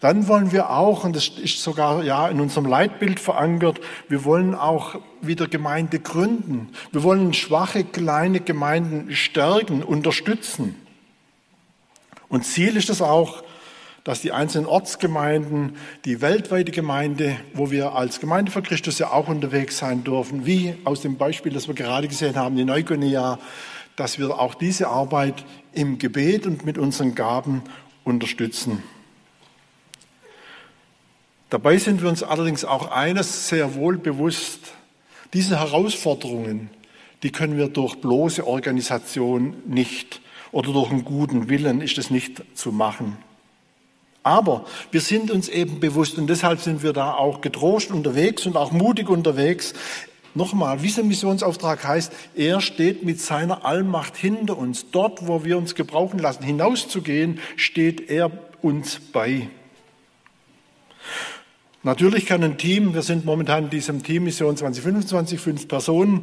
Dann 0.00 0.28
wollen 0.28 0.52
wir 0.52 0.68
auch, 0.68 1.04
und 1.04 1.16
das 1.16 1.28
ist 1.42 1.62
sogar 1.62 2.04
ja 2.04 2.28
in 2.28 2.40
unserem 2.40 2.66
Leitbild 2.66 3.20
verankert, 3.20 3.80
wir 4.10 4.26
wollen 4.26 4.54
auch 4.54 4.96
wieder 5.22 5.48
Gemeinde 5.48 5.98
gründen. 5.98 6.68
Wir 6.92 7.04
wollen 7.04 7.32
schwache, 7.32 7.84
kleine 7.84 8.40
Gemeinden 8.40 9.16
stärken, 9.16 9.82
unterstützen. 9.82 10.74
Und 12.28 12.44
Ziel 12.44 12.76
ist 12.76 12.90
es 12.90 13.00
auch, 13.00 13.43
dass 14.04 14.20
die 14.20 14.32
einzelnen 14.32 14.66
Ortsgemeinden, 14.66 15.76
die 16.04 16.20
weltweite 16.20 16.72
Gemeinde, 16.72 17.36
wo 17.54 17.70
wir 17.70 17.94
als 17.94 18.20
Gemeinde 18.20 18.52
für 18.52 18.60
Christus 18.60 18.98
ja 18.98 19.10
auch 19.10 19.28
unterwegs 19.28 19.78
sein 19.78 20.04
dürfen, 20.04 20.44
wie 20.44 20.74
aus 20.84 21.00
dem 21.00 21.16
Beispiel, 21.16 21.52
das 21.52 21.68
wir 21.68 21.74
gerade 21.74 22.06
gesehen 22.06 22.36
haben, 22.36 22.58
in 22.58 22.66
Neuguinea, 22.66 23.38
dass 23.96 24.18
wir 24.18 24.38
auch 24.38 24.54
diese 24.54 24.88
Arbeit 24.88 25.44
im 25.72 25.98
Gebet 25.98 26.46
und 26.46 26.66
mit 26.66 26.76
unseren 26.76 27.14
Gaben 27.14 27.62
unterstützen. 28.04 28.82
Dabei 31.48 31.78
sind 31.78 32.02
wir 32.02 32.10
uns 32.10 32.22
allerdings 32.22 32.64
auch 32.64 32.90
eines 32.90 33.48
sehr 33.48 33.74
wohl 33.74 33.96
bewusst. 33.96 34.72
Diese 35.32 35.60
Herausforderungen, 35.60 36.68
die 37.22 37.32
können 37.32 37.56
wir 37.56 37.68
durch 37.68 37.94
bloße 37.96 38.46
Organisation 38.46 39.54
nicht 39.66 40.20
oder 40.52 40.72
durch 40.72 40.90
einen 40.90 41.04
guten 41.04 41.48
Willen 41.48 41.80
ist 41.80 41.96
es 41.96 42.10
nicht 42.10 42.42
zu 42.54 42.70
machen. 42.70 43.16
Aber 44.24 44.64
wir 44.90 45.02
sind 45.02 45.30
uns 45.30 45.48
eben 45.48 45.80
bewusst 45.80 46.18
und 46.18 46.26
deshalb 46.26 46.60
sind 46.60 46.82
wir 46.82 46.94
da 46.94 47.12
auch 47.12 47.42
getrost 47.42 47.90
unterwegs 47.90 48.46
und 48.46 48.56
auch 48.56 48.72
mutig 48.72 49.10
unterwegs. 49.10 49.74
Nochmal, 50.34 50.82
wie 50.82 50.90
der 50.90 51.04
Missionsauftrag 51.04 51.84
heißt, 51.84 52.12
er 52.34 52.60
steht 52.62 53.04
mit 53.04 53.20
seiner 53.20 53.64
Allmacht 53.66 54.16
hinter 54.16 54.58
uns. 54.58 54.90
Dort, 54.90 55.28
wo 55.28 55.44
wir 55.44 55.58
uns 55.58 55.74
gebrauchen 55.74 56.18
lassen, 56.18 56.42
hinauszugehen, 56.42 57.38
steht 57.56 58.10
er 58.10 58.32
uns 58.62 58.98
bei. 58.98 59.48
Natürlich 61.82 62.24
kann 62.24 62.42
ein 62.42 62.56
Team, 62.56 62.94
wir 62.94 63.02
sind 63.02 63.26
momentan 63.26 63.64
in 63.64 63.70
diesem 63.70 64.02
Team 64.02 64.24
Mission 64.24 64.56
2025, 64.56 65.38
fünf 65.38 65.68
Personen, 65.68 66.22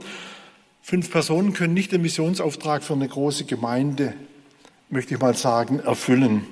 fünf 0.81 1.11
Personen 1.11 1.53
können 1.53 1.75
nicht 1.75 1.91
den 1.91 2.01
Missionsauftrag 2.01 2.83
für 2.83 2.93
eine 2.93 3.07
große 3.07 3.45
Gemeinde, 3.45 4.15
möchte 4.89 5.13
ich 5.13 5.21
mal 5.21 5.35
sagen, 5.35 5.79
erfüllen. 5.79 6.47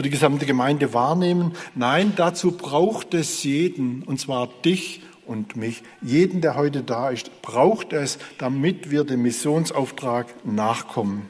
Für 0.00 0.04
die 0.04 0.08
gesamte 0.08 0.46
Gemeinde 0.46 0.94
wahrnehmen. 0.94 1.52
Nein, 1.74 2.14
dazu 2.16 2.52
braucht 2.52 3.12
es 3.12 3.44
jeden, 3.44 4.02
und 4.02 4.18
zwar 4.18 4.48
dich 4.64 5.02
und 5.26 5.56
mich, 5.56 5.82
jeden, 6.00 6.40
der 6.40 6.56
heute 6.56 6.82
da 6.82 7.10
ist, 7.10 7.42
braucht 7.42 7.92
es, 7.92 8.18
damit 8.38 8.90
wir 8.90 9.04
dem 9.04 9.20
Missionsauftrag 9.20 10.28
nachkommen. 10.46 11.28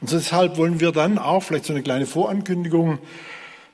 Und 0.00 0.12
deshalb 0.12 0.56
wollen 0.56 0.80
wir 0.80 0.92
dann 0.92 1.18
auch, 1.18 1.42
vielleicht 1.42 1.66
so 1.66 1.74
eine 1.74 1.82
kleine 1.82 2.06
Vorankündigung, 2.06 3.00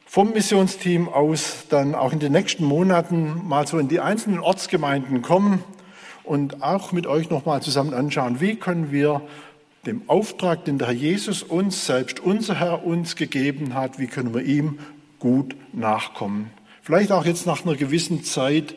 vom 0.07 0.33
Missionsteam 0.33 1.09
aus 1.09 1.67
dann 1.69 1.95
auch 1.95 2.13
in 2.13 2.19
den 2.19 2.33
nächsten 2.33 2.65
Monaten 2.65 3.47
mal 3.47 3.69
so 3.69 3.79
in 3.79 3.87
die 3.87 4.01
einzelnen 4.01 4.41
Ortsgemeinden 4.41 5.23
kommen 5.23 5.63
und 6.25 6.65
auch 6.65 6.91
mit 6.91 7.07
euch 7.07 7.31
nochmal 7.31 7.63
zusammen 7.63 7.95
anschauen, 7.95 8.41
wie 8.41 8.57
können 8.57 8.91
wir 8.91 9.23
dem 9.87 10.03
Auftrag, 10.09 10.65
den 10.65 10.79
der 10.79 10.89
Herr 10.89 10.95
Jesus 10.95 11.43
uns 11.43 11.87
selbst, 11.87 12.21
unser 12.21 12.61
Herr 12.61 12.85
uns 12.85 13.17
gegeben 13.17 13.75
hat, 13.75 13.99
wie 13.99 14.07
können 14.07 14.35
wir 14.35 14.43
ihm 14.43 14.79
gut 15.19 15.57
nachkommen. 15.73 16.51
Vielleicht 16.83 17.13
auch 17.13 17.25
jetzt 17.25 17.47
nach 17.47 17.65
einer 17.65 17.77
gewissen 17.77 18.25
Zeit, 18.25 18.75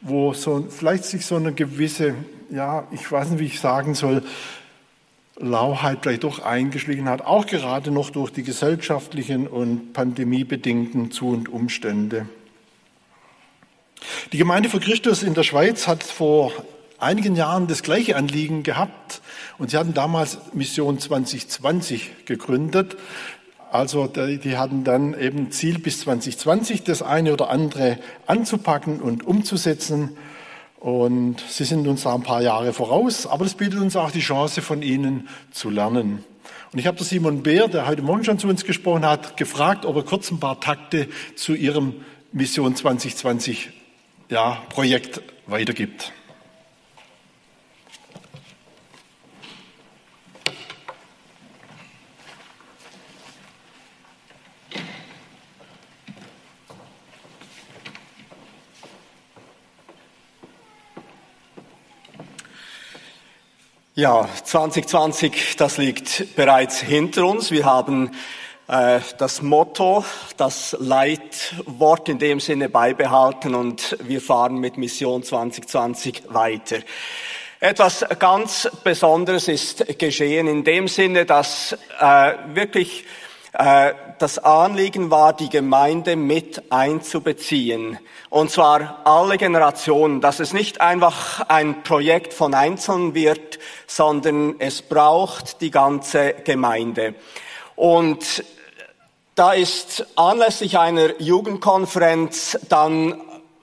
wo 0.00 0.32
so, 0.32 0.66
vielleicht 0.68 1.04
sich 1.04 1.26
so 1.26 1.36
eine 1.36 1.52
gewisse, 1.52 2.14
ja, 2.50 2.86
ich 2.92 3.10
weiß 3.10 3.30
nicht, 3.30 3.40
wie 3.40 3.46
ich 3.46 3.60
sagen 3.60 3.94
soll, 3.94 4.22
Lauheit 5.36 5.98
vielleicht 6.02 6.22
doch 6.22 6.40
eingeschlichen 6.40 7.08
hat, 7.08 7.22
auch 7.22 7.46
gerade 7.46 7.90
noch 7.90 8.10
durch 8.10 8.30
die 8.30 8.44
gesellschaftlichen 8.44 9.48
und 9.48 9.92
pandemiebedingten 9.92 11.10
Zu- 11.10 11.30
und 11.30 11.48
Umstände. 11.48 12.28
Die 14.32 14.38
Gemeinde 14.38 14.68
für 14.68 14.80
Christus 14.80 15.22
in 15.22 15.34
der 15.34 15.42
Schweiz 15.42 15.88
hat 15.88 16.04
vor 16.04 16.52
einigen 17.04 17.36
Jahren 17.36 17.66
das 17.66 17.82
gleiche 17.82 18.16
Anliegen 18.16 18.62
gehabt 18.62 19.20
und 19.58 19.70
sie 19.70 19.76
hatten 19.76 19.94
damals 19.94 20.38
Mission 20.52 20.98
2020 20.98 22.26
gegründet. 22.26 22.96
Also 23.70 24.06
die 24.06 24.56
hatten 24.56 24.84
dann 24.84 25.18
eben 25.18 25.50
Ziel 25.50 25.78
bis 25.78 26.00
2020 26.00 26.84
das 26.84 27.02
eine 27.02 27.32
oder 27.32 27.50
andere 27.50 27.98
anzupacken 28.26 29.00
und 29.00 29.26
umzusetzen. 29.26 30.16
Und 30.78 31.40
sie 31.48 31.64
sind 31.64 31.88
uns 31.88 32.02
da 32.02 32.14
ein 32.14 32.22
paar 32.22 32.42
Jahre 32.42 32.72
voraus, 32.72 33.26
aber 33.26 33.44
das 33.44 33.54
bietet 33.54 33.80
uns 33.80 33.96
auch 33.96 34.10
die 34.10 34.20
Chance, 34.20 34.60
von 34.60 34.82
ihnen 34.82 35.28
zu 35.50 35.70
lernen. 35.70 36.22
Und 36.72 36.78
ich 36.78 36.86
habe 36.86 36.96
der 36.98 37.06
Simon 37.06 37.42
Beer, 37.42 37.68
der 37.68 37.86
heute 37.86 38.02
Morgen 38.02 38.24
schon 38.24 38.38
zu 38.38 38.48
uns 38.48 38.64
gesprochen 38.64 39.06
hat, 39.06 39.36
gefragt, 39.36 39.86
ob 39.86 39.96
er 39.96 40.02
kurz 40.02 40.30
ein 40.30 40.40
paar 40.40 40.60
Takte 40.60 41.08
zu 41.36 41.54
ihrem 41.54 41.94
Mission 42.32 42.76
2020 42.76 43.70
ja, 44.28 44.62
Projekt 44.68 45.22
weitergibt. 45.46 46.12
Ja, 63.96 64.28
2020, 64.42 65.54
das 65.56 65.78
liegt 65.78 66.34
bereits 66.34 66.80
hinter 66.80 67.26
uns. 67.26 67.52
Wir 67.52 67.64
haben 67.64 68.10
äh, 68.66 68.98
das 69.18 69.40
Motto, 69.40 70.04
das 70.36 70.76
Leitwort 70.80 72.08
in 72.08 72.18
dem 72.18 72.40
Sinne 72.40 72.68
beibehalten 72.68 73.54
und 73.54 73.96
wir 74.02 74.20
fahren 74.20 74.56
mit 74.56 74.78
Mission 74.78 75.22
2020 75.22 76.24
weiter. 76.30 76.78
Etwas 77.60 78.04
ganz 78.18 78.68
Besonderes 78.82 79.46
ist 79.46 79.86
geschehen 79.96 80.48
in 80.48 80.64
dem 80.64 80.88
Sinne, 80.88 81.24
dass 81.24 81.78
äh, 82.00 82.32
wirklich 82.48 83.04
das 83.56 84.38
Anliegen 84.38 85.12
war, 85.12 85.32
die 85.32 85.48
Gemeinde 85.48 86.16
mit 86.16 86.72
einzubeziehen. 86.72 87.98
Und 88.28 88.50
zwar 88.50 89.02
alle 89.04 89.38
Generationen, 89.38 90.20
dass 90.20 90.40
es 90.40 90.52
nicht 90.52 90.80
einfach 90.80 91.48
ein 91.48 91.84
Projekt 91.84 92.34
von 92.34 92.52
Einzelnen 92.52 93.14
wird, 93.14 93.60
sondern 93.86 94.56
es 94.58 94.82
braucht 94.82 95.60
die 95.60 95.70
ganze 95.70 96.34
Gemeinde. 96.44 97.14
Und 97.76 98.44
da 99.36 99.52
ist 99.52 100.04
anlässlich 100.16 100.78
einer 100.78 101.20
Jugendkonferenz 101.20 102.58
dann 102.68 103.20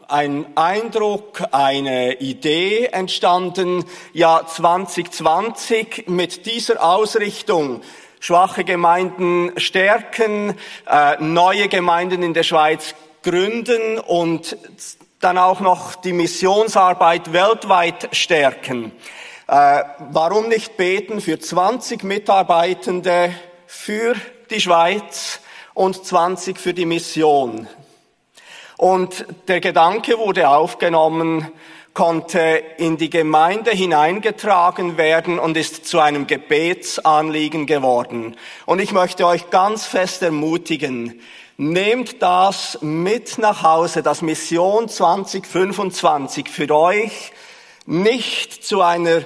ein 0.07 0.45
Eindruck, 0.55 1.41
eine 1.51 2.19
Idee 2.19 2.85
entstanden, 2.85 3.83
ja 4.13 4.45
2020 4.45 6.05
mit 6.07 6.45
dieser 6.45 6.83
Ausrichtung 6.83 7.81
schwache 8.21 8.63
Gemeinden 8.63 9.51
stärken, 9.57 10.57
äh, 10.87 11.17
neue 11.19 11.67
Gemeinden 11.67 12.23
in 12.23 12.33
der 12.33 12.43
Schweiz 12.43 12.95
gründen 13.23 13.97
und 13.97 14.55
dann 15.19 15.37
auch 15.37 15.59
noch 15.59 15.95
die 15.95 16.13
Missionsarbeit 16.13 17.33
weltweit 17.33 18.09
stärken. 18.15 18.91
Äh, 19.47 19.83
warum 20.11 20.47
nicht 20.47 20.77
beten 20.77 21.19
für 21.19 21.39
20 21.39 22.03
Mitarbeitende 22.03 23.33
für 23.65 24.15
die 24.49 24.61
Schweiz 24.61 25.39
und 25.73 26.05
20 26.05 26.59
für 26.59 26.73
die 26.73 26.85
Mission? 26.85 27.67
Und 28.77 29.25
der 29.47 29.61
Gedanke 29.61 30.17
wurde 30.17 30.47
aufgenommen, 30.49 31.51
konnte 31.93 32.63
in 32.77 32.97
die 32.97 33.09
Gemeinde 33.09 33.71
hineingetragen 33.71 34.97
werden 34.97 35.39
und 35.39 35.57
ist 35.57 35.85
zu 35.85 35.99
einem 35.99 36.27
Gebetsanliegen 36.27 37.65
geworden. 37.65 38.37
Und 38.65 38.79
ich 38.79 38.91
möchte 38.93 39.27
euch 39.27 39.49
ganz 39.49 39.85
fest 39.85 40.21
ermutigen, 40.21 41.21
nehmt 41.57 42.21
das 42.21 42.77
mit 42.81 43.37
nach 43.37 43.61
Hause, 43.63 44.03
das 44.03 44.21
Mission 44.21 44.87
2025 44.87 46.49
für 46.49 46.71
euch 46.71 47.33
nicht 47.85 48.63
zu 48.63 48.81
einer 48.81 49.23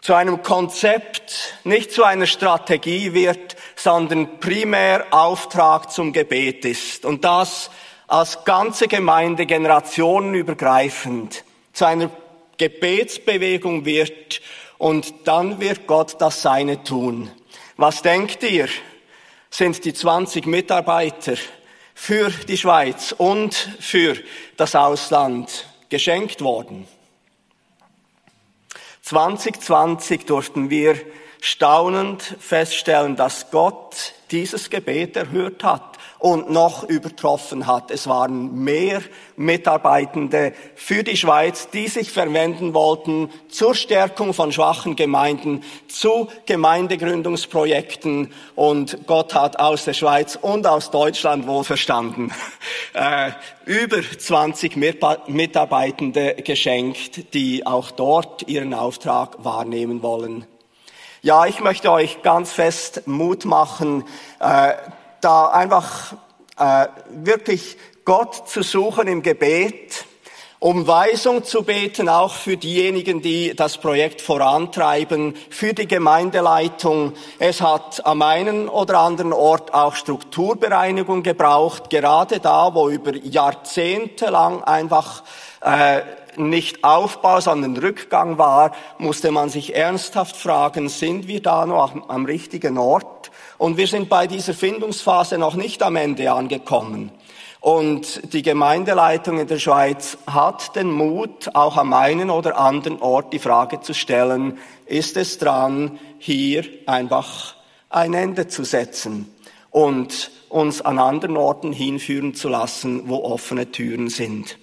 zu 0.00 0.12
einem 0.12 0.42
Konzept, 0.42 1.54
nicht 1.64 1.90
zu 1.90 2.04
einer 2.04 2.26
Strategie 2.26 3.14
wird, 3.14 3.56
sondern 3.74 4.38
primär 4.38 5.06
Auftrag 5.12 5.90
zum 5.90 6.12
Gebet 6.12 6.66
ist. 6.66 7.06
Und 7.06 7.24
das 7.24 7.70
als 8.06 8.44
ganze 8.44 8.86
Gemeinde 8.86 9.46
generationenübergreifend 9.46 11.42
zu 11.74 11.84
einer 11.84 12.10
Gebetsbewegung 12.56 13.84
wird 13.84 14.40
und 14.78 15.12
dann 15.24 15.60
wird 15.60 15.86
Gott 15.86 16.16
das 16.20 16.40
Seine 16.40 16.82
tun. 16.82 17.30
Was 17.76 18.02
denkt 18.02 18.42
ihr? 18.44 18.68
Sind 19.50 19.84
die 19.84 19.92
20 19.92 20.46
Mitarbeiter 20.46 21.34
für 21.94 22.30
die 22.30 22.56
Schweiz 22.56 23.14
und 23.16 23.54
für 23.54 24.16
das 24.56 24.74
Ausland 24.74 25.66
geschenkt 25.88 26.40
worden? 26.40 26.88
2020 29.02 30.24
durften 30.24 30.70
wir 30.70 30.98
staunend 31.40 32.22
feststellen, 32.40 33.16
dass 33.16 33.50
Gott 33.50 34.14
dieses 34.30 34.70
Gebet 34.70 35.16
erhört 35.16 35.62
hat 35.62 35.98
und 36.24 36.48
noch 36.48 36.84
übertroffen 36.84 37.66
hat. 37.66 37.90
Es 37.90 38.06
waren 38.06 38.64
mehr 38.64 39.02
Mitarbeitende 39.36 40.54
für 40.74 41.02
die 41.02 41.18
Schweiz, 41.18 41.68
die 41.68 41.86
sich 41.86 42.10
verwenden 42.10 42.72
wollten 42.72 43.28
zur 43.50 43.74
Stärkung 43.74 44.32
von 44.32 44.50
schwachen 44.50 44.96
Gemeinden, 44.96 45.62
zu 45.86 46.28
Gemeindegründungsprojekten 46.46 48.32
und 48.54 49.06
Gott 49.06 49.34
hat 49.34 49.58
aus 49.58 49.84
der 49.84 49.92
Schweiz 49.92 50.38
und 50.40 50.66
aus 50.66 50.90
Deutschland 50.90 51.46
wohl 51.46 51.62
verstanden 51.62 52.32
äh, 52.94 53.32
über 53.66 53.98
20 54.00 54.76
Mitarbeitende 55.28 56.36
geschenkt, 56.36 57.34
die 57.34 57.66
auch 57.66 57.90
dort 57.90 58.48
ihren 58.48 58.72
Auftrag 58.72 59.44
wahrnehmen 59.44 60.02
wollen. 60.02 60.46
Ja, 61.20 61.44
ich 61.44 61.60
möchte 61.60 61.92
euch 61.92 62.22
ganz 62.22 62.50
fest 62.50 63.06
Mut 63.06 63.44
machen, 63.44 64.04
äh, 64.40 64.72
da 65.24 65.48
einfach 65.48 66.14
äh, 66.58 66.86
wirklich 67.10 67.76
Gott 68.04 68.48
zu 68.48 68.62
suchen 68.62 69.08
im 69.08 69.22
Gebet, 69.22 70.04
um 70.58 70.86
Weisung 70.86 71.44
zu 71.44 71.62
beten, 71.62 72.08
auch 72.08 72.34
für 72.34 72.56
diejenigen, 72.56 73.20
die 73.20 73.54
das 73.54 73.78
Projekt 73.78 74.20
vorantreiben, 74.20 75.34
für 75.50 75.74
die 75.74 75.86
Gemeindeleitung. 75.86 77.14
Es 77.38 77.60
hat 77.60 78.04
am 78.06 78.22
einen 78.22 78.68
oder 78.68 79.00
anderen 79.00 79.32
Ort 79.32 79.74
auch 79.74 79.94
Strukturbereinigung 79.94 81.22
gebraucht, 81.22 81.90
gerade 81.90 82.40
da, 82.40 82.74
wo 82.74 82.88
über 82.88 83.14
Jahrzehnte 83.16 84.26
lang 84.26 84.62
einfach 84.64 85.22
äh, 85.60 86.02
nicht 86.36 86.84
Aufbau, 86.84 87.40
sondern 87.40 87.76
Rückgang 87.76 88.38
war, 88.38 88.72
musste 88.98 89.30
man 89.30 89.48
sich 89.48 89.74
ernsthaft 89.74 90.36
fragen, 90.36 90.88
sind 90.88 91.28
wir 91.28 91.42
da 91.42 91.66
noch 91.66 91.92
am, 91.92 92.04
am 92.04 92.24
richtigen 92.24 92.78
Ort? 92.78 93.30
Und 93.64 93.78
wir 93.78 93.86
sind 93.86 94.10
bei 94.10 94.26
dieser 94.26 94.52
Findungsphase 94.52 95.38
noch 95.38 95.54
nicht 95.54 95.82
am 95.82 95.96
Ende 95.96 96.30
angekommen. 96.30 97.10
Und 97.60 98.34
die 98.34 98.42
Gemeindeleitung 98.42 99.38
in 99.38 99.46
der 99.46 99.58
Schweiz 99.58 100.18
hat 100.26 100.76
den 100.76 100.90
Mut, 100.90 101.48
auch 101.54 101.78
am 101.78 101.94
einen 101.94 102.28
oder 102.28 102.58
anderen 102.58 103.00
Ort 103.00 103.32
die 103.32 103.38
Frage 103.38 103.80
zu 103.80 103.94
stellen, 103.94 104.58
ist 104.84 105.16
es 105.16 105.38
dran, 105.38 105.98
hier 106.18 106.66
einfach 106.84 107.54
ein 107.88 108.12
Ende 108.12 108.48
zu 108.48 108.64
setzen 108.64 109.34
und 109.70 110.30
uns 110.50 110.82
an 110.82 110.98
anderen 110.98 111.38
Orten 111.38 111.72
hinführen 111.72 112.34
zu 112.34 112.50
lassen, 112.50 113.08
wo 113.08 113.24
offene 113.24 113.72
Türen 113.72 114.10
sind. 114.10 114.58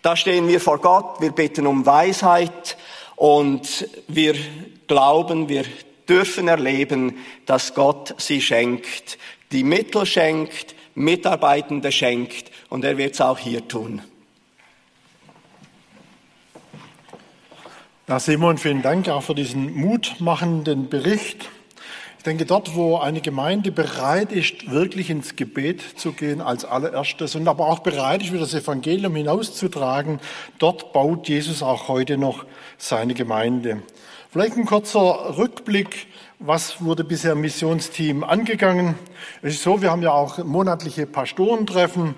Da 0.00 0.16
stehen 0.16 0.48
wir 0.48 0.62
vor 0.62 0.78
Gott, 0.78 1.20
wir 1.20 1.32
bitten 1.32 1.66
um 1.66 1.84
Weisheit 1.84 2.78
und 3.14 3.86
wir 4.06 4.36
glauben, 4.86 5.50
wir 5.50 5.66
dürfen 6.08 6.48
erleben, 6.48 7.16
dass 7.46 7.74
Gott 7.74 8.14
sie 8.18 8.40
schenkt, 8.40 9.18
die 9.52 9.64
Mittel 9.64 10.06
schenkt, 10.06 10.74
Mitarbeitende 10.94 11.92
schenkt 11.92 12.50
und 12.68 12.84
er 12.84 12.98
wird 12.98 13.14
es 13.14 13.20
auch 13.20 13.38
hier 13.38 13.66
tun. 13.68 14.02
Ja, 18.08 18.18
Simon, 18.18 18.56
vielen 18.56 18.80
Dank 18.80 19.08
auch 19.10 19.22
für 19.22 19.34
diesen 19.34 19.74
mutmachenden 19.74 20.88
Bericht. 20.88 21.50
Ich 22.16 22.24
denke, 22.24 22.46
dort, 22.46 22.74
wo 22.74 22.96
eine 22.96 23.20
Gemeinde 23.20 23.70
bereit 23.70 24.32
ist, 24.32 24.70
wirklich 24.70 25.10
ins 25.10 25.36
Gebet 25.36 25.82
zu 25.98 26.12
gehen 26.12 26.40
als 26.40 26.64
allererstes 26.64 27.34
und 27.36 27.46
aber 27.46 27.68
auch 27.68 27.80
bereit 27.80 28.22
ist, 28.22 28.30
für 28.30 28.38
das 28.38 28.54
Evangelium 28.54 29.14
hinauszutragen, 29.14 30.20
dort 30.58 30.92
baut 30.92 31.28
Jesus 31.28 31.62
auch 31.62 31.88
heute 31.88 32.18
noch 32.18 32.44
seine 32.76 33.14
Gemeinde. 33.14 33.82
Vielleicht 34.30 34.58
ein 34.58 34.66
kurzer 34.66 35.38
Rückblick. 35.38 36.06
Was 36.38 36.84
wurde 36.84 37.02
bisher 37.02 37.32
im 37.32 37.40
Missionsteam 37.40 38.22
angegangen? 38.22 38.94
Es 39.40 39.54
ist 39.54 39.62
so, 39.62 39.80
wir 39.80 39.90
haben 39.90 40.02
ja 40.02 40.12
auch 40.12 40.44
monatliche 40.44 41.06
Pastorentreffen 41.06 42.14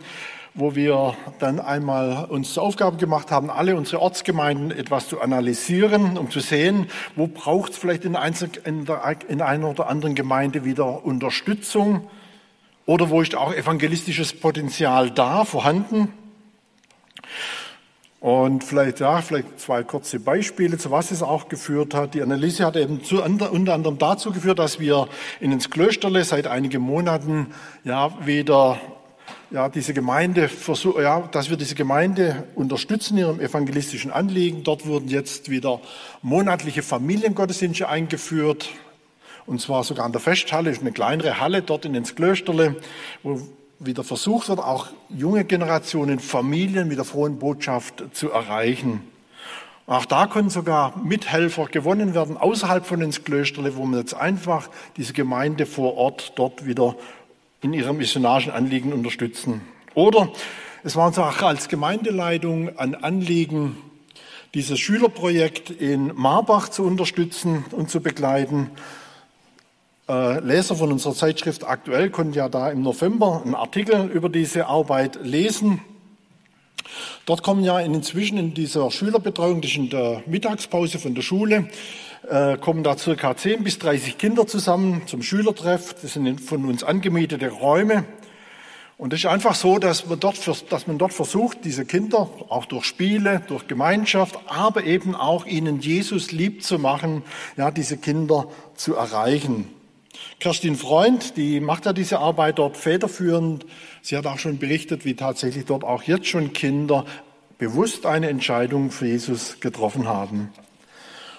wo 0.53 0.75
wir 0.75 1.17
dann 1.39 1.61
einmal 1.61 2.25
uns 2.25 2.55
zur 2.55 2.65
Aufgabe 2.65 2.97
gemacht 2.97 3.31
haben, 3.31 3.51
alle 3.51 3.77
unsere 3.77 4.03
Ortsgemeinden 4.03 4.73
etwas 4.73 5.09
zu 5.09 5.21
analysieren, 5.21 6.19
um 6.19 6.29
zu 6.29 6.41
sehen, 6.41 6.89
wo 7.15 7.29
braucht 7.29 7.71
es 7.71 7.79
vielleicht 7.79 8.05
in, 8.05 8.19
in, 8.65 8.85
der, 8.85 9.17
in 9.29 9.43
einer 9.43 9.69
oder 9.69 9.89
anderen 9.89 10.17
Gemeinde 10.17 10.65
wieder 10.65 11.05
Unterstützung 11.05 12.11
oder 12.85 13.11
wo 13.11 13.23
ist 13.23 13.37
auch 13.37 13.55
evangelistisches 13.55 14.33
Potenzial 14.33 15.13
da, 15.13 15.45
vorhanden. 15.45 16.13
Und 18.21 18.65
vielleicht, 18.65 19.01
ja, 19.01 19.23
vielleicht 19.23 19.59
zwei 19.59 19.83
kurze 19.83 20.21
Beispiele, 20.21 20.77
zu 20.77 20.91
was 20.91 21.11
es 21.11 21.23
auch 21.23 21.49
geführt 21.49 21.95
hat. 21.95 22.13
Die 22.13 22.21
Analyse 22.21 22.67
hat 22.67 22.77
eben 22.77 23.03
zu, 23.03 23.23
unter 23.23 23.73
anderem 23.73 23.97
dazu 23.97 24.31
geführt, 24.31 24.59
dass 24.59 24.79
wir 24.79 25.09
in 25.41 25.53
ins 25.53 25.71
Klösterle 25.71 26.23
seit 26.25 26.47
einigen 26.47 26.83
Monaten 26.83 27.55
ja 27.83 28.13
wieder 28.27 28.79
ja, 29.51 29.71
diese 29.71 29.95
Gemeinde, 29.95 30.51
ja, 31.03 31.21
dass 31.33 31.49
wir 31.49 31.57
diese 31.57 31.75
Gemeinde 31.75 32.45
unterstützen 32.55 33.17
in 33.17 33.25
ihrem 33.25 33.41
evangelistischen 33.41 34.11
Anliegen. 34.11 34.65
Dort 34.65 34.87
wurden 34.87 35.09
jetzt 35.09 35.51
wieder 35.51 35.81
monatliche 36.21 36.83
Familiengottesdienste 36.83 37.89
eingeführt. 37.89 38.69
Und 39.47 39.63
zwar 39.63 39.83
sogar 39.83 40.05
an 40.05 40.13
der 40.13 40.21
Festhalle, 40.21 40.77
eine 40.79 40.93
kleinere 40.93 41.41
Halle 41.41 41.63
dort 41.63 41.87
in 41.87 41.95
ins 41.95 42.15
Klösterle, 42.15 42.77
wo 43.23 43.41
wieder 43.81 44.05
versucht 44.05 44.49
wird, 44.49 44.61
auch 44.61 44.89
junge 45.09 45.45
Generationen, 45.45 46.21
Familien 46.21 46.87
mit 46.87 46.99
der 46.99 47.05
frohen 47.05 47.39
Botschaft 47.39 48.05
zu 48.13 48.31
erreichen. 48.31 49.03
Auch 49.87 50.05
da 50.05 50.27
können 50.27 50.51
sogar 50.51 50.97
Mithelfer 51.03 51.67
gewonnen 51.67 52.15
werden, 52.15 52.37
außerhalb 52.37 52.87
von 52.87 53.01
ins 53.01 53.25
Klösterle, 53.25 53.75
wo 53.77 53.87
man 53.87 53.99
jetzt 53.99 54.15
einfach 54.15 54.69
diese 54.97 55.15
Gemeinde 55.15 55.67
vor 55.67 55.97
Ort 55.97 56.35
dort 56.37 56.67
wieder 56.67 56.95
in 57.63 57.73
ihrem 57.73 57.97
missionarischen 57.97 58.53
Anliegen 58.53 58.93
unterstützen. 58.93 59.63
Oder 59.95 60.31
es 60.85 60.95
war 60.95 61.09
uns 61.09 61.19
auch 61.19 61.43
als 61.43 61.69
Gemeindeleitung 61.69 62.79
ein 62.79 62.95
Anliegen, 62.95 63.79
dieses 64.55 64.79
Schülerprojekt 64.79 65.71
in 65.71 66.15
Marbach 66.15 66.69
zu 66.69 66.85
unterstützen 66.85 67.65
und 67.73 67.91
zu 67.91 68.01
begleiten. 68.01 68.71
Äh, 70.11 70.41
Leser 70.41 70.75
von 70.75 70.91
unserer 70.91 71.15
Zeitschrift 71.15 71.63
Aktuell 71.63 72.11
konnten 72.11 72.33
ja 72.33 72.49
da 72.49 72.69
im 72.69 72.83
November 72.83 73.43
einen 73.45 73.55
Artikel 73.55 74.11
über 74.11 74.29
diese 74.29 74.67
Arbeit 74.67 75.21
lesen. 75.23 75.83
Dort 77.27 77.45
kommen 77.45 77.63
ja 77.63 77.79
inzwischen 77.79 78.37
in 78.37 78.53
dieser 78.53 78.91
Schülerbetreuung, 78.91 79.61
das 79.61 79.71
ist 79.71 79.77
in 79.77 79.89
der 79.89 80.25
Mittagspause 80.27 80.99
von 80.99 81.15
der 81.15 81.23
Schule, 81.23 81.69
äh, 82.29 82.57
kommen 82.57 82.83
da 82.83 82.99
circa 82.99 83.37
10 83.37 83.63
bis 83.63 83.79
30 83.79 84.19
Kinder 84.19 84.49
zusammen 84.49 85.03
zum 85.07 85.23
Schülertreff. 85.23 85.95
Das 86.03 86.15
sind 86.15 86.41
von 86.41 86.65
uns 86.65 86.83
angemietete 86.83 87.49
Räume. 87.49 88.05
Und 88.99 89.13
es 89.13 89.21
ist 89.21 89.27
einfach 89.27 89.55
so, 89.55 89.79
dass 89.79 90.07
man, 90.09 90.19
dort, 90.19 90.41
dass 90.73 90.89
man 90.89 90.99
dort 90.99 91.13
versucht, 91.13 91.59
diese 91.65 91.85
Kinder 91.85 92.29
auch 92.49 92.65
durch 92.65 92.85
Spiele, 92.85 93.43
durch 93.47 93.69
Gemeinschaft, 93.69 94.41
aber 94.49 94.83
eben 94.83 95.15
auch 95.15 95.47
ihnen 95.47 95.79
Jesus 95.79 96.33
lieb 96.33 96.65
zu 96.65 96.81
machen, 96.81 97.23
ja, 97.57 97.71
diese 97.71 97.97
Kinder 97.97 98.49
zu 98.75 98.97
erreichen. 98.97 99.69
Kerstin 100.39 100.77
Freund, 100.77 101.37
die 101.37 101.61
macht 101.61 101.87
ja 101.87 101.93
diese 101.93 102.19
Arbeit 102.19 102.59
dort 102.59 102.77
federführend. 102.77 103.67
Sie 104.03 104.17
hat 104.17 104.27
auch 104.27 104.39
schon 104.39 104.59
berichtet, 104.59 105.05
wie 105.05 105.15
tatsächlich 105.15 105.67
dort 105.67 105.85
auch 105.85 106.03
jetzt 106.03 106.27
schon 106.27 106.53
Kinder 106.53 107.05
bewusst 107.59 108.07
eine 108.07 108.29
Entscheidung 108.29 108.91
für 108.91 109.07
Jesus 109.07 109.61
getroffen 109.61 110.09
haben. 110.09 110.51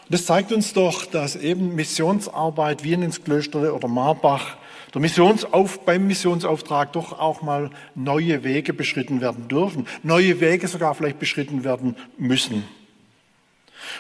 Das 0.10 0.26
zeigt 0.26 0.52
uns 0.52 0.74
doch, 0.74 1.06
dass 1.06 1.36
eben 1.36 1.74
Missionsarbeit 1.74 2.84
wie 2.84 2.94
in 2.94 3.02
ins 3.02 3.24
Klöster 3.24 3.74
oder 3.74 3.88
Marbach, 3.88 4.58
der 4.94 5.02
Missionsauf, 5.02 5.86
beim 5.86 6.06
Missionsauftrag 6.06 6.92
doch 6.92 7.18
auch 7.18 7.42
mal 7.42 7.70
neue 7.96 8.44
Wege 8.44 8.74
beschritten 8.74 9.22
werden 9.22 9.48
dürfen, 9.48 9.88
neue 10.04 10.42
Wege 10.42 10.68
sogar 10.68 10.96
vielleicht 10.96 11.18
beschritten 11.18 11.64
werden 11.64 11.96
müssen. 12.18 12.66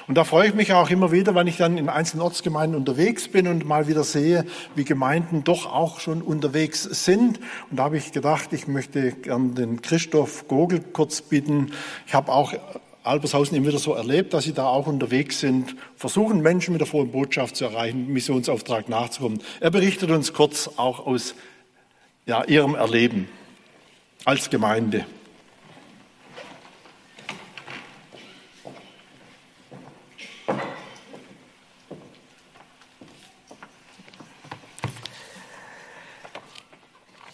Und 0.07 0.15
da 0.17 0.23
freue 0.23 0.47
ich 0.47 0.53
mich 0.53 0.73
auch 0.73 0.89
immer 0.89 1.11
wieder, 1.11 1.35
wenn 1.35 1.47
ich 1.47 1.57
dann 1.57 1.77
in 1.77 1.89
einzelnen 1.89 2.23
Ortsgemeinden 2.23 2.77
unterwegs 2.77 3.27
bin 3.27 3.47
und 3.47 3.65
mal 3.65 3.87
wieder 3.87 4.03
sehe, 4.03 4.45
wie 4.75 4.83
Gemeinden 4.83 5.43
doch 5.43 5.71
auch 5.71 5.99
schon 5.99 6.21
unterwegs 6.21 6.83
sind. 6.83 7.39
Und 7.69 7.77
da 7.77 7.85
habe 7.85 7.97
ich 7.97 8.11
gedacht, 8.11 8.53
ich 8.53 8.67
möchte 8.67 9.11
gern 9.11 9.55
den 9.55 9.81
Christoph 9.81 10.47
Gogel 10.47 10.79
kurz 10.79 11.21
bitten. 11.21 11.71
Ich 12.07 12.13
habe 12.13 12.31
auch 12.31 12.53
Albershausen 13.03 13.57
immer 13.57 13.67
wieder 13.67 13.79
so 13.79 13.93
erlebt, 13.93 14.33
dass 14.33 14.43
sie 14.43 14.53
da 14.53 14.65
auch 14.65 14.85
unterwegs 14.85 15.39
sind, 15.39 15.75
versuchen 15.95 16.41
Menschen 16.41 16.73
mit 16.73 16.81
der 16.81 16.87
frohen 16.87 17.11
Botschaft 17.11 17.55
zu 17.55 17.65
erreichen, 17.65 18.07
Missionsauftrag 18.13 18.89
nachzukommen. 18.89 19.41
Er 19.59 19.71
berichtet 19.71 20.11
uns 20.11 20.33
kurz 20.33 20.69
auch 20.77 21.05
aus 21.05 21.33
ja, 22.25 22.43
ihrem 22.43 22.75
Erleben 22.75 23.27
als 24.25 24.49
Gemeinde. 24.49 25.05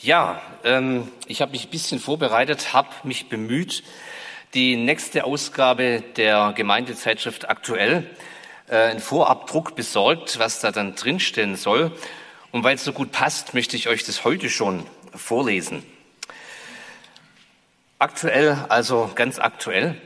Ja, 0.07 0.41
ähm, 0.63 1.11
ich 1.25 1.41
habe 1.41 1.51
mich 1.51 1.65
ein 1.65 1.69
bisschen 1.69 1.99
vorbereitet, 1.99 2.71
habe 2.71 2.87
mich 3.03 3.27
bemüht, 3.27 3.83
die 4.53 4.77
nächste 4.77 5.25
Ausgabe 5.25 6.01
der 6.15 6.53
Gemeindezeitschrift 6.55 7.49
aktuell 7.49 8.09
äh, 8.69 8.77
einen 8.77 9.01
Vorabdruck 9.01 9.75
besorgt, 9.75 10.39
was 10.39 10.61
da 10.61 10.71
dann 10.71 10.95
drinstehen 10.95 11.57
soll. 11.57 11.91
Und 12.53 12.63
weil 12.63 12.75
es 12.75 12.85
so 12.85 12.93
gut 12.93 13.11
passt, 13.11 13.53
möchte 13.53 13.75
ich 13.75 13.89
euch 13.89 14.05
das 14.05 14.23
heute 14.23 14.49
schon 14.49 14.85
vorlesen. 15.13 15.83
Aktuell, 17.99 18.65
also 18.69 19.11
ganz 19.13 19.39
aktuell. 19.39 20.01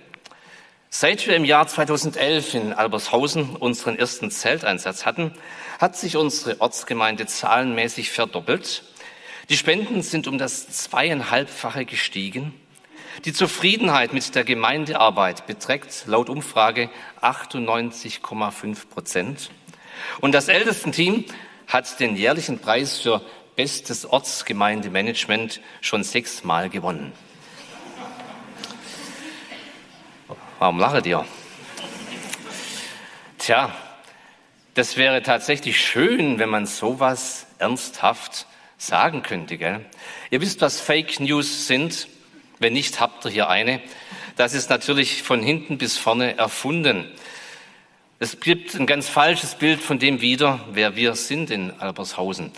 Seit 0.90 1.28
wir 1.28 1.36
im 1.36 1.46
Jahr 1.46 1.68
2011 1.68 2.56
in 2.56 2.74
Albershausen 2.74 3.56
unseren 3.56 4.00
ersten 4.00 4.32
Zelteinsatz 4.32 5.06
hatten, 5.06 5.32
hat 5.78 5.96
sich 5.96 6.18
unsere 6.18 6.60
Ortsgemeinde 6.60 7.28
zahlenmäßig 7.28 8.10
verdoppelt. 8.10 8.82
Die 9.52 9.58
Spenden 9.58 10.02
sind 10.02 10.28
um 10.28 10.38
das 10.38 10.70
zweieinhalbfache 10.70 11.84
gestiegen. 11.84 12.54
Die 13.26 13.34
Zufriedenheit 13.34 14.14
mit 14.14 14.34
der 14.34 14.46
Gemeindearbeit 14.46 15.46
beträgt 15.46 16.06
laut 16.08 16.30
Umfrage 16.30 16.90
98,5 17.22 18.88
Prozent. 18.88 19.52
Und 20.22 20.32
das 20.32 20.48
Ältestenteam 20.48 21.26
hat 21.68 22.00
den 22.00 22.16
jährlichen 22.16 22.60
Preis 22.60 23.00
für 23.00 23.22
bestes 23.58 24.06
Ortsgemeindemanagement 24.06 25.60
schon 25.82 26.06
sechsmal 26.06 26.70
gewonnen. 26.70 27.12
Warum 30.60 30.80
lachet 30.80 31.06
ihr? 31.08 31.26
Tja, 33.38 33.76
das 34.76 34.96
wäre 34.96 35.22
tatsächlich 35.22 35.78
schön, 35.86 36.40
wenn 36.40 36.48
man 36.48 36.66
sowas 36.66 37.48
ernsthaft 37.60 38.48
sagen 38.82 39.22
könnte. 39.22 39.58
Gell? 39.58 39.86
Ihr 40.32 40.42
wisst, 40.42 40.62
was 40.62 40.82
Fake 40.82 41.20
News 41.20 41.68
sind. 41.68 42.08
Wenn 42.60 42.74
nicht, 42.74 43.00
habt 43.00 43.26
ihr 43.26 43.32
hier 43.32 43.50
eine. 43.50 43.82
Das 44.36 44.54
ist 44.54 44.70
natürlich 44.70 45.24
von 45.24 45.44
hinten 45.44 45.78
bis 45.78 45.98
vorne 45.98 46.38
erfunden. 46.38 47.12
Es 48.20 48.40
gibt 48.40 48.76
ein 48.76 48.86
ganz 48.86 49.08
falsches 49.10 49.56
Bild 49.56 49.82
von 49.82 50.00
dem 50.00 50.22
wieder, 50.22 50.60
wer 50.72 50.96
wir 50.96 51.16
sind 51.16 51.52
in 51.52 51.72
Albershausen. 51.80 52.52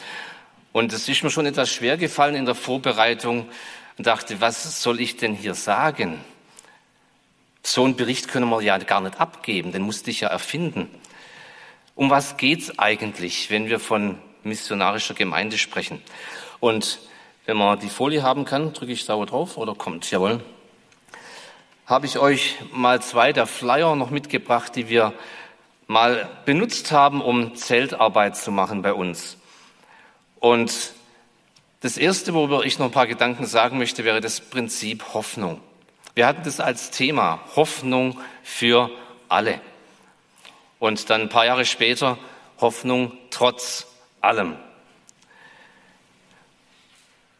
Und 0.71 0.91
es 0.93 1.07
ist 1.07 1.23
mir 1.23 1.29
schon 1.29 1.45
etwas 1.45 1.71
schwer 1.71 1.97
gefallen 1.97 2.35
in 2.35 2.45
der 2.45 2.55
Vorbereitung 2.55 3.49
und 3.97 4.07
dachte, 4.07 4.41
was 4.41 4.81
soll 4.81 4.99
ich 4.99 5.17
denn 5.17 5.35
hier 5.35 5.55
sagen? 5.55 6.19
So 7.63 7.85
einen 7.85 7.95
Bericht 7.95 8.27
können 8.27 8.49
wir 8.49 8.61
ja 8.61 8.77
gar 8.77 9.01
nicht 9.01 9.19
abgeben, 9.21 9.71
den 9.71 9.83
musste 9.83 10.09
ich 10.09 10.21
ja 10.21 10.29
erfinden. 10.29 10.89
Um 11.95 12.09
was 12.09 12.37
geht's 12.37 12.77
eigentlich, 12.79 13.49
wenn 13.49 13.69
wir 13.69 13.79
von 13.79 14.17
missionarischer 14.43 15.13
Gemeinde 15.13 15.57
sprechen? 15.57 16.01
Und 16.59 16.99
wenn 17.45 17.57
man 17.57 17.79
die 17.79 17.89
Folie 17.89 18.23
haben 18.23 18.45
kann, 18.45 18.73
drücke 18.73 18.93
ich 18.93 19.05
sauer 19.05 19.25
drauf 19.25 19.57
oder 19.57 19.75
kommt, 19.75 20.09
jawohl. 20.09 20.41
Habe 21.85 22.05
ich 22.05 22.17
euch 22.17 22.55
mal 22.71 23.01
zwei 23.01 23.33
der 23.33 23.45
Flyer 23.45 23.95
noch 23.95 24.09
mitgebracht, 24.09 24.75
die 24.75 24.87
wir 24.87 25.13
mal 25.87 26.29
benutzt 26.45 26.91
haben, 26.91 27.21
um 27.21 27.55
Zeltarbeit 27.55 28.37
zu 28.37 28.51
machen 28.51 28.81
bei 28.81 28.93
uns. 28.93 29.37
Und 30.39 30.93
das 31.81 31.97
Erste, 31.97 32.33
worüber 32.33 32.63
ich 32.63 32.79
noch 32.79 32.85
ein 32.85 32.91
paar 32.91 33.07
Gedanken 33.07 33.45
sagen 33.45 33.77
möchte, 33.77 34.05
wäre 34.05 34.21
das 34.21 34.39
Prinzip 34.39 35.13
Hoffnung. 35.13 35.59
Wir 36.15 36.27
hatten 36.27 36.43
das 36.45 36.59
als 36.59 36.91
Thema, 36.91 37.41
Hoffnung 37.55 38.19
für 38.43 38.89
alle. 39.27 39.59
Und 40.79 41.09
dann 41.09 41.21
ein 41.23 41.29
paar 41.29 41.45
Jahre 41.45 41.65
später, 41.65 42.17
Hoffnung 42.61 43.17
trotz 43.31 43.87
allem. 44.23 44.55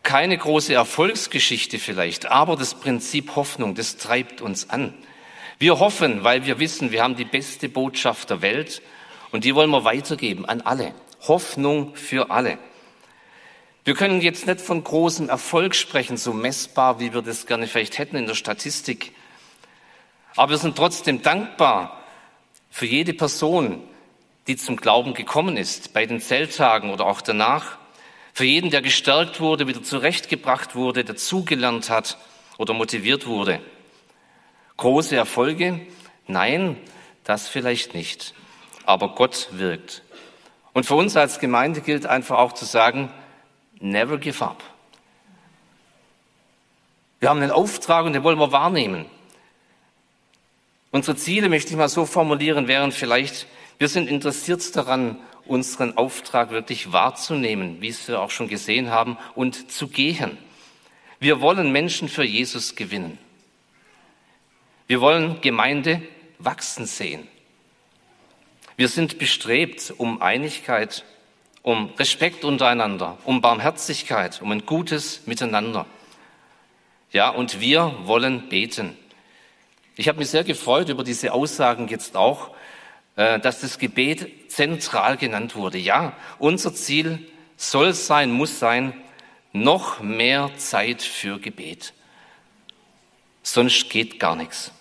Keine 0.04 0.38
große 0.38 0.74
Erfolgsgeschichte 0.74 1.80
vielleicht, 1.80 2.26
aber 2.26 2.56
das 2.56 2.76
Prinzip 2.76 3.36
Hoffnung, 3.36 3.74
das 3.74 3.98
treibt 3.98 4.42
uns 4.42 4.70
an. 4.70 4.94
Wir 5.60 5.80
hoffen, 5.80 6.24
weil 6.24 6.46
wir 6.46 6.60
wissen, 6.60 6.92
wir 6.92 7.04
haben 7.04 7.16
die 7.16 7.26
beste 7.26 7.70
Botschaft 7.70 8.30
der 8.30 8.42
Welt 8.42 8.82
und 9.32 9.46
die 9.46 9.56
wollen 9.56 9.70
wir 9.70 9.86
weitergeben 9.86 10.46
an 10.46 10.62
alle. 10.62 10.94
Hoffnung 11.28 11.96
für 11.96 12.32
alle. 12.32 12.58
Wir 13.86 13.96
können 13.96 14.22
jetzt 14.22 14.46
nicht 14.46 14.62
von 14.62 14.84
großem 14.84 15.30
Erfolg 15.30 15.76
sprechen, 15.76 16.18
so 16.18 16.34
messbar, 16.34 17.00
wie 17.00 17.14
wir 17.14 17.22
das 17.22 17.46
gerne 17.46 17.68
vielleicht 17.68 17.98
hätten 17.98 18.18
in 18.18 18.28
der 18.28 18.36
Statistik. 18.36 19.14
Aber 20.36 20.52
wir 20.52 20.58
sind 20.58 20.76
trotzdem 20.76 21.22
dankbar 21.22 22.02
für 22.70 22.86
jede 22.86 23.14
Person, 23.14 23.84
die 24.48 24.58
zum 24.58 24.76
Glauben 24.76 25.14
gekommen 25.14 25.58
ist, 25.58 25.94
bei 25.94 26.06
den 26.06 26.20
Zelttagen 26.20 26.92
oder 26.92 27.06
auch 27.06 27.22
danach. 27.22 27.78
Für 28.34 28.46
jeden, 28.46 28.72
der 28.72 28.82
gestärkt 28.82 29.40
wurde, 29.40 29.68
wieder 29.68 29.84
zurechtgebracht 29.84 30.76
wurde, 30.76 31.04
dazugelernt 31.04 31.90
hat 31.90 32.18
oder 32.58 32.74
motiviert 32.74 33.26
wurde. 33.26 33.62
Große 34.78 35.16
Erfolge? 35.16 35.80
Nein, 36.28 36.78
das 37.24 37.48
vielleicht 37.48 37.94
nicht. 37.94 38.34
Aber 38.86 39.16
Gott 39.16 39.50
wirkt. 39.52 40.02
Und 40.74 40.86
für 40.86 40.96
uns 40.96 41.16
als 41.16 41.40
Gemeinde 41.40 41.82
gilt 41.82 42.06
einfach 42.06 42.38
auch 42.40 42.54
zu 42.54 42.66
sagen, 42.66 43.12
never 43.80 44.18
give 44.18 44.44
up. 44.44 44.64
Wir 47.20 47.30
haben 47.30 47.42
einen 47.42 47.52
Auftrag 47.52 48.06
und 48.06 48.14
den 48.14 48.24
wollen 48.24 48.40
wir 48.40 48.52
wahrnehmen. 48.52 49.06
Unsere 50.92 51.16
Ziele, 51.16 51.48
möchte 51.48 51.72
ich 51.72 51.78
mal 51.78 51.88
so 51.88 52.06
formulieren, 52.06 52.68
wären 52.68 52.92
vielleicht, 52.92 53.48
wir 53.78 53.88
sind 53.88 54.10
interessiert 54.10 54.76
daran, 54.76 55.18
unseren 55.46 55.98
Auftrag 55.98 56.52
wirklich 56.52 56.92
wahrzunehmen, 56.92 57.82
wie 57.82 57.90
es 57.90 58.08
wir 58.08 58.22
auch 58.22 58.32
schon 58.32 58.48
gesehen 58.48 58.92
haben, 58.92 59.18
und 59.36 59.72
zu 59.72 59.88
gehen. 59.88 60.38
Wir 61.20 61.42
wollen 61.42 61.72
Menschen 61.72 62.10
für 62.10 62.24
Jesus 62.24 62.76
gewinnen. 62.76 63.18
Wir 64.88 65.02
wollen 65.02 65.42
Gemeinde 65.42 66.02
wachsen 66.40 66.86
sehen. 66.86 67.28
Wir 68.76 68.90
sind 68.90 69.20
bestrebt 69.20 69.94
um 69.98 70.22
Einigkeit, 70.22 71.06
um 71.62 71.92
Respekt 71.98 72.44
untereinander, 72.44 73.18
um 73.24 73.42
Barmherzigkeit, 73.42 74.42
um 74.42 74.52
ein 74.52 74.66
gutes 74.66 75.26
Miteinander. 75.28 75.86
Ja, 77.12 77.30
und 77.30 77.62
wir 77.62 77.96
wollen 78.04 78.50
beten. 78.50 78.98
Ich 79.96 80.08
habe 80.08 80.18
mich 80.18 80.30
sehr 80.30 80.44
gefreut 80.44 80.90
über 80.90 81.04
diese 81.04 81.32
Aussagen 81.32 81.88
jetzt 81.88 82.18
auch, 82.18 82.50
dass 83.16 83.62
das 83.62 83.78
Gebet 83.78 84.52
zentral 84.52 85.18
genannt 85.18 85.56
wurde. 85.56 85.78
Ja, 85.78 86.14
unser 86.40 86.74
Ziel 86.74 87.20
soll 87.58 87.94
sein, 87.94 88.32
muss 88.32 88.60
sein, 88.60 88.94
noch 89.52 90.02
mehr 90.02 90.50
Zeit 90.58 91.02
für 91.02 91.40
Gebet. 91.40 91.94
Sonst 93.44 93.90
geht 93.90 94.20
gar 94.20 94.36
nichts. 94.36 94.72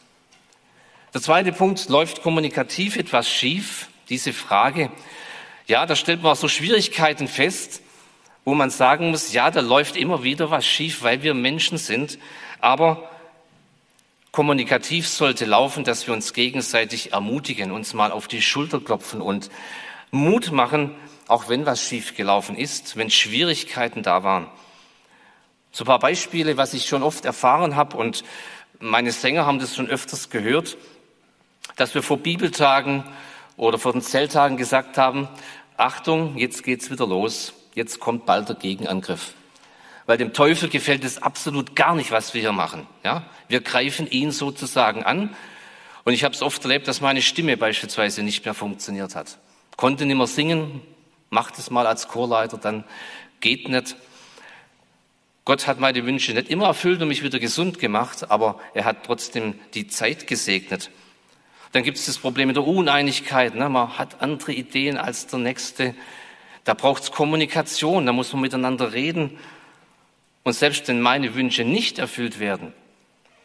Der 1.13 1.21
zweite 1.21 1.53
Punkt 1.53 1.89
läuft 1.89 2.23
kommunikativ 2.23 2.97
etwas 2.97 3.29
schief. 3.29 3.89
Diese 4.09 4.33
Frage, 4.33 4.91
ja, 5.67 5.85
da 5.85 5.95
stellt 5.95 6.23
man 6.23 6.35
so 6.37 6.49
Schwierigkeiten 6.49 7.29
fest, 7.29 7.83
wo 8.45 8.55
man 8.55 8.71
sagen 8.71 9.11
muss, 9.11 9.33
ja, 9.33 9.51
da 9.51 9.61
läuft 9.61 9.97
immer 9.97 10.23
wieder 10.23 10.51
was 10.51 10.65
schief, 10.67 11.03
weil 11.03 11.23
wir 11.23 11.35
Menschen 11.35 11.77
sind. 11.77 12.19
Aber 12.61 13.11
kommunikativ 14.33 15.09
sollte 15.09 15.45
laufen, 15.45 15.85
dass 15.85 16.07
wir 16.07 16.15
uns 16.15 16.33
gegenseitig 16.33 17.13
ermutigen, 17.13 17.71
uns 17.71 17.95
mal 17.95 18.11
auf 18.11 18.27
die 18.27 18.43
Schulter 18.43 18.81
klopfen 18.81 19.21
und 19.21 19.51
Mut 20.11 20.51
machen, 20.51 20.95
auch 21.29 21.49
wenn 21.49 21.65
was 21.65 21.81
schief 21.81 22.17
gelaufen 22.17 22.57
ist, 22.57 22.97
wenn 22.97 23.11
Schwierigkeiten 23.11 24.03
da 24.03 24.25
waren. 24.25 24.49
So 25.71 25.85
ein 25.85 25.87
paar 25.87 26.01
Beispiele, 26.01 26.57
was 26.57 26.75
ich 26.75 26.87
schon 26.87 27.03
oft 27.03 27.25
erfahren 27.25 27.77
habe 27.77 27.97
und 27.97 28.25
meine 28.81 29.13
Sänger 29.13 29.47
haben 29.47 29.61
das 29.61 29.77
schon 29.77 29.87
öfters 29.87 30.29
gehört 30.29 30.77
dass 31.77 31.95
wir 31.95 32.03
vor 32.03 32.19
Bibeltagen 32.19 33.05
oder 33.57 33.79
vor 33.79 33.93
den 33.93 34.03
Zelttagen 34.03 34.57
gesagt 34.57 34.99
haben, 34.99 35.29
Achtung, 35.77 36.37
jetzt 36.37 36.65
geht's 36.65 36.91
wieder 36.91 37.07
los, 37.07 37.55
jetzt 37.75 38.01
kommt 38.01 38.27
bald 38.27 38.49
der 38.49 38.57
Gegenangriff. 38.57 39.35
Weil 40.07 40.19
dem 40.19 40.33
Teufel 40.33 40.69
gefällt 40.69 41.05
es 41.05 41.23
absolut 41.23 41.77
gar 41.77 41.95
nicht, 41.95 42.11
was 42.11 42.35
wir 42.35 42.41
hier 42.41 42.53
machen. 42.53 42.87
Ja? 43.05 43.25
Wir 43.49 43.61
greifen 43.61 44.11
ihn 44.11 44.31
sozusagen 44.31 45.05
an. 45.05 45.35
Und 46.05 46.13
ich 46.13 46.25
habe 46.25 46.35
es 46.35 46.43
oft 46.43 46.63
erlebt, 46.65 46.89
dass 46.89 47.01
meine 47.01 47.23
Stimme 47.23 47.57
beispielsweise 47.57 48.23
nicht 48.23 48.45
mehr 48.45 48.55
funktioniert 48.55 49.15
hat. 49.15 49.39
Konnte 49.77 50.05
nicht 50.05 50.17
mehr 50.17 50.27
singen, 50.27 50.81
macht 51.31 51.59
es 51.59 51.71
mal 51.71 51.87
als 51.87 52.09
Chorleiter, 52.09 52.59
dann 52.59 52.85
geht 53.41 53.69
nicht. 53.69 53.97
Gott 55.45 55.67
hat 55.67 55.81
meine 55.81 56.05
Wünsche 56.07 56.33
nicht 56.35 56.49
immer 56.49 56.67
erfüllt 56.67 57.03
und 57.03 57.09
mich 57.09 57.23
wieder 57.23 57.39
gesund 57.39 57.79
gemacht, 57.79 58.31
aber 58.31 58.61
er 58.75 58.85
hat 58.85 59.05
trotzdem 59.07 59.55
die 59.75 59.89
Zeit 59.89 60.27
gesegnet. 60.27 60.91
Dann 61.73 61.83
gibt 61.83 61.97
es 61.97 62.07
das 62.07 62.19
Problem 62.19 62.49
mit 62.49 62.57
der 62.57 62.67
Uneinigkeit. 62.67 63.55
Ne? 63.55 63.69
Man 63.69 63.99
hat 63.99 64.21
andere 64.21 64.53
Ideen 64.53 64.99
als 64.99 65.27
der 65.27 65.39
Nächste. 65.39 65.95
Da 66.65 66.75
braucht 66.75 67.03
es 67.03 67.11
Kommunikation, 67.11 68.07
da 68.07 68.13
muss 68.13 68.33
man 68.33 68.43
miteinander 68.43 68.93
reden. 68.93 69.39
Und 70.45 70.55
selbst 70.55 70.89
wenn 70.89 71.01
meine 71.01 71.35
Wünsche 71.35 71.65
nicht 71.65 71.99
erfüllt 71.99 72.39
werden, 72.39 72.73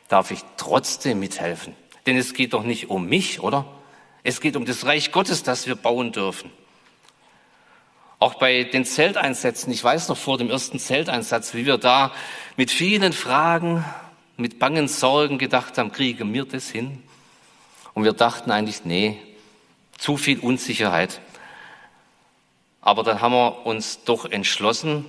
darf 0.07 0.31
ich 0.31 0.39
trotzdem 0.57 1.19
mithelfen. 1.19 1.75
Denn 2.05 2.17
es 2.17 2.33
geht 2.33 2.53
doch 2.53 2.63
nicht 2.63 2.89
um 2.89 3.07
mich, 3.07 3.41
oder? 3.41 3.65
Es 4.23 4.41
geht 4.41 4.55
um 4.55 4.65
das 4.65 4.85
Reich 4.85 5.11
Gottes, 5.11 5.43
das 5.43 5.67
wir 5.67 5.75
bauen 5.75 6.11
dürfen. 6.11 6.51
Auch 8.19 8.35
bei 8.35 8.63
den 8.63 8.83
Zelteinsätzen, 8.83 9.71
ich 9.71 9.83
weiß 9.83 10.07
noch 10.07 10.17
vor 10.17 10.37
dem 10.37 10.49
ersten 10.49 10.79
Zelteinsatz, 10.79 11.53
wie 11.53 11.65
wir 11.65 11.77
da 11.77 12.11
mit 12.55 12.71
vielen 12.71 13.13
Fragen, 13.13 13.85
mit 14.37 14.57
bangen 14.57 14.87
Sorgen 14.87 15.37
gedacht 15.37 15.77
haben, 15.77 15.91
kriegen 15.91 16.33
wir 16.33 16.45
das 16.45 16.69
hin? 16.69 17.03
Und 17.93 18.03
wir 18.03 18.13
dachten 18.13 18.49
eigentlich, 18.49 18.85
nee, 18.85 19.19
zu 19.97 20.17
viel 20.17 20.39
Unsicherheit. 20.39 21.21
Aber 22.81 23.03
dann 23.03 23.21
haben 23.21 23.33
wir 23.33 23.65
uns 23.65 24.03
doch 24.03 24.25
entschlossen, 24.25 25.05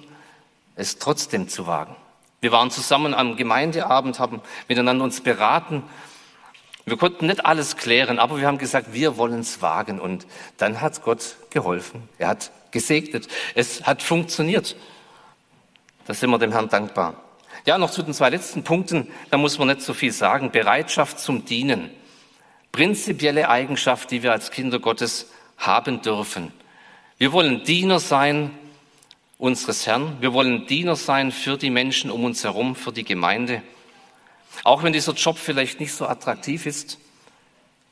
es 0.78 0.98
trotzdem 0.98 1.48
zu 1.48 1.66
wagen. 1.66 1.94
Wir 2.40 2.52
waren 2.52 2.70
zusammen 2.70 3.14
am 3.14 3.36
Gemeindeabend, 3.36 4.18
haben 4.18 4.40
miteinander 4.68 5.04
uns 5.04 5.20
beraten. 5.20 5.82
Wir 6.86 6.96
konnten 6.96 7.26
nicht 7.26 7.44
alles 7.44 7.76
klären, 7.76 8.18
aber 8.18 8.38
wir 8.38 8.46
haben 8.46 8.58
gesagt, 8.58 8.94
wir 8.94 9.16
wollen 9.18 9.40
es 9.40 9.60
wagen. 9.60 10.00
Und 10.00 10.26
dann 10.56 10.80
hat 10.80 11.02
Gott 11.02 11.36
geholfen. 11.50 12.08
Er 12.16 12.28
hat 12.28 12.50
gesegnet. 12.70 13.28
Es 13.54 13.84
hat 13.84 14.02
funktioniert. 14.02 14.76
Da 16.06 16.14
sind 16.14 16.30
wir 16.30 16.38
dem 16.38 16.52
Herrn 16.52 16.68
dankbar. 16.68 17.14
Ja, 17.66 17.76
noch 17.76 17.90
zu 17.90 18.02
den 18.02 18.14
zwei 18.14 18.30
letzten 18.30 18.62
Punkten. 18.62 19.08
Da 19.30 19.36
muss 19.36 19.58
man 19.58 19.68
nicht 19.68 19.82
so 19.82 19.92
viel 19.92 20.12
sagen. 20.12 20.50
Bereitschaft 20.50 21.18
zum 21.18 21.44
Dienen 21.44 21.90
prinzipielle 22.72 23.48
Eigenschaft, 23.48 24.10
die 24.10 24.22
wir 24.22 24.32
als 24.32 24.50
Kinder 24.50 24.78
Gottes 24.78 25.30
haben 25.56 26.02
dürfen. 26.02 26.52
Wir 27.16 27.32
wollen 27.32 27.64
Diener 27.64 27.98
sein 27.98 28.50
unseres 29.38 29.86
Herrn. 29.86 30.16
Wir 30.20 30.32
wollen 30.32 30.66
Diener 30.66 30.96
sein 30.96 31.32
für 31.32 31.56
die 31.56 31.70
Menschen 31.70 32.10
um 32.10 32.24
uns 32.24 32.44
herum, 32.44 32.74
für 32.74 32.92
die 32.92 33.04
Gemeinde. 33.04 33.62
Auch 34.64 34.82
wenn 34.82 34.92
dieser 34.92 35.14
Job 35.14 35.38
vielleicht 35.38 35.80
nicht 35.80 35.94
so 35.94 36.06
attraktiv 36.06 36.66
ist, 36.66 36.98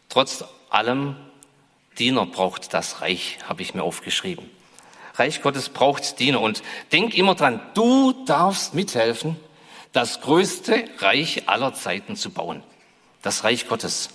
trotz 0.08 0.44
allem 0.68 1.16
Diener 1.98 2.26
braucht 2.26 2.74
das 2.74 3.00
Reich, 3.00 3.38
habe 3.48 3.62
ich 3.62 3.74
mir 3.74 3.84
aufgeschrieben. 3.84 4.50
Reich 5.14 5.40
Gottes 5.40 5.70
braucht 5.70 6.18
Diener. 6.18 6.40
Und 6.40 6.62
denk 6.92 7.14
immer 7.16 7.34
dran, 7.34 7.60
du 7.74 8.12
darfst 8.26 8.74
mithelfen, 8.74 9.36
das 9.92 10.20
größte 10.20 10.84
Reich 10.98 11.48
aller 11.48 11.72
Zeiten 11.72 12.16
zu 12.16 12.30
bauen. 12.30 12.62
Das 13.22 13.44
Reich 13.44 13.66
Gottes. 13.66 14.10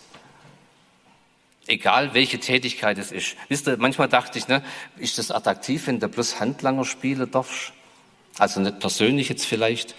Egal 1.72 2.14
welche 2.14 2.38
Tätigkeit 2.38 2.98
es 2.98 3.14
ist. 3.14 3.38
Wisst 3.48 3.66
ihr, 3.66 3.78
manchmal 3.78 4.10
dachte 4.10 4.38
ich, 4.38 4.50
ne, 4.50 4.62
ist 4.98 5.18
das 5.18 5.32
attraktiv, 5.32 5.88
wenn 5.88 6.02
du 6.02 6.10
bloß 6.10 6.42
Handlanger 6.42 6.84
spielen 6.84 7.32
darfst? 7.32 7.72
Also 8.38 8.60
nicht 8.60 8.82
persönlich 8.82 9.30
jetzt 9.30 9.46
vielleicht. 9.46 9.96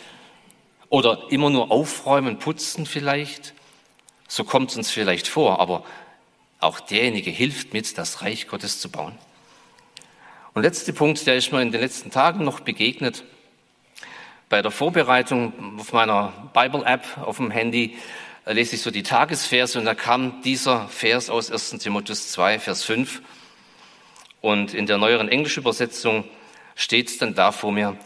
Oder 0.90 1.28
immer 1.30 1.48
nur 1.48 1.70
aufräumen, 1.70 2.38
putzen 2.38 2.84
vielleicht. 2.84 3.54
So 4.28 4.44
kommt 4.44 4.70
es 4.70 4.76
uns 4.76 4.90
vielleicht 4.90 5.28
vor, 5.28 5.60
aber 5.60 5.82
auch 6.60 6.78
derjenige 6.78 7.30
hilft 7.30 7.72
mit, 7.72 7.96
das 7.96 8.20
Reich 8.20 8.48
Gottes 8.48 8.78
zu 8.78 8.90
bauen. 8.90 9.16
Und 10.52 10.64
letzter 10.64 10.92
Punkt, 10.92 11.26
der 11.26 11.36
ist 11.36 11.52
mir 11.52 11.62
in 11.62 11.72
den 11.72 11.80
letzten 11.80 12.10
Tagen 12.10 12.44
noch 12.44 12.60
begegnet. 12.60 13.24
Bei 14.50 14.60
der 14.60 14.72
Vorbereitung 14.72 15.78
auf 15.80 15.94
meiner 15.94 16.34
Bible-App 16.52 17.16
auf 17.22 17.38
dem 17.38 17.50
Handy 17.50 17.96
lese 18.47 18.74
ich 18.74 18.82
so 18.82 18.90
die 18.90 19.03
Tagesverse 19.03 19.78
und 19.78 19.84
da 19.84 19.95
kam 19.95 20.43
dieser 20.43 20.88
Vers 20.88 21.30
aus 21.30 21.51
1 21.51 21.82
Timotheus 21.82 22.32
2, 22.32 22.59
Vers 22.59 22.84
5. 22.84 23.22
Und 24.40 24.74
in 24.74 24.86
der 24.86 24.99
neueren 24.99 25.28
englischen 25.28 25.61
Übersetzung 25.61 26.24
steht 26.74 27.09
es 27.09 27.18
dann 27.18 27.34
da 27.34 27.53
vor 27.53 27.70
mir, 27.70 27.97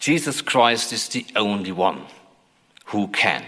Jesus 0.00 0.44
Christ 0.44 0.92
is 0.92 1.10
the 1.10 1.24
only 1.36 1.72
one 1.72 1.98
who 2.92 3.06
can. 3.08 3.42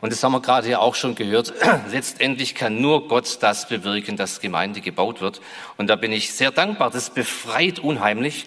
Und 0.00 0.12
das 0.12 0.22
haben 0.22 0.32
wir 0.32 0.40
gerade 0.40 0.68
ja 0.68 0.78
auch 0.78 0.94
schon 0.94 1.14
gehört. 1.14 1.52
Letztendlich 1.90 2.54
kann 2.54 2.80
nur 2.80 3.08
Gott 3.08 3.38
das 3.40 3.68
bewirken, 3.68 4.16
dass 4.16 4.40
Gemeinde 4.40 4.80
gebaut 4.80 5.20
wird. 5.20 5.40
Und 5.76 5.88
da 5.88 5.96
bin 5.96 6.12
ich 6.12 6.32
sehr 6.32 6.52
dankbar. 6.52 6.90
Das 6.90 7.10
befreit 7.10 7.80
unheimlich. 7.80 8.46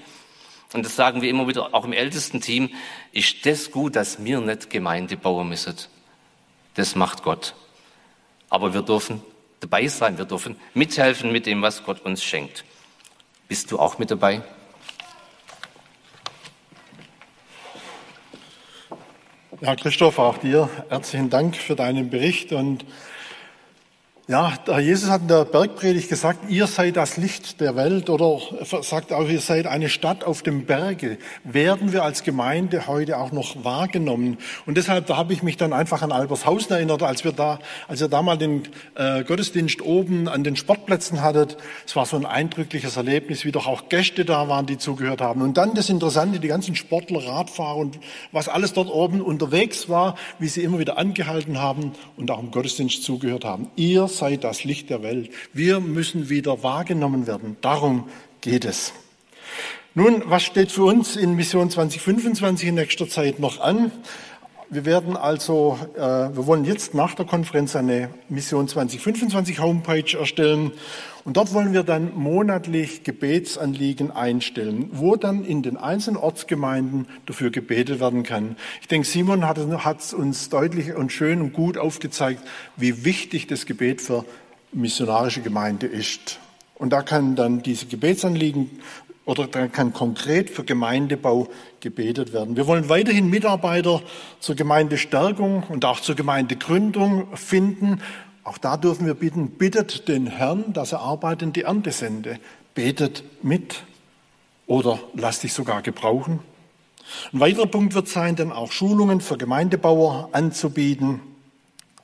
Und 0.74 0.86
das 0.86 0.96
sagen 0.96 1.22
wir 1.22 1.30
immer 1.30 1.48
wieder 1.48 1.74
auch 1.74 1.86
im 1.86 1.94
ältesten 1.94 2.40
Team. 2.40 2.70
Ist 3.12 3.46
das 3.46 3.72
gut, 3.72 3.96
dass 3.96 4.24
wir 4.24 4.40
nicht 4.40 4.70
Gemeinde 4.70 5.18
bauen 5.18 5.50
müssen? 5.50 5.76
Das 6.76 6.96
macht 6.96 7.24
Gott. 7.24 7.56
Aber 8.50 8.74
wir 8.74 8.82
dürfen 8.82 9.22
dabei 9.60 9.88
sein. 9.88 10.18
Wir 10.18 10.26
dürfen 10.26 10.56
mithelfen 10.74 11.32
mit 11.32 11.46
dem, 11.46 11.62
was 11.62 11.84
Gott 11.84 12.02
uns 12.02 12.24
schenkt. 12.24 12.64
Bist 13.48 13.72
du 13.72 13.80
auch 13.80 13.98
mit 13.98 14.12
dabei? 14.12 14.42
Ja, 19.60 19.76
Christoph, 19.76 20.18
auch 20.18 20.38
dir 20.38 20.70
herzlichen 20.90 21.30
Dank 21.30 21.56
für 21.56 21.76
deinen 21.76 22.10
Bericht 22.10 22.52
und 22.52 22.84
ja, 24.32 24.54
Jesus 24.80 25.10
hat 25.10 25.24
in 25.24 25.28
der 25.28 25.44
Bergpredigt 25.44 26.08
gesagt, 26.08 26.50
ihr 26.50 26.66
seid 26.66 26.96
das 26.96 27.18
Licht 27.18 27.60
der 27.60 27.76
Welt 27.76 28.10
oder 28.10 28.40
sagt 28.82 29.12
auch, 29.12 29.28
ihr 29.28 29.42
seid 29.42 29.68
eine 29.68 29.90
Stadt 29.90 30.24
auf 30.24 30.42
dem 30.42 30.66
Berge. 30.66 31.18
Werden 31.44 31.92
wir 31.92 32.06
als 32.06 32.24
Gemeinde 32.24 32.88
heute 32.88 33.18
auch 33.18 33.34
noch 33.34 33.66
wahrgenommen? 33.66 34.38
Und 34.66 34.78
deshalb, 34.78 35.08
da 35.08 35.18
habe 35.18 35.34
ich 35.34 35.44
mich 35.44 35.58
dann 35.58 35.74
einfach 35.74 36.02
an 36.02 36.14
Albershausen 36.14 36.72
erinnert, 36.72 37.04
als 37.04 37.26
wir 37.26 37.34
da, 37.34 37.60
als 37.90 38.00
ihr 38.00 38.08
da 38.08 38.22
mal 38.22 38.38
den 38.38 38.64
äh, 38.96 39.26
Gottesdienst 39.26 39.82
oben 39.82 40.30
an 40.30 40.46
den 40.46 40.56
Sportplätzen 40.56 41.22
hattet. 41.22 41.58
Es 41.86 41.98
war 41.98 42.06
so 42.06 42.16
ein 42.16 42.26
eindrückliches 42.26 42.96
Erlebnis, 42.96 43.44
wie 43.44 43.52
doch 43.52 43.68
auch 43.68 43.90
Gäste 43.90 44.24
da 44.24 44.48
waren, 44.48 44.66
die 44.66 44.78
zugehört 44.78 45.20
haben. 45.20 45.42
Und 45.42 45.58
dann 45.58 45.76
das 45.76 45.90
Interessante, 45.90 46.40
die 46.40 46.48
ganzen 46.48 46.76
Sportler, 46.76 47.28
Radfahrer 47.28 47.76
und 47.76 48.00
was 48.32 48.48
alles 48.48 48.72
dort 48.72 48.90
oben 48.90 49.20
unterwegs 49.20 49.90
war, 49.90 50.16
wie 50.40 50.48
sie 50.48 50.64
immer 50.64 50.80
wieder 50.80 50.98
angehalten 50.98 51.60
haben 51.60 51.92
und 52.16 52.32
auch 52.32 52.40
im 52.40 52.52
Gottesdienst 52.52 53.04
zugehört 53.04 53.44
haben. 53.44 53.70
Ihr 53.76 54.08
sei 54.22 54.38
das 54.38 54.64
Licht 54.64 54.92
der 54.92 55.02
Welt. 55.02 55.32
Wir 55.52 55.80
müssen 55.80 56.30
wieder 56.30 56.62
wahrgenommen 56.62 57.26
werden. 57.26 57.58
Darum 57.62 58.08
geht 58.42 58.66
es. 58.66 58.94
Nun, 59.96 60.22
was 60.28 60.44
steht 60.44 60.72
für 60.72 60.84
uns 60.84 61.16
in 61.16 61.36
Mission 61.36 61.72
2025 61.72 62.70
in 62.70 62.76
nächster 62.76 63.10
Zeit 63.10 63.40
noch 63.40 63.60
an? 63.60 63.92
Wir 64.74 64.86
werden 64.86 65.18
also, 65.18 65.78
äh, 65.98 66.00
wir 66.00 66.48
wollen 66.48 66.64
jetzt 66.64 66.94
nach 66.94 67.14
der 67.14 67.26
Konferenz 67.26 67.76
eine 67.76 68.08
Mission 68.30 68.70
2025 68.70 69.60
Homepage 69.60 70.18
erstellen 70.18 70.72
und 71.26 71.36
dort 71.36 71.54
wollen 71.54 71.74
wir 71.74 71.84
dann 71.84 72.16
monatlich 72.16 73.04
Gebetsanliegen 73.04 74.12
einstellen, 74.12 74.90
wo 74.94 75.18
dann 75.18 75.44
in 75.44 75.62
den 75.62 75.76
einzelnen 75.76 76.16
Ortsgemeinden 76.16 77.08
dafür 77.26 77.52
gebetet 77.52 78.00
werden 78.00 78.24
kann. 78.24 78.56
Ich 78.80 78.88
denke, 78.88 79.06
Simon 79.06 79.46
hat 79.46 79.58
es 80.00 80.14
uns 80.14 80.48
deutlich 80.48 80.96
und 80.96 81.12
schön 81.12 81.42
und 81.42 81.52
gut 81.52 81.78
aufgezeigt, 81.78 82.42
wie 82.78 83.04
wichtig 83.04 83.48
das 83.48 83.66
Gebet 83.66 84.02
für 84.02 84.24
missionarische 84.72 85.42
Gemeinde 85.42 85.86
ist. 85.88 86.40
Und 86.82 86.90
da 86.92 87.04
kann 87.04 87.36
dann 87.36 87.62
diese 87.62 87.86
Gebetsanliegen 87.86 88.72
oder 89.26 89.48
da 89.48 89.68
kann 89.68 89.94
konkret 89.94 90.50
für 90.50 90.64
Gemeindebau 90.64 91.48
gebetet 91.80 92.34
werden. 92.34 92.56
Wir 92.56 92.68
wollen 92.68 92.90
weiterhin 92.90 93.30
Mitarbeiter 93.30 94.02
zur 94.40 94.56
Gemeindestärkung 94.56 95.64
und 95.70 95.86
auch 95.86 96.00
zur 96.00 96.16
Gemeindegründung 96.16 97.36
finden. 97.36 98.02
Auch 98.44 98.58
da 98.58 98.78
dürfen 98.78 99.06
wir 99.06 99.14
bitten, 99.14 99.52
bittet 99.52 100.08
den 100.08 100.28
Herrn, 100.28 100.74
dass 100.74 100.92
er 100.92 101.02
Arbeit 101.02 101.44
in 101.44 101.54
die 101.54 101.62
Ernte 101.64 101.92
sende. 101.92 102.40
Betet 102.74 103.24
mit 103.44 103.84
oder 104.66 105.00
lasst 105.14 105.44
dich 105.44 105.54
sogar 105.54 105.82
gebrauchen. 105.82 106.40
Ein 107.34 107.40
weiterer 107.40 107.68
Punkt 107.68 107.94
wird 107.94 108.08
sein, 108.08 108.36
dann 108.36 108.52
auch 108.52 108.72
Schulungen 108.72 109.22
für 109.22 109.38
Gemeindebauer 109.38 110.30
anzubieten, 110.32 111.20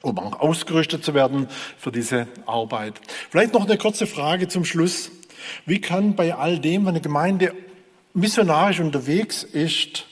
um 0.01 0.19
auch 0.19 0.39
ausgerüstet 0.39 1.03
zu 1.03 1.13
werden 1.13 1.47
für 1.77 1.91
diese 1.91 2.27
Arbeit. 2.45 2.99
Vielleicht 3.29 3.53
noch 3.53 3.65
eine 3.65 3.77
kurze 3.77 4.05
Frage 4.05 4.47
zum 4.47 4.65
Schluss. 4.65 5.11
Wie 5.65 5.81
kann 5.81 6.15
bei 6.15 6.35
all 6.35 6.59
dem, 6.59 6.83
wenn 6.83 6.89
eine 6.89 7.01
Gemeinde 7.01 7.53
missionarisch 8.13 8.79
unterwegs 8.79 9.43
ist, 9.43 10.05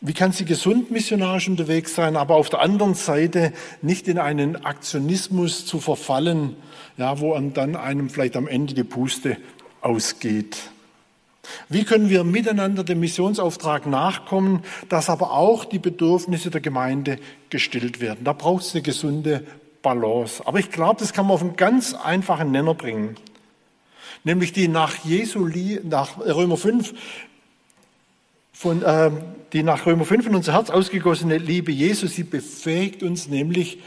wie 0.00 0.12
kann 0.12 0.30
sie 0.30 0.44
gesund 0.44 0.92
missionarisch 0.92 1.48
unterwegs 1.48 1.96
sein, 1.96 2.16
aber 2.16 2.36
auf 2.36 2.50
der 2.50 2.60
anderen 2.60 2.94
Seite 2.94 3.52
nicht 3.82 4.06
in 4.06 4.18
einen 4.18 4.64
Aktionismus 4.64 5.66
zu 5.66 5.80
verfallen, 5.80 6.54
ja, 6.96 7.18
wo 7.20 7.36
dann 7.36 7.74
einem 7.74 8.08
vielleicht 8.08 8.36
am 8.36 8.46
Ende 8.46 8.74
die 8.74 8.84
Puste 8.84 9.36
ausgeht? 9.80 10.56
Wie 11.68 11.84
können 11.84 12.10
wir 12.10 12.22
miteinander 12.22 12.84
dem 12.84 13.00
Missionsauftrag 13.00 13.86
nachkommen, 13.86 14.62
dass 14.88 15.10
aber 15.10 15.32
auch 15.32 15.64
die 15.64 15.78
Bedürfnisse 15.78 16.50
der 16.50 16.60
Gemeinde 16.60 17.18
gestillt 17.50 18.00
werden? 18.00 18.20
Da 18.22 18.34
braucht 18.34 18.64
es 18.64 18.74
eine 18.74 18.82
gesunde 18.82 19.44
Balance. 19.82 20.46
Aber 20.46 20.60
ich 20.60 20.70
glaube, 20.70 21.00
das 21.00 21.12
kann 21.12 21.26
man 21.26 21.34
auf 21.34 21.42
einen 21.42 21.56
ganz 21.56 21.94
einfachen 21.94 22.52
Nenner 22.52 22.74
bringen 22.74 23.16
nämlich 24.28 24.52
die 24.52 24.68
nach 24.68 24.94
Jesu, 25.06 25.48
nach 25.84 26.18
Römer 26.18 26.58
5, 26.58 26.92
von, 28.52 28.82
äh, 28.82 29.10
die 29.54 29.62
nach 29.62 29.86
Römer 29.86 30.04
5 30.04 30.26
in 30.26 30.34
unser 30.34 30.52
Herz 30.52 30.68
ausgegossene 30.68 31.38
Liebe 31.38 31.72
Jesu, 31.72 32.06
sie 32.06 32.24
befähigt 32.24 33.02
uns 33.02 33.28
nämlich 33.28 33.78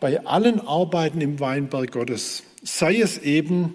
bei 0.00 0.24
allen 0.24 0.66
Arbeiten 0.66 1.20
im 1.20 1.38
Weinberg 1.38 1.92
Gottes, 1.92 2.44
sei 2.62 2.98
es 2.98 3.18
eben 3.18 3.74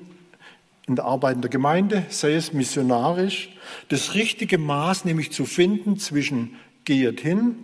in 0.88 0.96
der 0.96 1.06
Arbeit 1.06 1.36
in 1.36 1.42
der 1.42 1.52
Gemeinde, 1.52 2.06
sei 2.10 2.34
es 2.34 2.54
missionarisch, 2.54 3.56
das 3.90 4.16
richtige 4.16 4.58
Maß 4.58 5.06
nämlich 5.06 5.32
zu 5.32 5.46
finden 5.46 6.00
zwischen 6.00 6.56
geht 6.86 7.22
hin 7.22 7.56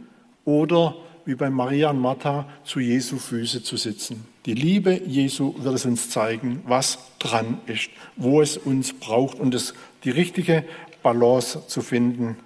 oder 0.44 0.96
wie 1.26 1.36
bei 1.36 1.50
Maria 1.50 1.90
und 1.90 2.00
Martha 2.00 2.46
zu 2.64 2.80
Jesu 2.80 3.18
Füße 3.18 3.64
zu 3.64 3.78
sitzen. 3.78 4.26
Die 4.46 4.54
Liebe 4.54 5.02
Jesu 5.06 5.56
wird 5.58 5.76
es 5.76 5.86
uns 5.86 6.10
zeigen, 6.10 6.62
was 6.68 7.00
dran 7.20 7.60
ist, 7.66 7.90
wo 8.16 8.42
es 8.42 8.58
uns 8.58 8.94
braucht 8.94 9.40
und 9.40 9.56
es, 9.56 9.74
die 10.04 10.12
richtige 10.12 10.64
Balance 11.02 11.68
zu 11.68 11.82
finden. 11.82 12.38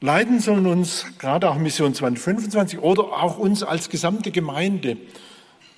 Leiden 0.00 0.40
sollen 0.40 0.66
uns 0.66 1.06
gerade 1.18 1.50
auch 1.50 1.56
Mission 1.56 1.94
2025 1.94 2.78
oder 2.80 3.04
auch 3.04 3.38
uns 3.38 3.62
als 3.62 3.88
gesamte 3.88 4.30
Gemeinde, 4.30 4.96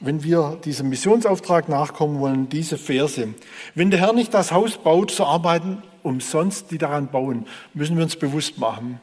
wenn 0.01 0.25
wir 0.25 0.59
diesem 0.65 0.89
Missionsauftrag 0.89 1.69
nachkommen 1.69 2.21
wollen, 2.21 2.49
diese 2.49 2.77
Verse. 2.77 3.29
Wenn 3.75 3.91
der 3.91 4.01
Herr 4.01 4.13
nicht 4.13 4.35
das 4.35 4.53
Haus 4.53 4.79
baut, 4.79 5.11
so 5.11 5.25
arbeiten 5.25 5.83
umsonst 6.03 6.71
die 6.71 6.79
daran 6.79 7.09
bauen, 7.09 7.47
müssen 7.75 7.97
wir 7.97 8.05
uns 8.05 8.17
bewusst 8.17 8.59
machen. 8.59 9.01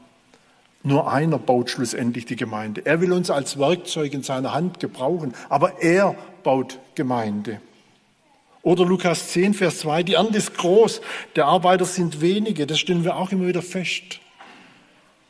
Nur 0.84 1.12
einer 1.12 1.40
baut 1.40 1.70
schlussendlich 1.70 2.26
die 2.26 2.36
Gemeinde. 2.36 2.86
Er 2.86 3.00
will 3.00 3.14
uns 3.14 3.32
als 3.32 3.58
Werkzeug 3.58 4.14
in 4.14 4.22
seiner 4.22 4.54
Hand 4.54 4.82
gebrauchen, 4.82 5.34
aber 5.48 5.82
er 5.82 6.16
baut 6.44 6.78
Gemeinde. 6.96 7.62
Oder 8.64 8.86
Lukas 8.86 9.30
10, 9.30 9.54
Vers 9.54 9.80
2, 9.80 10.04
die 10.04 10.14
Ernte 10.14 10.38
ist 10.38 10.58
groß, 10.58 11.02
der 11.36 11.46
Arbeiter 11.46 11.86
sind 11.86 12.22
wenige, 12.22 12.68
das 12.68 12.80
stellen 12.80 13.04
wir 13.04 13.16
auch 13.16 13.32
immer 13.32 13.48
wieder 13.48 13.62
fest. 13.62 14.20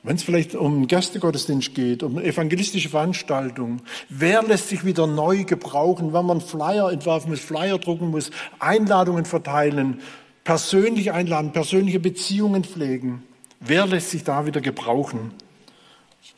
Wenn 0.01 0.17
es 0.17 0.23
vielleicht 0.23 0.53
um 0.53 0.73
einen 0.73 0.87
Gästegottesdienst 0.87 1.73
geht, 1.75 2.03
um 2.03 2.17
eine 2.17 2.27
evangelistische 2.27 2.89
Veranstaltung, 2.89 3.81
wer 4.09 4.43
lässt 4.43 4.69
sich 4.69 4.83
wieder 4.83 5.07
neu 5.07 5.45
gebrauchen, 5.45 6.13
wenn 6.13 6.25
man 6.25 6.41
Flyer 6.41 6.91
entwerfen 6.91 7.31
muss, 7.31 7.39
Flyer 7.39 7.77
drucken 7.77 8.11
muss, 8.11 8.29
Einladungen 8.59 9.25
verteilen, 9.25 10.01
persönlich 10.43 11.11
einladen, 11.11 11.53
persönliche 11.53 11.99
Beziehungen 11.99 12.63
pflegen? 12.63 13.23
Wer 13.61 13.87
lässt 13.87 14.11
sich 14.11 14.23
da 14.23 14.45
wieder 14.45 14.59
gebrauchen? 14.59 15.31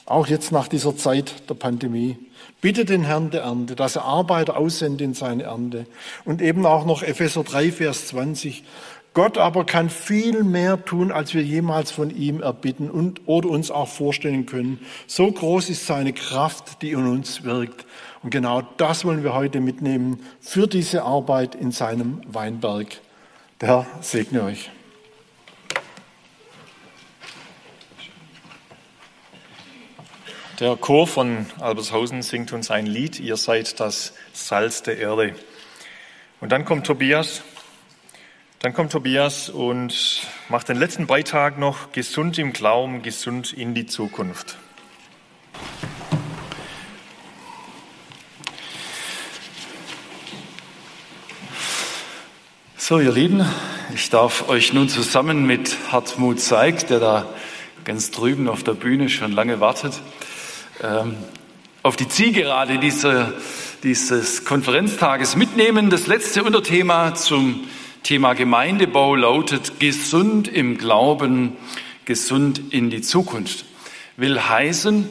Auch 0.05 0.27
jetzt 0.27 0.51
nach 0.51 0.67
dieser 0.67 0.95
Zeit 0.95 1.49
der 1.49 1.55
Pandemie. 1.55 2.17
Bitte 2.61 2.85
den 2.85 3.03
Herrn 3.03 3.31
der 3.31 3.41
Ernte, 3.41 3.75
dass 3.75 3.95
er 3.95 4.05
Arbeiter 4.05 4.57
aussende 4.57 5.03
in 5.03 5.13
seine 5.13 5.43
Ernte. 5.43 5.87
Und 6.25 6.41
eben 6.41 6.65
auch 6.65 6.85
noch 6.85 7.01
Epheser 7.01 7.43
3, 7.43 7.71
Vers 7.71 8.07
20. 8.07 8.63
Gott 9.15 9.37
aber 9.37 9.65
kann 9.65 9.89
viel 9.89 10.43
mehr 10.43 10.83
tun, 10.83 11.11
als 11.11 11.33
wir 11.33 11.41
jemals 11.41 11.89
von 11.89 12.15
ihm 12.15 12.41
erbitten 12.41 12.91
und 12.91 13.21
oder 13.27 13.49
uns 13.49 13.71
auch 13.71 13.87
vorstellen 13.87 14.45
können. 14.45 14.79
So 15.07 15.31
groß 15.31 15.69
ist 15.69 15.87
seine 15.87 16.11
Kraft, 16.11 16.81
die 16.81 16.91
in 16.91 17.07
uns 17.07 17.43
wirkt. 17.43 17.85
Und 18.23 18.31
genau 18.31 18.61
das 18.77 19.05
wollen 19.05 19.23
wir 19.23 19.33
heute 19.33 19.61
mitnehmen 19.61 20.19
für 20.41 20.67
diese 20.67 21.03
Arbeit 21.03 21.55
in 21.55 21.71
seinem 21.71 22.21
Weinberg. 22.27 22.87
Der 23.61 23.69
Herr 23.69 23.85
segne 24.01 24.43
euch. 24.43 24.69
Der 30.61 30.77
Chor 30.77 31.05
von 31.05 31.47
Albershausen 31.59 32.21
singt 32.21 32.53
uns 32.53 32.71
ein 32.71 32.85
Lied, 32.85 33.19
ihr 33.19 33.35
seid 33.35 33.77
das 33.81 34.13
Salz 34.31 34.83
der 34.83 34.97
Erde. 34.97 35.35
Und 36.39 36.53
dann 36.53 36.63
kommt 36.63 36.87
Tobias, 36.87 37.41
dann 38.59 38.73
kommt 38.73 38.93
Tobias 38.93 39.49
und 39.49 40.21
macht 40.47 40.69
den 40.69 40.77
letzten 40.77 41.07
Beitrag 41.07 41.59
noch 41.59 41.91
gesund 41.91 42.37
im 42.37 42.53
Glauben, 42.53 43.01
gesund 43.01 43.51
in 43.51 43.73
die 43.73 43.85
Zukunft. 43.85 44.57
So, 52.77 53.01
ihr 53.01 53.11
Lieben, 53.11 53.45
ich 53.93 54.09
darf 54.09 54.47
euch 54.47 54.71
nun 54.71 54.87
zusammen 54.87 55.45
mit 55.45 55.75
Hartmut 55.91 56.39
Zeig, 56.39 56.87
der 56.87 57.01
da 57.01 57.27
ganz 57.83 58.11
drüben 58.11 58.47
auf 58.47 58.63
der 58.63 58.73
Bühne 58.73 59.09
schon 59.09 59.33
lange 59.33 59.59
wartet, 59.59 60.01
ähm, 60.83 61.17
auf 61.83 61.95
die 61.95 62.07
Zielgerade 62.07 62.79
dieser, 62.79 63.33
dieses 63.83 64.45
Konferenztages 64.45 65.35
mitnehmen. 65.35 65.89
Das 65.89 66.07
letzte 66.07 66.43
Unterthema 66.43 67.15
zum 67.15 67.67
Thema 68.03 68.33
Gemeindebau 68.33 69.15
lautet 69.15 69.79
gesund 69.79 70.47
im 70.47 70.77
Glauben, 70.77 71.55
gesund 72.05 72.73
in 72.73 72.89
die 72.89 73.01
Zukunft. 73.01 73.65
Will 74.17 74.39
heißen, 74.39 75.09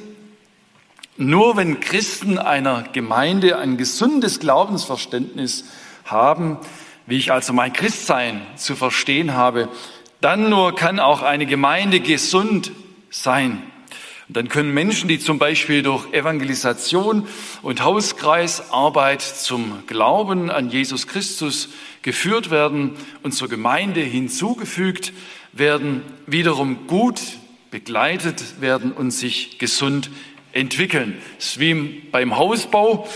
nur 1.17 1.57
wenn 1.57 1.81
Christen 1.81 2.39
einer 2.39 2.85
Gemeinde 2.93 3.59
ein 3.59 3.77
gesundes 3.77 4.41
Glaubensverständnis 4.41 5.65
haben, 6.05 6.59
wie 7.07 7.19
ich 7.19 7.33
also 7.33 7.53
mein 7.53 7.73
Christsein 7.73 8.43
zu 8.57 8.75
verstehen 8.75 9.35
habe, 9.35 9.69
dann 10.21 10.51
nur 10.51 10.75
kann 10.75 10.99
auch 10.99 11.23
eine 11.23 11.47
Gemeinde 11.47 12.01
gesund 12.01 12.73
sein. 13.11 13.63
Dann 14.35 14.49
können 14.49 14.75
Menschen, 14.75 15.09
die 15.09 15.21
zum 15.21 15.39
Beispiel 15.39 15.85
durch 15.85 16.13
Evangelisation 16.13 17.29
und 17.63 17.85
Hauskreisarbeit 17.85 19.23
zum 19.23 19.85
Glauben 19.87 20.51
an 20.51 20.71
Jesus 20.71 21.07
Christus 21.07 21.69
geführt 22.03 22.51
werden 22.51 22.95
und 23.23 23.31
zur 23.31 23.49
Gemeinde 23.49 24.01
hinzugefügt 24.01 25.13
werden, 25.53 26.03
wiederum 26.27 26.89
gut 26.89 27.21
begleitet 27.71 28.61
werden 28.61 28.91
und 28.91 29.13
sich 29.13 29.61
gesund 29.61 30.11
entwickeln. 30.51 31.17
Es 31.39 31.51
ist 31.51 31.61
wie 31.61 32.03
beim 32.11 32.37
Hausbau. 32.37 33.09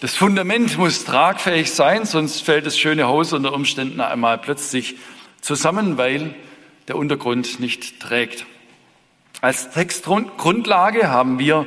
Das 0.00 0.16
Fundament 0.16 0.76
muss 0.76 1.04
tragfähig 1.04 1.70
sein, 1.70 2.04
sonst 2.04 2.40
fällt 2.40 2.66
das 2.66 2.76
schöne 2.76 3.06
Haus 3.06 3.32
unter 3.32 3.52
Umständen 3.52 4.00
einmal 4.00 4.38
plötzlich 4.38 4.96
zusammen, 5.40 5.98
weil 5.98 6.34
der 6.88 6.96
Untergrund 6.96 7.60
nicht 7.60 8.00
trägt. 8.00 8.44
Als 9.44 9.70
Textgrundlage 9.72 11.10
haben 11.10 11.38
wir 11.38 11.66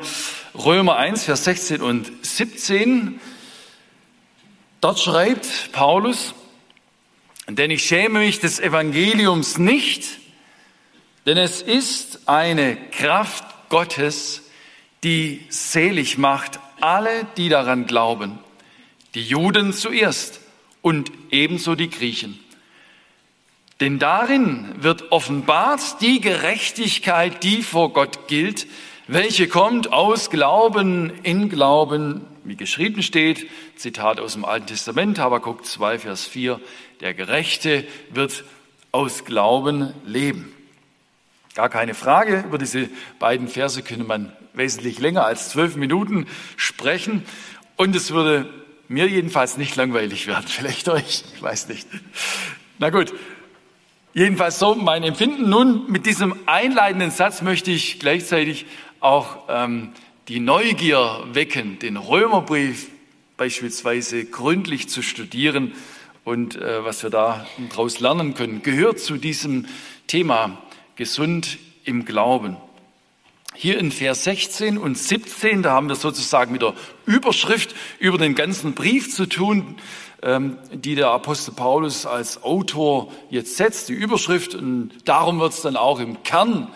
Römer 0.56 0.96
1, 0.96 1.26
Vers 1.26 1.44
16 1.44 1.84
und 1.84 2.12
17. 2.26 3.22
Dort 4.82 5.00
schreibt 5.00 5.72
Paulus, 5.74 6.34
denn 7.48 7.70
ich 7.70 7.84
schäme 7.84 8.18
mich 8.18 8.40
des 8.40 8.60
Evangeliums 8.60 9.60
nicht, 9.60 10.08
denn 11.28 11.38
es 11.38 11.62
ist 11.62 12.28
eine 12.28 12.78
Kraft 12.90 13.46
Gottes, 13.70 14.50
die 15.04 15.46
selig 15.50 16.18
macht 16.18 16.60
alle, 16.82 17.28
die 17.38 17.48
daran 17.48 17.86
glauben. 17.86 18.40
Die 19.14 19.22
Juden 19.22 19.72
zuerst 19.72 20.40
und 20.82 21.12
ebenso 21.30 21.76
die 21.76 21.92
Griechen. 21.92 22.40
Denn 23.80 24.00
darin 24.00 24.74
wird 24.80 25.12
offenbart 25.12 26.02
die 26.02 26.20
Gerechtigkeit, 26.20 27.44
die 27.44 27.62
vor 27.62 27.94
Gott 27.94 28.28
gilt, 28.28 28.66
welche 29.08 29.48
kommt 29.48 29.94
aus 29.94 30.30
Glauben 30.30 31.12
in 31.24 31.50
Glauben, 31.50 32.26
wie 32.44 32.56
geschrieben 32.56 33.04
steht, 33.04 33.48
Zitat 33.76 34.20
aus 34.20 34.34
dem 34.34 34.46
Alten 34.46 34.68
Testament, 34.68 35.20
Habakkuk 35.20 35.64
2, 35.66 36.00
Vers 36.00 36.26
4, 36.26 36.60
der 37.02 37.14
Gerechte 37.14 37.86
wird 38.10 38.44
aus 38.92 39.26
Glauben 39.26 39.94
leben. 40.06 40.52
Gar 41.54 41.70
keine 41.70 41.94
Frage, 41.94 42.44
über 42.48 42.58
diese 42.58 42.90
beiden 43.20 43.48
Verse 43.48 43.82
könnte 43.84 44.04
man 44.04 44.32
wesentlich 44.54 45.00
länger 45.00 45.26
als 45.26 45.50
zwölf 45.50 45.76
Minuten 45.76 46.26
sprechen 46.56 47.24
und 47.76 47.96
es 47.96 48.12
würde 48.12 48.52
mir 48.88 49.08
jedenfalls 49.08 49.58
nicht 49.58 49.76
langweilig 49.76 50.28
werden. 50.28 50.46
Vielleicht 50.48 50.90
euch, 50.90 51.24
ich 51.36 51.42
weiß 51.42 51.70
nicht. 51.70 51.88
Na 52.80 52.90
gut, 52.90 53.14
jedenfalls 54.18 54.58
so 54.58 54.74
mein 54.74 55.04
Empfinden. 55.04 55.48
Nun, 55.48 55.92
mit 55.92 56.08
diesem 56.08 56.34
einleitenden 56.48 57.12
Satz 57.12 57.44
möchte 57.44 57.70
ich 57.70 58.00
gleichzeitig 58.00 58.66
auch 59.00 59.44
ähm, 59.48 59.90
die 60.28 60.40
Neugier 60.40 61.24
wecken, 61.34 61.78
den 61.78 61.98
Römerbrief 61.98 62.88
beispielsweise 63.38 64.26
gründlich 64.26 64.90
zu 64.90 65.04
studieren 65.04 65.74
und 66.24 66.56
äh, 66.56 66.84
was 66.84 67.04
wir 67.04 67.12
da 67.12 67.46
daraus 67.70 68.00
lernen 68.00 68.34
können, 68.34 68.64
gehört 68.64 69.00
zu 69.00 69.18
diesem 69.18 69.68
Thema 70.08 70.64
gesund 70.96 71.60
im 71.84 72.04
Glauben. 72.04 72.58
Hier 73.54 73.78
in 73.78 73.92
Vers 73.92 74.24
16 74.24 74.80
und 74.80 74.98
17, 74.98 75.62
da 75.62 75.74
haben 75.74 75.90
wir 75.90 75.96
sozusagen 75.96 76.52
mit 76.52 76.64
der 76.64 76.74
Überschrift 77.06 77.76
über 78.00 78.18
den 78.18 78.34
ganzen 78.34 78.74
Brief 78.74 79.14
zu 79.14 79.28
tun, 79.28 79.76
die 80.22 80.96
der 80.96 81.10
Apostel 81.10 81.54
Paulus 81.54 82.08
als 82.08 82.42
Autor 82.42 83.12
jetzt 83.30 83.56
setzt, 83.58 83.90
die 83.90 83.94
Überschrift. 83.94 84.56
Und 84.56 84.92
darum 85.06 85.40
wird 85.40 85.54
es 85.54 85.62
dann 85.62 85.78
auch 85.78 86.00
im 86.00 86.24
Kern 86.24 86.70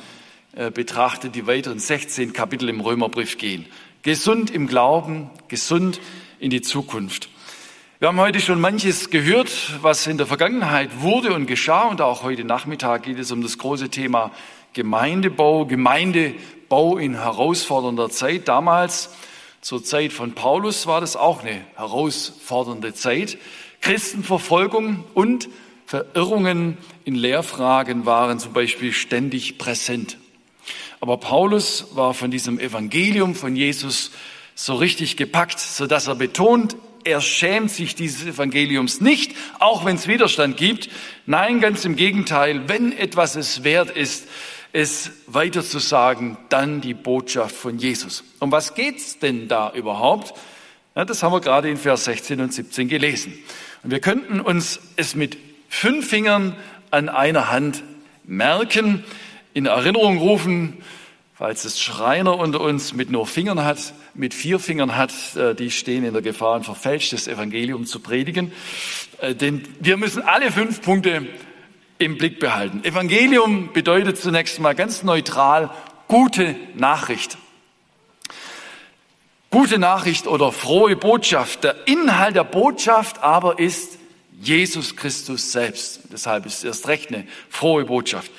äh, 0.54 0.70
betrachtet, 0.70 1.34
die 1.34 1.48
weiteren 1.48 1.80
16 1.80 2.34
Kapitel 2.34 2.70
im 2.70 2.82
Römerbrief 2.82 3.38
gehen. 3.38 3.66
Gesund 4.04 4.52
im 4.52 4.68
Glauben, 4.68 5.30
gesund 5.48 6.02
in 6.40 6.50
die 6.50 6.62
Zukunft. 6.62 7.30
Wir 8.00 8.08
haben 8.08 8.20
heute 8.20 8.40
schon 8.40 8.60
manches 8.60 9.12
gehört, 9.12 9.52
was 9.82 10.08
in 10.08 10.18
der 10.18 10.26
Vergangenheit 10.26 11.02
wurde 11.02 11.34
und 11.34 11.46
geschah. 11.46 11.84
Und 11.84 12.02
auch 12.02 12.24
heute 12.24 12.44
Nachmittag 12.44 13.04
geht 13.04 13.20
es 13.20 13.32
um 13.32 13.42
das 13.42 13.60
große 13.60 13.90
Thema 13.90 14.32
Gemeindebau, 14.74 15.66
Gemeindebau 15.66 16.98
in 16.98 17.14
herausfordernder 17.14 18.10
Zeit. 18.10 18.48
Damals, 18.48 19.16
zur 19.62 19.84
Zeit 19.84 20.12
von 20.12 20.34
Paulus, 20.34 20.88
war 20.88 21.02
das 21.02 21.16
auch 21.16 21.42
eine 21.42 21.62
herausfordernde 21.76 22.94
Zeit. 22.94 23.38
Christenverfolgung 23.82 25.04
und 25.14 25.50
Verirrungen 25.86 26.78
in 27.06 27.16
Lehrfragen 27.16 28.06
waren 28.06 28.40
zum 28.40 28.54
Beispiel 28.54 28.92
ständig 28.92 29.58
präsent. 29.58 30.18
Aber 31.00 31.18
Paulus 31.18 31.88
war 31.96 32.14
von 32.14 32.32
diesem 32.32 32.60
Evangelium 32.60 33.36
von 33.36 33.56
Jesus 33.56 34.12
so 34.56 34.76
richtig 34.76 35.18
gepackt, 35.18 35.60
so 35.60 35.88
dass 35.88 36.08
er 36.08 36.16
betont, 36.16 36.76
er 37.04 37.22
schämt 37.22 37.72
sich 37.72 37.96
dieses 37.96 38.26
Evangeliums 38.26 39.02
nicht, 39.02 39.36
auch 39.60 39.86
wenn 39.86 39.96
es 39.96 40.08
Widerstand 40.08 40.58
gibt. 40.58 40.90
Nein, 41.26 41.60
ganz 41.60 41.84
im 41.86 41.96
Gegenteil, 41.96 42.68
wenn 42.68 42.92
etwas 42.92 43.36
es 43.36 43.64
wert 43.64 43.90
ist, 43.90 44.28
es 44.74 45.12
weiter 45.28 45.64
zu 45.64 45.80
sagen, 45.80 46.38
dann 46.50 46.82
die 46.82 46.94
Botschaft 46.94 47.56
von 47.56 47.78
Jesus. 47.78 48.24
Um 48.40 48.52
was 48.52 48.74
geht's 48.74 49.20
denn 49.20 49.48
da 49.48 49.72
überhaupt? 49.74 50.34
Ja, 50.96 51.06
das 51.06 51.24
haben 51.24 51.34
wir 51.34 51.42
gerade 51.42 51.70
in 51.70 51.78
Vers 51.78 52.06
16 52.06 52.42
und 52.42 52.54
17 52.54 52.88
gelesen. 52.88 53.34
Und 53.84 53.92
wir 53.92 54.00
könnten 54.00 54.40
uns 54.40 54.80
es 54.96 55.16
mit 55.16 55.38
fünf 55.70 56.10
Fingern 56.10 56.56
an 56.90 57.10
einer 57.10 57.50
Hand 57.50 57.84
merken, 58.24 59.04
in 59.54 59.66
Erinnerung 59.66 60.18
rufen, 60.18 60.78
falls 61.34 61.66
es 61.66 61.82
Schreiner 61.82 62.38
unter 62.38 62.62
uns 62.62 62.94
mit 62.94 63.10
nur 63.10 63.26
Fingern 63.26 63.64
hat, 63.64 63.94
mit 64.14 64.34
vier 64.34 64.60
Fingern 64.60 64.96
hat, 64.96 65.14
äh, 65.36 65.56
die 65.56 65.72
stehen 65.72 66.04
in 66.04 66.14
der 66.14 66.22
Gefahr, 66.22 66.56
ein 66.56 66.64
verfälschtes 66.64 67.28
Evangelium 67.28 67.86
zu 67.86 68.00
predigen. 68.00 68.52
Äh, 69.20 69.36
denn 69.36 69.64
wir 69.80 69.98
müssen 69.98 70.22
alle 70.22 70.52
fünf 70.52 70.82
Punkte 70.82 71.28
im 72.02 72.18
Blick 72.18 72.40
behalten. 72.40 72.84
Evangelium 72.84 73.72
bedeutet 73.74 74.18
zunächst 74.18 74.60
mal 74.60 74.76
ganz 74.76 75.04
neutral 75.04 75.70
gute 76.08 76.56
Nachricht. 76.76 77.38
Gute 79.50 79.80
Nachricht 79.80 80.28
oder 80.28 80.52
frohe 80.52 80.96
Botschaft. 80.96 81.64
Der 81.64 81.88
Inhalt 81.88 82.36
der 82.36 82.44
Botschaft 82.44 83.20
aber 83.20 83.60
ist 83.60 84.00
Jesus 84.42 84.96
Christus 84.96 85.52
selbst. 85.52 86.02
Deshalb 86.12 86.46
ist 86.46 86.64
erst 86.64 86.88
recht 86.88 87.10
eine 87.10 87.28
frohe 87.50 87.86
Botschaft. 87.86 88.32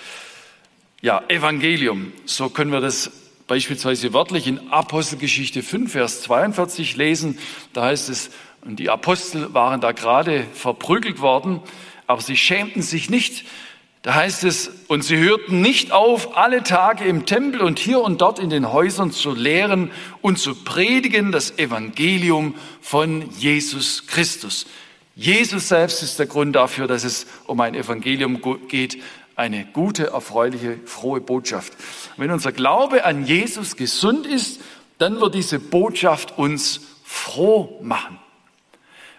Ja, 1.00 1.22
Evangelium, 1.28 2.12
so 2.24 2.48
können 2.48 2.72
wir 2.72 2.80
das 2.80 3.10
beispielsweise 3.46 4.12
wörtlich 4.12 4.46
in 4.46 4.70
Apostelgeschichte 4.70 5.62
5, 5.62 5.92
Vers 5.92 6.22
42 6.22 6.96
lesen. 6.96 7.38
Da 7.72 7.84
heißt 7.84 8.08
es, 8.08 8.30
und 8.64 8.76
die 8.78 8.90
Apostel 8.90 9.52
waren 9.54 9.80
da 9.80 9.92
gerade 9.92 10.46
verprügelt 10.54 11.20
worden 11.20 11.60
aber 12.12 12.20
sie 12.20 12.36
schämten 12.36 12.82
sich 12.82 13.08
nicht. 13.08 13.44
Da 14.02 14.14
heißt 14.14 14.44
es, 14.44 14.70
und 14.88 15.02
sie 15.02 15.16
hörten 15.16 15.60
nicht 15.60 15.92
auf, 15.92 16.36
alle 16.36 16.62
Tage 16.62 17.04
im 17.04 17.24
Tempel 17.24 17.60
und 17.60 17.78
hier 17.78 18.00
und 18.00 18.20
dort 18.20 18.38
in 18.38 18.50
den 18.50 18.70
Häusern 18.70 19.12
zu 19.12 19.32
lehren 19.32 19.90
und 20.20 20.38
zu 20.38 20.54
predigen 20.54 21.32
das 21.32 21.58
Evangelium 21.58 22.54
von 22.80 23.30
Jesus 23.38 24.06
Christus. 24.08 24.66
Jesus 25.14 25.68
selbst 25.68 26.02
ist 26.02 26.18
der 26.18 26.26
Grund 26.26 26.54
dafür, 26.54 26.86
dass 26.86 27.04
es 27.04 27.26
um 27.46 27.60
ein 27.60 27.74
Evangelium 27.74 28.40
geht, 28.68 28.98
eine 29.36 29.64
gute, 29.64 30.08
erfreuliche, 30.08 30.78
frohe 30.84 31.20
Botschaft. 31.20 31.72
Wenn 32.18 32.30
unser 32.30 32.52
Glaube 32.52 33.04
an 33.04 33.24
Jesus 33.24 33.76
gesund 33.76 34.26
ist, 34.26 34.60
dann 34.98 35.20
wird 35.20 35.34
diese 35.34 35.58
Botschaft 35.58 36.36
uns 36.36 36.80
froh 37.04 37.80
machen. 37.82 38.18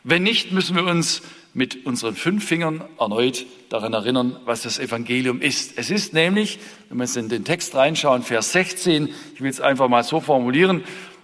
Wenn 0.03 0.23
nicht, 0.23 0.51
müssen 0.51 0.75
wir 0.75 0.83
uns 0.83 1.23
mit 1.53 1.85
unseren 1.85 2.15
fünf 2.15 2.45
Fingern 2.45 2.83
erneut 2.99 3.45
daran 3.69 3.93
erinnern, 3.93 4.37
was 4.45 4.63
das 4.63 4.79
Evangelium 4.79 5.41
ist. 5.41 5.77
Es 5.77 5.91
ist 5.91 6.13
nämlich, 6.13 6.59
wenn 6.89 6.97
wir 6.97 7.05
jetzt 7.05 7.17
in 7.17 7.29
den 7.29 7.45
Text 7.45 7.75
reinschauen, 7.75 8.23
Vers 8.23 8.51
16, 8.53 9.09
ich 9.35 9.41
will 9.41 9.49
es 9.49 9.61
einfach 9.61 9.87
mal 9.87 10.03
so 10.03 10.19
formulieren, 10.19 10.83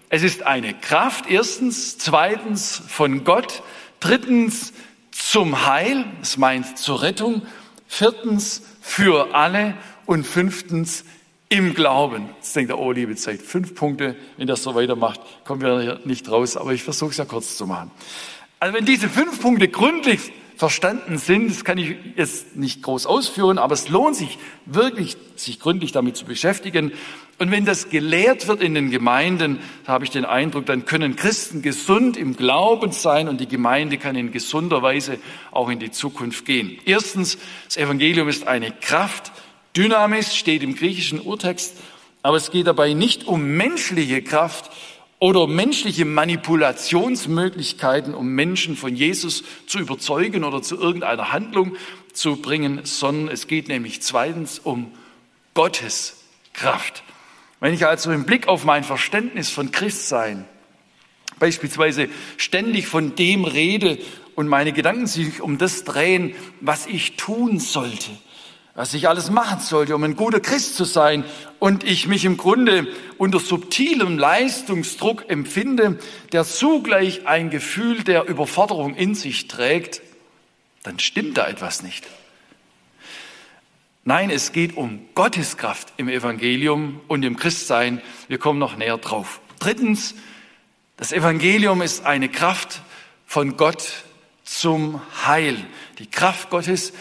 es 0.10 0.24
ist 0.24 0.44
eine 0.44 0.74
Kraft, 0.74 1.30
erstens, 1.30 1.98
zweitens 1.98 2.82
von 2.88 3.24
Gott, 3.24 3.62
drittens 4.00 4.74
zum 5.12 5.68
Heil, 5.68 6.06
das 6.20 6.38
meint 6.38 6.78
zur 6.78 7.02
Rettung. 7.02 7.44
Viertens, 7.88 8.64
für 8.82 9.36
alle. 9.36 9.76
Und 10.06 10.26
fünftens, 10.26 11.06
im 11.50 11.74
Glauben. 11.74 12.30
Jetzt 12.38 12.56
denkt 12.56 12.72
er, 12.72 12.80
oh, 12.80 12.92
liebe 12.92 13.16
Zeit, 13.16 13.42
fünf 13.42 13.74
Punkte, 13.74 14.16
wenn 14.38 14.48
das 14.48 14.62
so 14.64 14.76
weitermacht, 14.76 15.20
kommen 15.44 15.62
wir 15.62 16.00
nicht 16.06 16.30
raus, 16.30 16.56
aber 16.56 16.74
ich 16.74 16.84
versuche 16.84 17.10
es 17.10 17.18
ja 17.18 17.26
kurz 17.26 17.58
zu 17.58 17.66
machen. 17.66 17.92
Also 18.60 18.76
wenn 18.76 18.86
diese 18.86 19.08
fünf 19.08 19.42
Punkte 19.42 19.70
gründlich 19.70 20.20
verstanden 20.58 21.18
sind, 21.18 21.50
das 21.50 21.64
kann 21.64 21.78
ich 21.78 21.96
jetzt 22.18 22.58
nicht 22.58 22.84
groß 22.84 23.06
ausführen, 23.06 23.58
aber 23.58 23.74
es 23.74 23.88
lohnt 23.88 24.18
sich 24.18 24.38
wirklich, 24.66 25.16
sich 25.38 25.62
gründlich 25.62 25.94
damit 25.94 26.18
zu 26.18 26.26
beschäftigen. 26.26 26.92
Und 27.38 27.52
wenn 27.52 27.64
das 27.64 27.90
gelehrt 27.90 28.50
wird 28.50 28.62
in 28.62 28.74
den 28.74 28.92
Gemeinden, 28.92 29.60
habe 29.88 30.04
ich 30.04 30.12
den 30.12 30.26
Eindruck, 30.26 30.66
dann 30.66 30.84
können 30.84 31.16
Christen 31.16 31.62
gesund 31.62 32.18
im 32.18 32.36
Glauben 32.36 32.92
sein 32.92 33.30
und 33.30 33.40
die 33.40 33.48
Gemeinde 33.48 33.98
kann 33.98 34.18
in 34.18 34.34
gesunder 34.34 34.82
Weise 34.82 35.20
auch 35.52 35.70
in 35.70 35.80
die 35.80 35.92
Zukunft 35.92 36.44
gehen. 36.44 36.78
Erstens, 36.84 37.38
das 37.68 37.78
Evangelium 37.78 38.28
ist 38.28 38.46
eine 38.46 38.74
Kraft, 38.74 39.32
Dynamis 39.78 40.36
steht 40.36 40.64
im 40.64 40.76
griechischen 40.76 41.22
Urtext, 41.22 41.78
aber 42.22 42.36
es 42.36 42.52
geht 42.52 42.68
dabei 42.68 42.92
nicht 42.92 43.26
um 43.26 43.56
menschliche 43.56 44.22
Kraft 44.22 44.70
oder 45.20 45.48
menschliche 45.48 46.06
Manipulationsmöglichkeiten, 46.06 48.14
um 48.14 48.30
Menschen 48.30 48.78
von 48.78 48.96
Jesus 48.96 49.44
zu 49.68 49.80
überzeugen 49.80 50.46
oder 50.46 50.62
zu 50.62 50.78
irgendeiner 50.78 51.34
Handlung 51.34 51.76
zu 52.14 52.38
bringen, 52.38 52.80
sondern 52.84 53.34
es 53.34 53.48
geht 53.48 53.68
nämlich 53.68 54.02
zweitens 54.02 54.60
um 54.60 54.94
Gottes 55.54 56.24
Kraft. 56.54 57.04
Wenn 57.60 57.74
ich 57.74 57.86
also 57.86 58.12
im 58.12 58.26
Blick 58.26 58.48
auf 58.48 58.64
mein 58.64 58.86
Verständnis 58.86 59.50
von 59.50 59.72
Christsein 59.72 60.46
beispielsweise 61.38 62.08
ständig 62.38 62.88
von 62.88 63.16
dem 63.16 63.44
rede 63.46 64.00
und 64.36 64.48
meine 64.48 64.72
Gedanken 64.72 65.08
sich 65.08 65.42
um 65.42 65.58
das 65.58 65.84
drehen, 65.84 66.34
was 66.62 66.88
ich 66.88 67.18
tun 67.18 67.60
sollte, 67.60 68.12
was 68.80 68.94
ich 68.94 69.10
alles 69.10 69.30
machen 69.30 69.60
sollte, 69.60 69.94
um 69.94 70.06
ein 70.06 70.16
guter 70.16 70.40
Christ 70.40 70.78
zu 70.78 70.86
sein 70.86 71.26
und 71.60 71.84
ich 71.84 72.08
mich 72.08 72.24
im 72.24 72.38
Grunde 72.38 72.88
unter 73.18 73.42
subtilem 73.42 74.18
Leistungsdruck 74.18 75.30
empfinde, 75.30 76.00
der 76.32 76.46
zugleich 76.46 77.28
ein 77.28 77.50
Gefühl 77.50 78.06
der 78.06 78.24
Überforderung 78.30 78.96
in 78.96 79.16
sich 79.16 79.50
trägt, 79.50 80.02
dann 80.84 80.98
stimmt 80.98 81.38
da 81.38 81.46
etwas 81.50 81.84
nicht. 81.84 82.08
Nein, 84.06 84.30
es 84.30 84.54
geht 84.54 84.78
um 84.78 85.02
Gottes 85.14 85.58
Kraft 85.58 85.92
im 85.98 86.08
Evangelium 86.08 87.02
und 87.10 87.24
im 87.24 87.36
Christsein. 87.36 88.02
Wir 88.30 88.38
kommen 88.38 88.60
noch 88.60 88.78
näher 88.78 88.98
drauf. 88.98 89.42
Drittens, 89.60 90.16
das 90.96 91.12
Evangelium 91.12 91.82
ist 91.82 92.06
eine 92.06 92.30
Kraft 92.30 92.82
von 93.26 93.58
Gott 93.58 94.06
zum 94.46 95.02
Heil. 95.28 95.58
Die 95.98 96.10
Kraft 96.10 96.50
Gottes, 96.50 96.94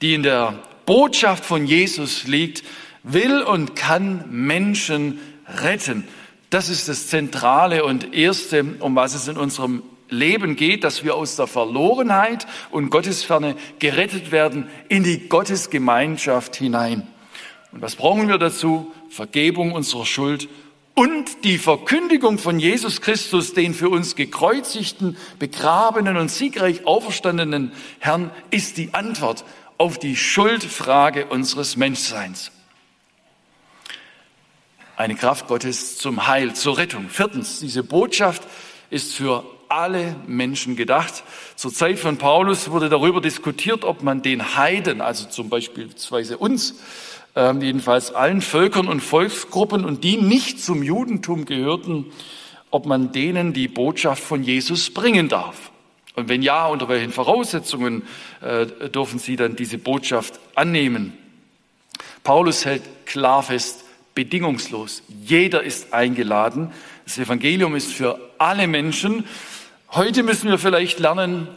die 0.00 0.14
in 0.14 0.22
der 0.22 0.62
Botschaft 0.86 1.44
von 1.44 1.66
Jesus 1.66 2.26
liegt, 2.26 2.62
will 3.02 3.42
und 3.42 3.76
kann 3.76 4.24
Menschen 4.30 5.20
retten. 5.46 6.06
Das 6.50 6.68
ist 6.68 6.88
das 6.88 7.08
Zentrale 7.08 7.84
und 7.84 8.14
Erste, 8.14 8.64
um 8.80 8.96
was 8.96 9.14
es 9.14 9.28
in 9.28 9.36
unserem 9.36 9.82
Leben 10.08 10.56
geht, 10.56 10.84
dass 10.84 11.04
wir 11.04 11.16
aus 11.16 11.36
der 11.36 11.48
Verlorenheit 11.48 12.46
und 12.70 12.90
Gottesferne 12.90 13.56
gerettet 13.80 14.30
werden 14.30 14.68
in 14.88 15.02
die 15.02 15.28
Gottesgemeinschaft 15.28 16.56
hinein. 16.56 17.06
Und 17.72 17.82
was 17.82 17.96
brauchen 17.96 18.28
wir 18.28 18.38
dazu? 18.38 18.92
Vergebung 19.10 19.72
unserer 19.72 20.06
Schuld 20.06 20.48
und 20.94 21.44
die 21.44 21.58
Verkündigung 21.58 22.38
von 22.38 22.58
Jesus 22.58 23.02
Christus, 23.02 23.52
den 23.52 23.74
für 23.74 23.90
uns 23.90 24.16
gekreuzigten, 24.16 25.18
begrabenen 25.38 26.16
und 26.16 26.30
siegreich 26.30 26.86
auferstandenen 26.86 27.72
Herrn, 27.98 28.30
ist 28.50 28.78
die 28.78 28.94
Antwort 28.94 29.44
auf 29.78 29.98
die 29.98 30.16
Schuldfrage 30.16 31.26
unseres 31.26 31.76
Menschseins. 31.76 32.50
Eine 34.96 35.14
Kraft 35.14 35.46
Gottes 35.46 35.98
zum 35.98 36.26
Heil, 36.26 36.54
zur 36.54 36.78
Rettung. 36.78 37.10
Viertens, 37.10 37.60
diese 37.60 37.82
Botschaft 37.82 38.42
ist 38.88 39.14
für 39.14 39.44
alle 39.68 40.16
Menschen 40.26 40.76
gedacht. 40.76 41.22
Zur 41.56 41.72
Zeit 41.72 41.98
von 41.98 42.16
Paulus 42.16 42.70
wurde 42.70 42.88
darüber 42.88 43.20
diskutiert, 43.20 43.84
ob 43.84 44.02
man 44.02 44.22
den 44.22 44.56
Heiden, 44.56 45.00
also 45.00 45.28
zum 45.28 45.50
Beispiel 45.50 45.90
uns, 46.38 46.76
äh, 47.34 47.52
jedenfalls 47.58 48.14
allen 48.14 48.40
Völkern 48.40 48.88
und 48.88 49.00
Volksgruppen 49.00 49.84
und 49.84 50.04
die 50.04 50.16
nicht 50.16 50.62
zum 50.62 50.82
Judentum 50.82 51.44
gehörten, 51.44 52.06
ob 52.70 52.86
man 52.86 53.12
denen 53.12 53.52
die 53.52 53.68
Botschaft 53.68 54.22
von 54.22 54.42
Jesus 54.42 54.90
bringen 54.90 55.28
darf. 55.28 55.70
Und 56.16 56.28
wenn 56.30 56.42
ja, 56.42 56.66
unter 56.66 56.88
welchen 56.88 57.12
Voraussetzungen 57.12 58.02
äh, 58.40 58.66
dürfen 58.88 59.18
Sie 59.18 59.36
dann 59.36 59.54
diese 59.54 59.78
Botschaft 59.78 60.40
annehmen? 60.54 61.12
Paulus 62.24 62.64
hält 62.64 62.82
klar 63.04 63.42
fest, 63.42 63.84
bedingungslos. 64.14 65.02
Jeder 65.24 65.62
ist 65.62 65.92
eingeladen. 65.92 66.72
Das 67.04 67.18
Evangelium 67.18 67.76
ist 67.76 67.92
für 67.92 68.18
alle 68.38 68.66
Menschen. 68.66 69.24
Heute 69.92 70.22
müssen 70.22 70.48
wir 70.48 70.58
vielleicht 70.58 70.98
lernen, 70.98 71.48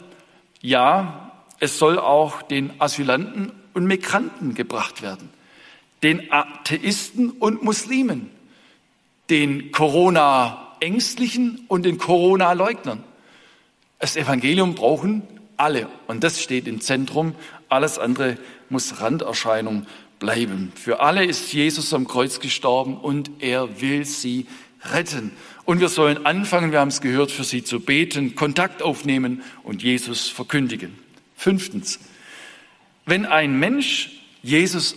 ja, 0.60 1.32
es 1.58 1.78
soll 1.78 1.98
auch 1.98 2.42
den 2.42 2.72
Asylanten 2.78 3.52
und 3.72 3.86
Migranten 3.86 4.54
gebracht 4.54 5.00
werden, 5.00 5.30
den 6.02 6.30
Atheisten 6.30 7.30
und 7.30 7.62
Muslimen, 7.62 8.30
den 9.30 9.72
Corona-Ängstlichen 9.72 11.64
und 11.66 11.84
den 11.84 11.96
Corona-Leugnern. 11.96 13.04
Das 14.00 14.16
Evangelium 14.16 14.74
brauchen 14.74 15.22
alle 15.58 15.86
und 16.06 16.24
das 16.24 16.42
steht 16.42 16.66
im 16.66 16.80
Zentrum. 16.80 17.34
Alles 17.68 17.98
andere 17.98 18.38
muss 18.70 19.00
Randerscheinung 19.00 19.86
bleiben. 20.18 20.72
Für 20.74 21.00
alle 21.00 21.24
ist 21.24 21.52
Jesus 21.52 21.92
am 21.92 22.08
Kreuz 22.08 22.40
gestorben 22.40 22.96
und 22.96 23.30
er 23.40 23.80
will 23.82 24.06
sie 24.06 24.46
retten. 24.82 25.32
Und 25.66 25.80
wir 25.80 25.90
sollen 25.90 26.24
anfangen, 26.24 26.72
wir 26.72 26.80
haben 26.80 26.88
es 26.88 27.02
gehört, 27.02 27.30
für 27.30 27.44
sie 27.44 27.62
zu 27.62 27.78
beten, 27.78 28.34
Kontakt 28.34 28.82
aufnehmen 28.82 29.42
und 29.62 29.82
Jesus 29.82 30.28
verkündigen. 30.28 30.98
Fünftens, 31.36 32.00
wenn 33.04 33.26
ein 33.26 33.58
Mensch 33.58 34.22
Jesus 34.42 34.96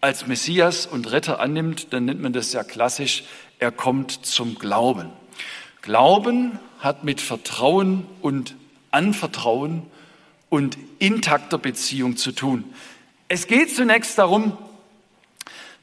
als 0.00 0.26
Messias 0.26 0.86
und 0.86 1.12
Retter 1.12 1.40
annimmt, 1.40 1.92
dann 1.92 2.06
nennt 2.06 2.22
man 2.22 2.32
das 2.32 2.54
ja 2.54 2.64
klassisch, 2.64 3.24
er 3.58 3.70
kommt 3.70 4.12
zum 4.24 4.54
Glauben. 4.54 5.10
Glauben 5.82 6.58
hat 6.78 7.04
mit 7.04 7.20
Vertrauen 7.20 8.06
und 8.20 8.54
Anvertrauen 8.90 9.82
und 10.48 10.76
intakter 10.98 11.58
Beziehung 11.58 12.16
zu 12.16 12.32
tun. 12.32 12.64
Es 13.28 13.46
geht 13.46 13.74
zunächst 13.74 14.18
darum, 14.18 14.56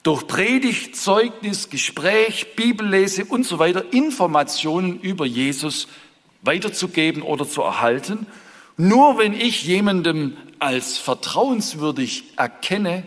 durch 0.03 0.27
Predigt, 0.27 0.95
Zeugnis, 0.95 1.69
Gespräch, 1.69 2.55
Bibellese 2.55 3.25
und 3.25 3.45
so 3.45 3.59
weiter 3.59 3.91
Informationen 3.91 4.99
über 5.01 5.25
Jesus 5.25 5.87
weiterzugeben 6.43 7.23
oder 7.23 7.47
zu 7.47 7.61
erhalten. 7.61 8.27
Nur 8.77 9.17
wenn 9.17 9.33
ich 9.33 9.63
jemandem 9.63 10.37
als 10.59 10.97
vertrauenswürdig 10.97 12.23
erkenne, 12.37 13.03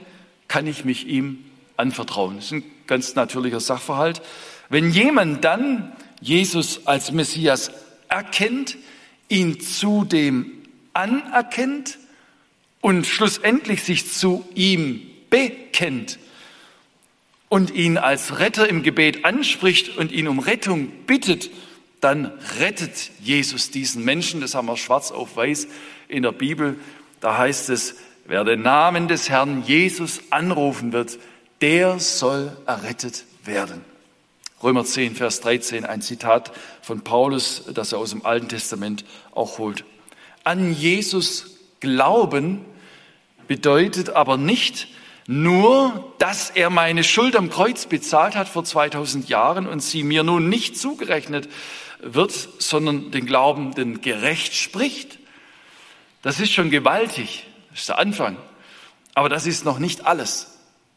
kann 0.49 0.67
ich 0.67 0.85
mich 0.85 1.07
ihm 1.07 1.45
anvertrauen. 1.77 2.37
Das 2.37 2.47
ist 2.47 2.53
ein 2.53 2.65
ganz 2.87 3.15
natürlicher 3.15 3.61
Sachverhalt. 3.61 4.21
Wenn 4.69 4.91
jemand 4.91 5.45
dann 5.45 5.93
Jesus 6.21 6.87
als 6.87 7.13
Messias 7.13 7.71
erkennt, 8.09 8.77
ihn 9.29 9.61
zudem 9.61 10.53
anerkennt 10.93 11.99
und 12.81 13.07
schlussendlich 13.07 13.83
sich 13.83 14.11
zu 14.11 14.47
ihm 14.55 15.03
bekennt 15.31 16.19
und 17.49 17.71
ihn 17.71 17.99
als 17.99 18.39
Retter 18.39 18.69
im 18.69 18.83
Gebet 18.83 19.25
anspricht 19.25 19.97
und 19.97 20.13
ihn 20.13 20.29
um 20.29 20.39
Rettung 20.39 20.89
bittet, 21.07 21.51
dann 22.01 22.33
rettet 22.59 23.11
Jesus 23.21 23.71
diesen 23.71 24.05
Menschen. 24.05 24.41
Das 24.41 24.55
haben 24.55 24.67
wir 24.67 24.77
schwarz 24.77 25.11
auf 25.11 25.37
weiß 25.37 25.69
in 26.09 26.23
der 26.23 26.33
Bibel. 26.33 26.79
Da 27.21 27.37
heißt 27.37 27.69
es, 27.71 27.97
wer 28.25 28.45
den 28.45 28.63
Namen 28.63 29.09
des 29.09 29.29
Herrn 29.29 29.63
Jesus 29.67 30.21
anrufen 30.31 30.93
wird, 30.93 31.19
der 31.61 31.99
soll 31.99 32.57
errettet 32.67 33.25
werden. 33.45 33.90
Römer 34.63 34.85
10, 34.85 35.15
Vers 35.15 35.41
13, 35.41 35.87
ein 35.87 36.03
Zitat 36.03 36.53
von 36.83 37.01
Paulus, 37.01 37.65
das 37.73 37.93
er 37.93 37.99
aus 37.99 38.11
dem 38.11 38.27
Alten 38.27 38.49
Testament 38.49 39.07
auch 39.33 39.57
holt. 39.57 39.85
An 40.45 40.75
Jesus 40.75 41.59
glauben 41.81 42.65
bedeutet 43.49 44.11
aber 44.11 44.37
nicht 44.37 44.89
nur, 45.27 46.13
dass 46.19 46.51
er 46.51 46.69
meine 46.69 47.05
Schuld 47.05 47.37
am 47.37 47.49
Kreuz 47.49 47.87
bezahlt 47.87 48.37
hat 48.37 48.49
vor 48.49 48.65
2000 48.65 49.31
Jahren 49.31 49.67
und 49.67 49.81
sie 49.81 50.03
mir 50.03 50.25
nun 50.25 50.51
nicht 50.51 50.79
zugerechnet 50.79 51.49
wird, 52.01 52.33
sondern 52.59 53.11
den 53.13 53.25
Glaubenden 53.25 54.03
gerecht 54.03 54.55
spricht. 54.55 55.19
Das 56.21 56.39
ist 56.39 56.53
schon 56.53 56.69
gewaltig, 56.69 57.47
das 57.71 57.81
ist 57.81 57.89
der 57.89 57.99
Anfang. 57.99 58.37
Aber 59.15 59.31
das 59.31 59.47
ist 59.47 59.65
noch 59.65 59.79
nicht 59.79 60.05
alles 60.05 60.50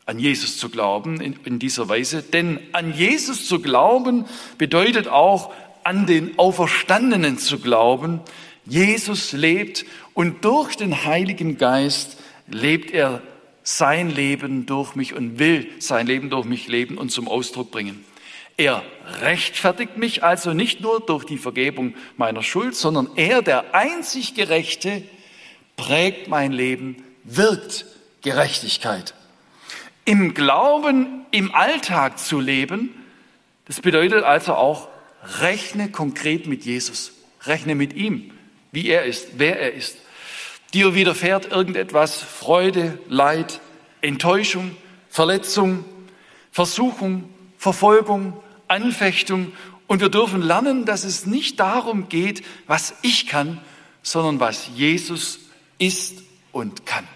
an 0.06 0.20
Jesus 0.20 0.58
zu 0.58 0.70
glauben 0.70 1.22
in, 1.22 1.40
in 1.46 1.60
dieser 1.60 1.90
Weise. 1.90 2.22
Denn 2.22 2.60
an 2.74 2.94
Jesus 2.94 3.48
zu 3.48 3.62
glauben 3.62 4.26
bedeutet 4.58 5.08
auch 5.08 5.54
an 5.84 6.06
den 6.06 6.38
Auferstandenen 6.38 7.38
zu 7.38 7.60
glauben, 7.60 8.22
Jesus 8.66 9.34
lebt 9.34 9.86
und 10.14 10.46
durch 10.46 10.76
den 10.76 11.04
Heiligen 11.04 11.58
Geist 11.58 12.18
lebt 12.48 12.92
er 12.92 13.22
sein 13.64 14.10
Leben 14.10 14.66
durch 14.66 14.96
mich 14.96 15.14
und 15.14 15.40
will 15.40 15.68
sein 15.80 16.08
Leben 16.08 16.30
durch 16.30 16.46
mich 16.46 16.68
leben 16.68 16.98
und 16.98 17.10
zum 17.10 17.28
Ausdruck 17.28 17.72
bringen. 17.72 18.06
Er 18.56 18.84
rechtfertigt 19.22 19.98
mich 19.98 20.24
also 20.24 20.54
nicht 20.54 20.82
nur 20.82 21.00
durch 21.00 21.26
die 21.26 21.38
Vergebung 21.38 21.96
meiner 22.18 22.44
Schuld, 22.44 22.76
sondern 22.76 23.10
er, 23.16 23.42
der 23.42 23.74
einzig 23.74 24.36
Gerechte, 24.36 25.04
prägt 25.76 26.28
mein 26.28 26.52
Leben, 26.52 27.04
wirkt 27.24 27.86
Gerechtigkeit. 28.22 29.16
Im 30.06 30.34
Glauben 30.34 31.26
im 31.32 31.54
Alltag 31.56 32.20
zu 32.20 32.40
leben, 32.40 32.90
das 33.66 33.80
bedeutet 33.80 34.24
also 34.24 34.54
auch, 34.56 34.90
rechne 35.40 35.90
konkret 35.90 36.48
mit 36.48 36.66
Jesus, 36.66 37.14
rechne 37.44 37.76
mit 37.76 37.94
ihm, 37.94 38.32
wie 38.72 38.90
er 38.90 39.06
ist, 39.06 39.30
wer 39.38 39.60
er 39.60 39.74
ist. 39.74 39.98
Dir 40.74 40.96
widerfährt 40.96 41.52
irgendetwas, 41.52 42.22
Freude, 42.22 43.00
Leid, 43.08 43.62
Enttäuschung, 44.02 44.76
Verletzung, 45.10 45.86
Versuchung, 46.52 47.30
Verfolgung, 47.58 48.42
Anfechtung. 48.68 49.54
Und 49.88 50.02
wir 50.02 50.10
dürfen 50.10 50.42
lernen, 50.42 50.86
dass 50.86 51.04
es 51.04 51.26
nicht 51.26 51.60
darum 51.60 52.10
geht, 52.10 52.44
was 52.68 52.96
ich 53.04 53.28
kann, 53.28 53.62
sondern 54.02 54.40
was 54.40 54.70
Jesus 54.76 55.40
ist 55.78 56.24
und 56.52 56.86
kann. 56.86 57.08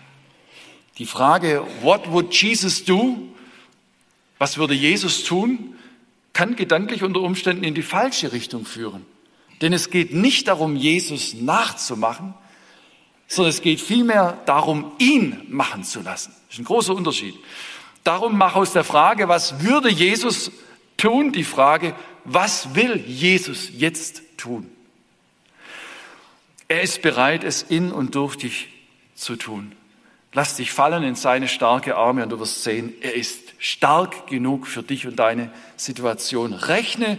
Die 0.98 1.06
Frage, 1.06 1.66
what 1.82 2.12
would 2.12 2.34
Jesus 2.34 2.84
do? 2.84 3.18
Was 4.40 4.58
würde 4.58 4.74
Jesus 4.74 5.24
tun? 5.24 5.76
kann 6.38 6.56
gedanklich 6.56 7.02
unter 7.02 7.22
Umständen 7.22 7.64
in 7.64 7.74
die 7.74 7.82
falsche 7.82 8.32
Richtung 8.32 8.64
führen. 8.64 9.08
Denn 9.64 9.74
es 9.74 9.90
geht 9.90 10.14
nicht 10.14 10.48
darum, 10.48 10.76
Jesus 10.76 11.34
nachzumachen, 11.34 12.36
sondern 13.26 13.50
es 13.50 13.64
geht 13.64 13.82
vielmehr 13.82 14.40
darum, 14.46 14.92
ihn 15.00 15.48
machen 15.50 15.84
zu 15.84 16.00
lassen. 16.00 16.36
Das 16.46 16.54
ist 16.54 16.60
ein 16.60 16.66
großer 16.66 16.94
Unterschied. 16.94 17.34
Darum 18.04 18.38
mach 18.38 18.56
aus 18.56 18.72
der 18.72 18.84
Frage, 18.84 19.28
was 19.28 19.64
würde 19.64 19.90
Jesus 19.90 20.52
tun, 20.96 21.32
die 21.32 21.44
Frage, 21.44 21.96
was 22.24 22.76
will 22.76 22.98
Jesus 23.08 23.70
jetzt 23.76 24.22
tun? 24.38 24.70
Er 26.68 26.84
ist 26.84 27.02
bereit, 27.02 27.44
es 27.44 27.64
in 27.64 27.92
und 27.92 28.14
durch 28.14 28.36
dich 28.36 28.68
zu 29.16 29.38
tun. 29.38 29.72
Lass 30.34 30.56
dich 30.56 30.72
fallen 30.72 31.04
in 31.04 31.16
seine 31.16 31.48
starke 31.48 31.96
Arme 31.96 32.24
und 32.24 32.30
du 32.30 32.40
wirst 32.40 32.64
sehen, 32.64 32.94
er 33.02 33.16
ist 33.16 33.54
stark 33.60 34.28
genug 34.28 34.68
für 34.68 34.84
dich 34.84 35.08
und 35.08 35.18
deine 35.18 35.52
Situation. 35.78 36.54
Rechne 36.54 37.18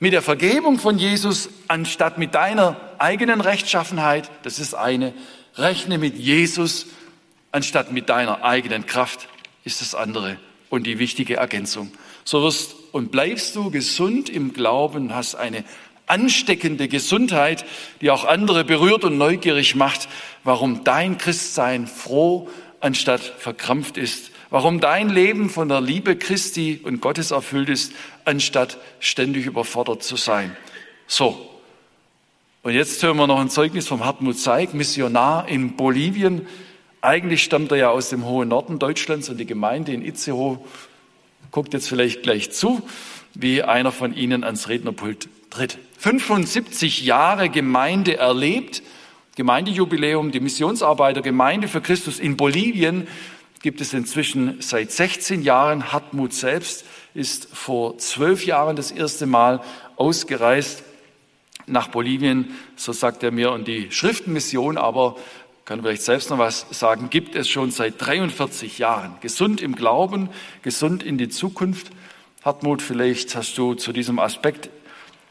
mit 0.00 0.12
der 0.12 0.22
Vergebung 0.22 0.78
von 0.78 0.98
Jesus 0.98 1.48
anstatt 1.68 2.18
mit 2.18 2.34
deiner 2.34 2.76
eigenen 2.98 3.40
Rechtschaffenheit. 3.40 4.30
Das 4.42 4.58
ist 4.58 4.74
eine. 4.74 5.12
Rechne 5.56 5.98
mit 5.98 6.16
Jesus 6.16 6.86
anstatt 7.52 7.92
mit 7.92 8.08
deiner 8.08 8.42
eigenen 8.42 8.86
Kraft 8.86 9.28
ist 9.64 9.80
das 9.80 9.94
andere 9.94 10.36
und 10.68 10.86
die 10.86 10.98
wichtige 10.98 11.36
Ergänzung. 11.36 11.92
So 12.24 12.42
wirst 12.42 12.74
und 12.92 13.12
bleibst 13.12 13.54
du 13.54 13.70
gesund 13.70 14.28
im 14.28 14.52
Glauben, 14.52 15.14
hast 15.14 15.36
eine 15.36 15.64
ansteckende 16.06 16.88
Gesundheit, 16.88 17.64
die 18.00 18.10
auch 18.10 18.24
andere 18.24 18.64
berührt 18.64 19.04
und 19.04 19.16
neugierig 19.16 19.74
macht, 19.74 20.08
warum 20.44 20.84
dein 20.84 21.18
Christsein 21.18 21.86
froh 21.86 22.48
anstatt 22.80 23.20
verkrampft 23.20 23.96
ist, 23.96 24.30
warum 24.50 24.78
dein 24.78 25.08
Leben 25.08 25.50
von 25.50 25.68
der 25.68 25.80
Liebe 25.80 26.16
Christi 26.16 26.80
und 26.82 27.00
Gottes 27.00 27.30
erfüllt 27.30 27.68
ist, 27.68 27.92
anstatt 28.24 28.78
ständig 29.00 29.46
überfordert 29.46 30.02
zu 30.02 30.16
sein. 30.16 30.56
So. 31.06 31.50
Und 32.62 32.72
jetzt 32.72 33.02
hören 33.02 33.16
wir 33.16 33.26
noch 33.26 33.40
ein 33.40 33.50
Zeugnis 33.50 33.88
vom 33.88 34.04
Hartmut 34.04 34.38
Zeig, 34.38 34.72
Missionar 34.72 35.48
in 35.48 35.76
Bolivien. 35.76 36.46
Eigentlich 37.00 37.42
stammt 37.42 37.72
er 37.72 37.76
ja 37.76 37.90
aus 37.90 38.08
dem 38.08 38.24
hohen 38.24 38.48
Norden 38.48 38.78
Deutschlands 38.78 39.28
und 39.28 39.38
die 39.38 39.44
Gemeinde 39.44 39.92
in 39.92 40.02
Itzehoe 40.02 40.58
guckt 41.50 41.74
jetzt 41.74 41.88
vielleicht 41.88 42.22
gleich 42.22 42.50
zu, 42.52 42.82
wie 43.34 43.62
einer 43.62 43.92
von 43.92 44.14
Ihnen 44.14 44.44
ans 44.44 44.68
Rednerpult 44.68 45.28
tritt. 45.50 45.78
75 45.98 47.02
Jahre 47.02 47.48
Gemeinde 47.48 48.16
erlebt, 48.16 48.82
Gemeindejubiläum, 49.36 50.30
die 50.30 50.40
Missionsarbeiter 50.40 51.20
Gemeinde 51.20 51.66
für 51.66 51.80
Christus 51.80 52.20
in 52.20 52.36
Bolivien 52.36 53.08
gibt 53.62 53.80
es 53.80 53.94
inzwischen 53.94 54.60
seit 54.60 54.92
16 54.92 55.42
Jahren. 55.42 55.92
Hartmut 55.92 56.34
selbst 56.34 56.84
ist 57.14 57.48
vor 57.52 57.98
zwölf 57.98 58.46
Jahren 58.46 58.76
das 58.76 58.90
erste 58.90 59.26
Mal 59.26 59.60
ausgereist 59.96 60.84
nach 61.66 61.88
Bolivien, 61.88 62.54
so 62.76 62.92
sagt 62.92 63.22
er 63.22 63.30
mir, 63.30 63.52
und 63.52 63.66
die 63.66 63.90
Schriftenmission 63.90 64.76
aber, 64.76 65.16
kann 65.64 65.80
vielleicht 65.80 66.02
selbst 66.02 66.28
noch 66.28 66.38
was 66.38 66.66
sagen, 66.70 67.08
gibt 67.08 67.34
es 67.34 67.48
schon 67.48 67.70
seit 67.70 67.94
43 67.98 68.78
Jahren. 68.78 69.14
Gesund 69.22 69.62
im 69.62 69.74
Glauben, 69.74 70.28
gesund 70.62 71.02
in 71.02 71.16
die 71.16 71.30
Zukunft. 71.30 71.90
Hartmut, 72.44 72.82
vielleicht 72.82 73.34
hast 73.34 73.56
du 73.56 73.72
zu 73.72 73.92
diesem 73.92 74.18
Aspekt 74.18 74.68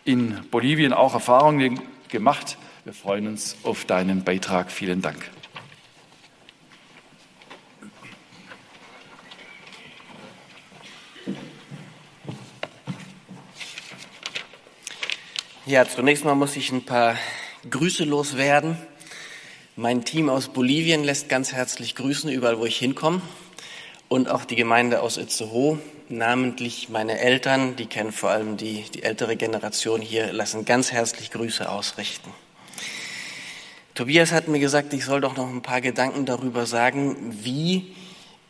in 0.05 0.39
Bolivien 0.49 0.91
auch 0.91 1.13
Erfahrungen 1.13 1.79
gemacht. 2.09 2.57
Wir 2.86 2.93
freuen 2.93 3.27
uns 3.27 3.55
auf 3.63 3.86
deinen 3.86 4.25
Beitrag. 4.25 4.69
Vielen 4.69 5.01
Dank. 5.01 5.29
Ja, 15.65 15.88
zunächst 15.88 16.25
mal 16.25 16.36
muss 16.36 16.57
ich 16.57 16.73
ein 16.73 16.84
paar 16.84 17.15
Grüße 17.69 18.03
loswerden. 18.03 18.77
Mein 19.77 20.03
Team 20.03 20.29
aus 20.29 20.49
Bolivien 20.49 21.05
lässt 21.05 21.29
ganz 21.29 21.53
herzlich 21.53 21.95
grüßen, 21.95 22.29
überall 22.29 22.59
wo 22.59 22.65
ich 22.65 22.77
hinkomme. 22.77 23.21
Und 24.09 24.29
auch 24.29 24.43
die 24.43 24.57
Gemeinde 24.57 25.01
aus 25.01 25.15
Itzehoe 25.15 25.79
namentlich 26.09 26.89
meine 26.89 27.17
Eltern, 27.17 27.77
die 27.77 27.86
kennen 27.86 28.11
vor 28.11 28.31
allem 28.31 28.57
die, 28.57 28.84
die 28.93 29.03
ältere 29.03 29.38
Generation 29.38 30.01
hier, 30.01 30.34
lassen 30.34 30.65
ganz 30.65 30.91
herzlich 30.91 31.31
Grüße 31.31 31.69
ausrichten. 31.69 32.29
Tobias 33.95 34.31
hat 34.31 34.47
mir 34.47 34.59
gesagt, 34.59 34.93
ich 34.93 35.05
soll 35.05 35.21
doch 35.21 35.37
noch 35.37 35.47
ein 35.47 35.61
paar 35.61 35.81
Gedanken 35.81 36.25
darüber 36.25 36.65
sagen, 36.65 37.37
wie 37.43 37.93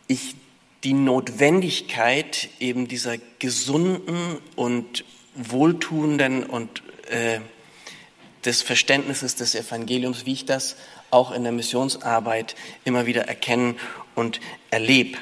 ich 0.07 0.35
die 0.83 0.93
Notwendigkeit 0.93 2.49
eben 2.59 2.87
dieser 2.87 3.17
gesunden 3.39 4.37
und 4.55 5.03
wohltuenden 5.35 6.43
und 6.43 6.83
äh, 7.09 7.39
des 8.45 8.61
Verständnisses 8.61 9.35
des 9.35 9.55
Evangeliums, 9.55 10.25
wie 10.25 10.33
ich 10.33 10.45
das 10.45 10.75
auch 11.11 11.31
in 11.31 11.43
der 11.43 11.51
Missionsarbeit 11.51 12.55
immer 12.83 13.05
wieder 13.05 13.27
erkennen 13.27 13.75
und 14.15 14.39
erlebe. 14.71 15.17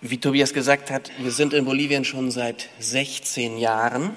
Wie 0.00 0.18
Tobias 0.18 0.54
gesagt 0.54 0.90
hat, 0.90 1.10
wir 1.18 1.30
sind 1.30 1.52
in 1.52 1.64
Bolivien 1.64 2.04
schon 2.04 2.30
seit 2.30 2.68
16 2.78 3.58
Jahren 3.58 4.16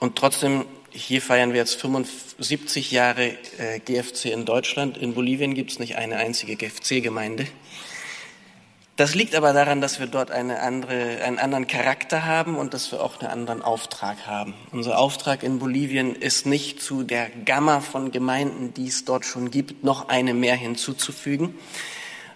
und 0.00 0.16
trotzdem, 0.16 0.64
hier 0.90 1.22
feiern 1.22 1.52
wir 1.52 1.58
jetzt 1.58 1.80
75 1.80 2.90
Jahre 2.90 3.30
äh, 3.58 3.78
GFC 3.84 4.26
in 4.26 4.44
Deutschland. 4.44 4.96
In 4.96 5.14
Bolivien 5.14 5.54
gibt 5.54 5.72
es 5.72 5.78
nicht 5.78 5.96
eine 5.96 6.16
einzige 6.16 6.56
GFC-Gemeinde. 6.56 7.46
Das 8.98 9.14
liegt 9.14 9.36
aber 9.36 9.52
daran, 9.52 9.80
dass 9.80 10.00
wir 10.00 10.08
dort 10.08 10.32
eine 10.32 10.60
andere, 10.60 11.22
einen 11.22 11.38
anderen 11.38 11.68
Charakter 11.68 12.24
haben 12.24 12.56
und 12.56 12.74
dass 12.74 12.90
wir 12.90 13.00
auch 13.00 13.20
einen 13.20 13.30
anderen 13.30 13.62
Auftrag 13.62 14.26
haben. 14.26 14.54
Unser 14.72 14.98
Auftrag 14.98 15.44
in 15.44 15.60
Bolivien 15.60 16.16
ist 16.16 16.46
nicht 16.46 16.82
zu 16.82 17.04
der 17.04 17.30
Gamma 17.30 17.80
von 17.80 18.10
Gemeinden, 18.10 18.74
die 18.74 18.88
es 18.88 19.04
dort 19.04 19.24
schon 19.24 19.52
gibt, 19.52 19.84
noch 19.84 20.08
eine 20.08 20.34
mehr 20.34 20.56
hinzuzufügen, 20.56 21.54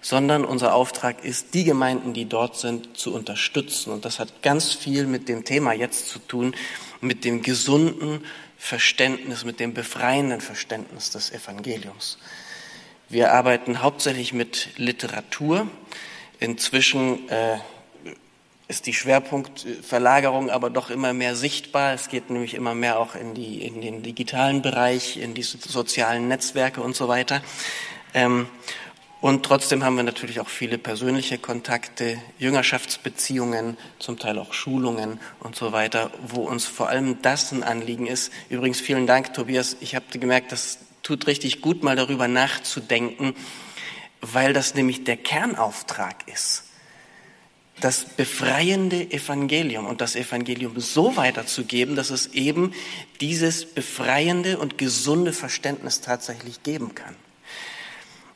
sondern 0.01 0.45
unser 0.45 0.73
Auftrag 0.75 1.25
ist, 1.25 1.55
die 1.55 1.65
Gemeinden, 1.65 2.13
die 2.13 2.27
dort 2.27 2.57
sind, 2.57 2.97
zu 2.97 3.13
unterstützen. 3.13 3.93
Und 3.93 4.05
das 4.05 4.21
hat 4.21 4.43
ganz 4.43 4.73
viel 4.73 5.07
mit 5.07 5.29
dem 5.29 5.45
Thema 5.45 5.73
jetzt 5.73 6.11
zu 6.11 6.21
tun, 6.21 6.55
mit 7.03 7.25
dem 7.25 7.43
gesunden 7.43 8.25
Verständnis, 8.57 9.45
mit 9.45 9.61
dem 9.61 9.75
befreienden 9.75 10.41
Verständnis 10.41 11.11
des 11.11 11.33
Evangeliums. 11.33 12.17
Wir 13.09 13.33
arbeiten 13.33 13.83
hauptsächlich 13.83 14.33
mit 14.33 14.71
Literatur. 14.79 15.67
Inzwischen 16.39 17.29
äh, 17.29 17.59
ist 18.69 18.87
die 18.87 18.95
Schwerpunktverlagerung 18.95 20.49
aber 20.49 20.71
doch 20.71 20.89
immer 20.89 21.13
mehr 21.13 21.37
sichtbar. 21.37 21.93
Es 21.93 22.09
geht 22.09 22.31
nämlich 22.31 22.55
immer 22.55 22.75
mehr 22.75 22.99
auch 22.99 23.17
in, 23.17 23.35
die, 23.35 23.67
in 23.67 23.83
den 23.83 24.03
digitalen 24.03 24.63
Bereich, 24.63 25.19
in 25.19 25.35
die 25.35 25.43
sozialen 25.43 26.29
Netzwerke 26.29 26.81
und 26.81 26.97
so 26.97 27.09
weiter. 27.09 27.43
Ähm, 28.15 28.49
und 29.23 29.45
trotzdem 29.45 29.85
haben 29.85 29.97
wir 29.97 30.03
natürlich 30.03 30.41
auch 30.41 30.49
viele 30.49 30.77
persönliche 30.79 31.39
Kontakte, 31.39 32.21
Jüngerschaftsbeziehungen, 32.39 33.79
zum 34.01 34.19
Teil 34.19 34.37
auch 34.37 34.53
Schulungen 34.53 35.21
und 35.39 35.55
so 35.57 35.71
weiter, 35.73 36.11
wo 36.27 36.43
uns 36.43 36.67
vor 36.67 36.89
allem 36.89 37.23
das 37.23 37.53
ein 37.53 37.63
Anliegen 37.63 38.07
ist. 38.07 38.33
Übrigens 38.51 38.81
vielen 38.81 39.07
Dank, 39.07 39.33
Tobias. 39.33 39.77
Ich 39.81 39.95
habe 39.95 40.19
gemerkt, 40.19 40.51
das 40.51 40.81
tut 41.05 41.29
richtig 41.29 41.61
gut, 41.61 41.85
mal 41.85 41.95
darüber 41.95 42.27
nachzudenken, 42.27 43.35
weil 44.21 44.53
das 44.53 44.75
nämlich 44.75 45.05
der 45.05 45.17
Kernauftrag 45.17 46.17
ist. 46.27 46.65
das 47.83 48.05
befreiende 48.05 49.11
Evangelium 49.11 49.87
und 49.87 50.01
das 50.01 50.15
Evangelium 50.15 50.79
so 50.79 51.17
weiterzugeben, 51.17 51.97
dass 51.97 52.11
es 52.11 52.29
eben 52.29 52.73
dieses 53.21 53.67
befreiende 53.67 54.59
und 54.59 54.79
gesunde 54.79 55.33
Verständnis 55.33 56.01
tatsächlich 56.01 56.63
geben 56.63 56.95
kann. 56.95 57.17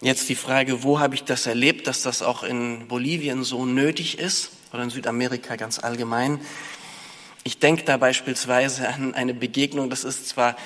Jetzt 0.03 0.29
die 0.29 0.35
Frage, 0.35 0.83
wo 0.83 1.01
habe 1.01 1.15
ich 1.15 1.25
das 1.25 1.47
erlebt, 1.47 1.87
dass 1.87 2.03
das 2.03 2.21
auch 2.21 2.43
in 2.43 2.87
Bolivien 2.87 3.45
so 3.45 3.65
nötig 3.65 4.19
ist 4.19 4.51
oder 4.71 4.83
in 4.83 4.91
Südamerika 4.91 5.57
ganz 5.57 5.79
allgemein? 5.79 6.39
Ich 7.45 7.61
denke 7.61 7.83
da 7.85 7.97
beispielsweise 7.97 8.87
an 8.89 9.15
eine 9.15 9.33
Begegnung, 9.33 9.89
das 9.89 10.05
ist 10.05 10.29
zwar 10.29 10.57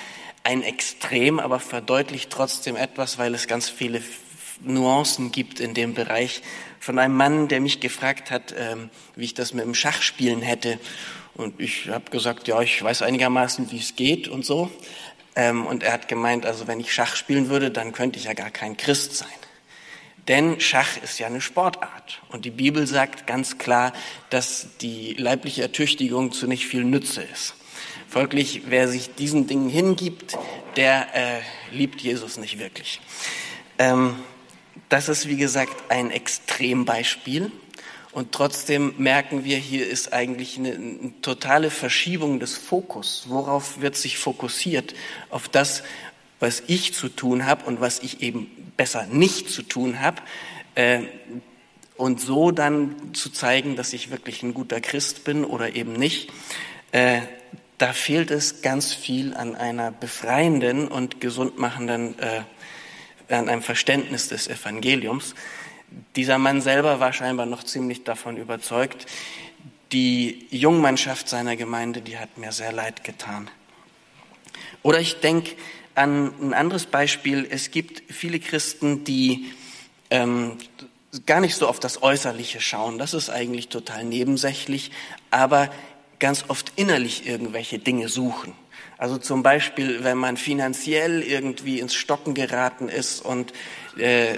ein 0.43 0.63
Extrem, 0.63 1.39
aber 1.39 1.61
verdeutlicht 1.61 2.29
trotzdem 2.29 2.75
etwas, 2.75 3.19
weil 3.19 3.33
es 3.33 3.47
ganz 3.47 3.69
viele 3.69 4.01
Nuancen 4.59 5.31
gibt 5.31 5.61
in 5.61 5.73
dem 5.73 5.93
Bereich 5.93 6.41
von 6.81 6.99
einem 6.99 7.15
Mann, 7.15 7.47
der 7.47 7.61
mich 7.61 7.79
gefragt 7.79 8.31
hat, 8.31 8.53
ähm, 8.57 8.89
wie 9.15 9.25
ich 9.25 9.33
das 9.33 9.53
mit 9.53 9.63
dem 9.63 9.75
Schachspielen 9.75 10.41
hätte. 10.41 10.77
Und 11.35 11.59
ich 11.61 11.87
habe 11.87 12.11
gesagt, 12.11 12.49
ja, 12.49 12.61
ich 12.61 12.83
weiß 12.83 13.01
einigermaßen, 13.03 13.71
wie 13.71 13.77
es 13.77 13.95
geht 13.95 14.27
und 14.27 14.43
so. 14.43 14.69
Ähm, 15.35 15.65
und 15.65 15.83
er 15.83 15.93
hat 15.93 16.07
gemeint, 16.07 16.45
also 16.45 16.67
wenn 16.67 16.79
ich 16.79 16.93
Schach 16.93 17.15
spielen 17.15 17.49
würde, 17.49 17.71
dann 17.71 17.91
könnte 17.93 18.19
ich 18.19 18.25
ja 18.25 18.33
gar 18.33 18.51
kein 18.51 18.77
Christ 18.77 19.15
sein. 19.15 19.27
Denn 20.27 20.59
Schach 20.59 20.97
ist 21.03 21.19
ja 21.19 21.27
eine 21.27 21.41
Sportart. 21.41 22.21
Und 22.29 22.45
die 22.45 22.51
Bibel 22.51 22.85
sagt 22.85 23.27
ganz 23.27 23.57
klar, 23.57 23.93
dass 24.29 24.67
die 24.81 25.13
leibliche 25.13 25.63
Ertüchtigung 25.63 26.31
zu 26.31 26.47
nicht 26.47 26.67
viel 26.67 26.83
Nütze 26.83 27.21
ist. 27.21 27.55
Folglich, 28.07 28.63
wer 28.67 28.87
sich 28.87 29.15
diesen 29.15 29.47
Dingen 29.47 29.69
hingibt, 29.69 30.37
der 30.75 31.07
äh, 31.15 31.41
liebt 31.71 32.01
Jesus 32.01 32.37
nicht 32.37 32.59
wirklich. 32.59 32.99
Ähm, 33.79 34.15
das 34.89 35.09
ist, 35.09 35.27
wie 35.27 35.37
gesagt, 35.37 35.73
ein 35.89 36.11
Extrembeispiel. 36.11 37.51
Und 38.11 38.33
trotzdem 38.33 38.93
merken 38.97 39.45
wir, 39.45 39.57
hier 39.57 39.87
ist 39.87 40.11
eigentlich 40.11 40.57
eine, 40.57 40.73
eine, 40.73 41.13
totale 41.21 41.69
Verschiebung 41.69 42.39
des 42.39 42.57
Fokus. 42.57 43.25
Worauf 43.27 43.79
wird 43.79 43.95
sich 43.95 44.17
fokussiert? 44.17 44.93
Auf 45.29 45.47
das, 45.47 45.83
was 46.39 46.63
ich 46.67 46.93
zu 46.93 47.07
tun 47.07 47.45
habe 47.45 47.65
und 47.65 47.79
was 47.79 47.99
ich 47.99 48.21
eben 48.21 48.51
besser 48.75 49.05
nicht 49.07 49.49
zu 49.49 49.63
tun 49.63 50.01
habe. 50.01 50.21
Äh, 50.75 51.03
und 51.95 52.19
so 52.19 52.51
dann 52.51 53.13
zu 53.13 53.29
zeigen, 53.29 53.75
dass 53.75 53.93
ich 53.93 54.11
wirklich 54.11 54.43
ein 54.43 54.53
guter 54.53 54.81
Christ 54.81 55.23
bin 55.23 55.45
oder 55.45 55.75
eben 55.75 55.93
nicht. 55.93 56.31
Äh, 56.91 57.21
da 57.77 57.93
fehlt 57.93 58.29
es 58.29 58.61
ganz 58.61 58.93
viel 58.93 59.33
an 59.33 59.55
einer 59.55 59.91
befreienden 59.91 60.87
und 60.87 61.21
gesundmachenden 61.21 62.19
äh, 62.19 62.41
an 63.33 63.49
einem 63.49 63.61
Verständnis 63.61 64.27
des 64.27 64.47
Evangeliums. 64.47 65.35
Dieser 66.15 66.37
Mann 66.37 66.61
selber 66.61 66.99
war 66.99 67.13
scheinbar 67.13 67.45
noch 67.45 67.63
ziemlich 67.63 68.03
davon 68.03 68.37
überzeugt. 68.37 69.05
Die 69.91 70.47
Jungmannschaft 70.49 71.27
seiner 71.27 71.55
Gemeinde, 71.55 72.01
die 72.01 72.17
hat 72.17 72.37
mir 72.37 72.51
sehr 72.51 72.71
leid 72.71 73.03
getan. 73.03 73.49
Oder 74.83 74.99
ich 74.99 75.19
denke 75.19 75.51
an 75.95 76.33
ein 76.41 76.53
anderes 76.53 76.85
Beispiel. 76.85 77.45
Es 77.49 77.71
gibt 77.71 78.03
viele 78.11 78.39
Christen, 78.39 79.03
die 79.03 79.51
ähm, 80.09 80.57
gar 81.25 81.41
nicht 81.41 81.55
so 81.55 81.67
auf 81.67 81.79
das 81.79 82.01
Äußerliche 82.01 82.61
schauen. 82.61 82.97
Das 82.97 83.13
ist 83.13 83.29
eigentlich 83.29 83.67
total 83.67 84.05
nebensächlich, 84.05 84.91
aber 85.29 85.69
ganz 86.19 86.45
oft 86.47 86.73
innerlich 86.75 87.27
irgendwelche 87.27 87.79
Dinge 87.79 88.07
suchen. 88.07 88.53
Also 88.97 89.17
zum 89.17 89.41
Beispiel, 89.43 90.03
wenn 90.03 90.17
man 90.17 90.37
finanziell 90.37 91.23
irgendwie 91.23 91.79
ins 91.79 91.95
Stocken 91.95 92.33
geraten 92.33 92.87
ist 92.87 93.19
und 93.19 93.51
äh, 93.97 94.37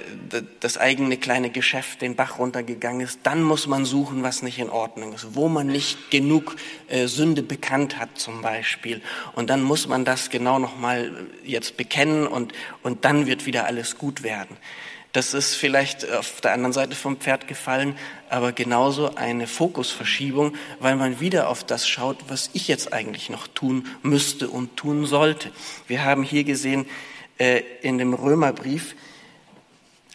das 0.60 0.78
eigene 0.78 1.18
kleine 1.18 1.50
Geschäft 1.50 2.02
den 2.02 2.16
Bach 2.16 2.40
runtergegangen 2.40 3.02
ist, 3.02 3.20
dann 3.24 3.44
muss 3.44 3.68
man 3.68 3.86
suchen, 3.86 4.24
was 4.24 4.42
nicht 4.42 4.60
in 4.60 4.70
Ordnung 4.70 5.14
ist, 5.14 5.36
wo 5.36 5.48
man 5.48 5.68
nicht 5.68 6.10
genug 6.10 6.56
äh, 6.88 7.08
Sünde 7.08 7.44
bekannt 7.44 8.00
hat 8.00 8.18
zum 8.18 8.42
Beispiel. 8.42 9.02
Und 9.34 9.50
dann 9.50 9.62
muss 9.62 9.88
man 9.88 10.06
das 10.06 10.30
genau 10.30 10.60
nochmal 10.60 11.28
jetzt 11.44 11.78
bekennen 11.78 12.26
und, 12.28 12.54
und 12.82 13.06
dann 13.06 13.28
wird 13.28 13.46
wieder 13.46 13.66
alles 13.66 13.98
gut 13.98 14.24
werden. 14.24 14.58
Das 15.14 15.36
ist 15.36 15.54
vielleicht 15.54 16.12
auf 16.12 16.42
der 16.42 16.54
anderen 16.54 16.74
Seite 16.74 16.96
vom 16.96 17.18
Pferd 17.18 17.48
gefallen, 17.48 17.96
aber 18.32 18.52
genauso 18.52 19.14
eine 19.14 19.46
Fokusverschiebung, 19.46 20.56
weil 20.80 20.96
man 20.96 21.20
wieder 21.20 21.50
auf 21.50 21.64
das 21.64 21.88
schaut, 21.88 22.18
was 22.30 22.50
ich 22.54 22.68
jetzt 22.68 22.92
eigentlich 22.92 23.30
noch 23.30 23.48
tun 23.48 23.88
müsste 24.02 24.50
und 24.50 24.76
tun 24.76 25.06
sollte. 25.06 25.52
Wir 25.88 26.04
haben 26.04 26.24
hier 26.24 26.44
gesehen 26.44 26.88
äh, 27.38 27.62
in 27.84 28.00
dem 28.00 28.16
Römerbrief 28.16 28.96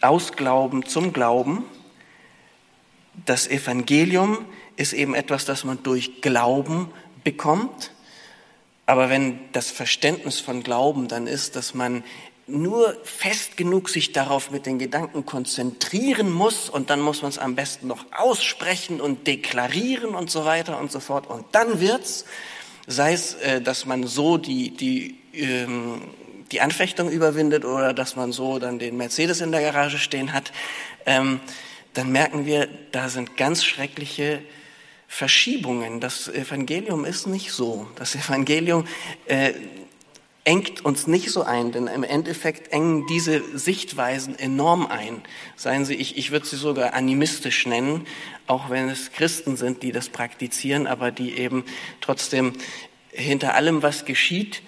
aus 0.01 0.33
Glauben 0.33 0.85
zum 0.85 1.13
Glauben. 1.13 1.65
Das 3.25 3.47
Evangelium 3.47 4.45
ist 4.75 4.93
eben 4.93 5.13
etwas, 5.13 5.45
das 5.45 5.63
man 5.63 5.83
durch 5.83 6.21
Glauben 6.21 6.89
bekommt. 7.23 7.91
Aber 8.85 9.09
wenn 9.09 9.39
das 9.51 9.69
Verständnis 9.69 10.39
von 10.39 10.63
Glauben 10.63 11.07
dann 11.07 11.27
ist, 11.27 11.55
dass 11.55 11.73
man 11.73 12.03
nur 12.47 12.97
fest 13.03 13.57
genug 13.57 13.89
sich 13.89 14.11
darauf 14.11 14.49
mit 14.51 14.65
den 14.65 14.79
Gedanken 14.79 15.25
konzentrieren 15.25 16.31
muss 16.31 16.69
und 16.69 16.89
dann 16.89 16.99
muss 16.99 17.21
man 17.21 17.29
es 17.29 17.37
am 17.37 17.55
besten 17.55 17.87
noch 17.87 18.05
aussprechen 18.11 18.99
und 18.99 19.27
deklarieren 19.27 20.15
und 20.15 20.31
so 20.31 20.45
weiter 20.45 20.79
und 20.79 20.91
so 20.91 20.99
fort 20.99 21.29
und 21.29 21.45
dann 21.51 21.79
wird's, 21.79 22.25
sei 22.87 23.13
es, 23.13 23.35
äh, 23.35 23.61
dass 23.61 23.85
man 23.85 24.07
so 24.07 24.37
die, 24.37 24.71
die, 24.71 25.19
ähm, 25.33 26.01
die 26.51 26.61
Anfechtung 26.61 27.09
überwindet 27.09 27.65
oder 27.65 27.93
dass 27.93 28.15
man 28.15 28.31
so 28.31 28.59
dann 28.59 28.79
den 28.79 28.97
Mercedes 28.97 29.41
in 29.41 29.51
der 29.51 29.61
Garage 29.61 29.97
stehen 29.97 30.33
hat, 30.33 30.51
ähm, 31.05 31.39
dann 31.93 32.11
merken 32.11 32.45
wir, 32.45 32.67
da 32.91 33.09
sind 33.09 33.37
ganz 33.37 33.63
schreckliche 33.63 34.41
Verschiebungen. 35.07 35.99
Das 35.99 36.27
Evangelium 36.27 37.03
ist 37.05 37.27
nicht 37.27 37.51
so. 37.51 37.87
Das 37.95 38.15
Evangelium 38.15 38.85
äh, 39.25 39.53
engt 40.43 40.85
uns 40.85 41.07
nicht 41.07 41.31
so 41.31 41.43
ein, 41.43 41.71
denn 41.71 41.87
im 41.87 42.03
Endeffekt 42.03 42.71
engen 42.71 43.05
diese 43.07 43.41
Sichtweisen 43.57 44.37
enorm 44.37 44.87
ein. 44.87 45.21
Seien 45.55 45.85
Sie, 45.85 45.95
ich, 45.95 46.17
ich 46.17 46.31
würde 46.31 46.45
sie 46.45 46.55
sogar 46.55 46.93
animistisch 46.93 47.65
nennen, 47.65 48.07
auch 48.47 48.69
wenn 48.69 48.89
es 48.89 49.11
Christen 49.11 49.57
sind, 49.57 49.83
die 49.83 49.91
das 49.91 50.09
praktizieren, 50.09 50.87
aber 50.87 51.11
die 51.11 51.37
eben 51.37 51.65
trotzdem 52.01 52.53
hinter 53.11 53.55
allem, 53.55 53.83
was 53.83 54.05
geschieht, 54.05 54.61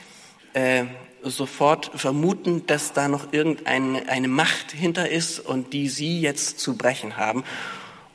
äh, 0.54 0.86
sofort 1.24 1.92
vermuten, 1.96 2.66
dass 2.66 2.94
da 2.94 3.08
noch 3.08 3.34
irgendeine 3.34 4.08
eine 4.10 4.28
Macht 4.28 4.72
hinter 4.72 5.10
ist 5.10 5.40
und 5.40 5.74
die 5.74 5.90
sie 5.90 6.22
jetzt 6.22 6.60
zu 6.60 6.76
brechen 6.76 7.18
haben. 7.18 7.44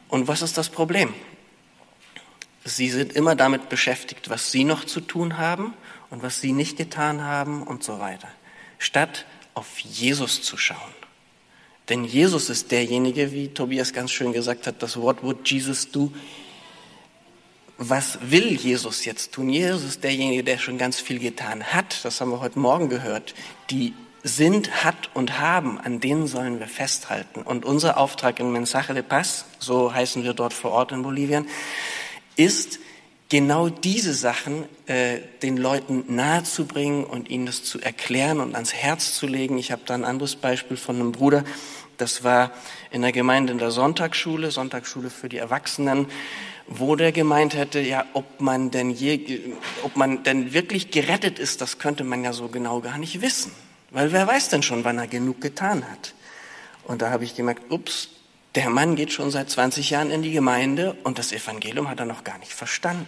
Und 0.09 0.29
was 0.29 0.43
ist 0.43 0.59
das 0.59 0.69
Problem? 0.69 1.13
Sie 2.65 2.91
sind 2.91 3.13
immer 3.13 3.37
damit 3.37 3.69
beschäftigt, 3.69 4.29
was 4.29 4.51
sie 4.51 4.65
noch 4.65 4.85
zu 4.85 5.01
tun 5.01 5.39
haben 5.39 5.75
und 6.11 6.23
was 6.23 6.41
sie 6.41 6.53
nicht 6.53 6.77
getan 6.77 7.23
haben 7.23 7.63
und 7.63 7.85
so 7.85 8.01
weiter, 8.01 8.29
statt 8.79 9.25
auf 9.55 9.79
Jesus 9.79 10.43
zu 10.43 10.57
schauen. 10.57 10.79
Denn 11.89 12.05
Jesus 12.05 12.51
ist 12.51 12.73
derjenige, 12.73 13.33
wie 13.33 13.49
Tobias 13.49 13.93
ganz 13.93 14.11
schön 14.11 14.33
gesagt 14.33 14.67
hat, 14.67 14.83
das 14.83 14.97
What 14.97 15.23
would 15.23 15.49
Jesus 15.49 15.91
do? 15.91 16.13
Was 17.79 18.19
will 18.23 18.53
Jesus 18.53 19.05
jetzt 19.05 19.33
tun? 19.33 19.51
Jesus 19.51 19.85
ist 19.85 20.05
derjenige, 20.05 20.43
der 20.43 20.57
schon 20.59 20.79
ganz 20.79 20.99
viel 20.99 21.19
getan 21.19 21.63
hat. 21.63 22.05
Das 22.05 22.21
haben 22.21 22.31
wir 22.31 22.41
heute 22.41 22.59
Morgen 22.59 22.89
gehört. 22.89 23.35
Die 23.71 23.93
sind, 24.23 24.85
hat 24.85 25.11
und 25.15 25.39
haben, 25.39 25.79
an 25.79 26.01
denen 26.01 26.27
sollen 26.27 26.59
wir 26.59 26.69
festhalten. 26.69 27.43
Und 27.43 27.65
unser 27.65 27.99
Auftrag 27.99 28.41
in 28.41 28.51
Mensaje 28.51 28.95
de 28.95 29.03
Paz, 29.03 29.45
so 29.59 29.93
heißen 29.93 30.25
wir 30.25 30.33
dort 30.33 30.55
vor 30.55 30.73
Ort 30.73 30.91
in 30.91 31.03
Bolivien, 31.03 31.47
ist, 32.35 32.81
genau 33.29 33.69
diese 33.69 34.15
Sachen 34.15 34.65
äh, 34.87 35.19
den 35.43 35.57
Leuten 35.57 36.05
nahezubringen 36.15 37.05
und 37.05 37.29
ihnen 37.29 37.47
das 37.47 37.65
zu 37.65 37.81
erklären 37.81 38.41
und 38.41 38.55
ans 38.55 38.73
Herz 38.73 39.15
zu 39.15 39.27
legen. 39.27 39.59
Ich 39.59 39.73
habe 39.73 39.83
da 39.85 39.95
ein 39.95 40.05
anderes 40.05 40.37
Beispiel 40.37 40.77
von 40.77 40.97
einem 40.97 41.13
Bruder, 41.13 41.45
das 41.97 42.25
war 42.25 42.53
in 42.91 43.03
der 43.03 43.13
Gemeinde 43.13 43.53
in 43.53 43.59
der 43.59 43.71
Sonntagsschule, 43.71 44.51
Sonntagsschule 44.51 45.09
für 45.09 45.29
die 45.29 45.39
Erwachsenen, 45.39 46.07
wo 46.69 46.97
der 46.97 47.13
gemeint 47.13 47.55
hätte, 47.55 47.81
ja, 47.81 48.05
ob 48.13 48.41
man 48.41 48.71
denn 48.71 48.91
je, 48.91 49.41
ob 49.83 49.97
man 49.97 50.23
denn 50.23 50.53
wirklich 50.53 50.91
gerettet 50.91 51.39
ist, 51.39 51.61
das 51.61 51.79
könnte 51.79 52.05
man 52.05 52.25
ja 52.25 52.33
so 52.33 52.49
genau 52.49 52.81
gar 52.81 52.99
nicht 52.99 53.21
wissen. 53.21 53.53
Weil 53.91 54.13
wer 54.13 54.27
weiß 54.27 54.49
denn 54.49 54.63
schon, 54.63 54.85
wann 54.85 54.99
er 54.99 55.07
genug 55.07 55.41
getan 55.41 55.89
hat? 55.91 56.15
Und 56.85 57.03
da 57.03 57.11
habe 57.11 57.25
ich 57.25 57.35
gemerkt, 57.35 57.71
ups, 57.71 58.09
der 58.55 58.71
Mann 58.71 58.97
geht 58.97 59.13
schon 59.13 59.31
seit 59.31 59.51
20 59.51 59.91
Jahren 59.91 60.11
in 60.11 60.23
die 60.23 60.33
Gemeinde 60.33 60.97
und 61.05 61.19
das 61.19 61.33
Evangelium 61.33 61.89
hat 61.89 62.01
er 62.01 62.07
noch 62.07 62.25
gar 62.25 62.39
nicht 62.39 62.53
verstanden. 62.53 63.07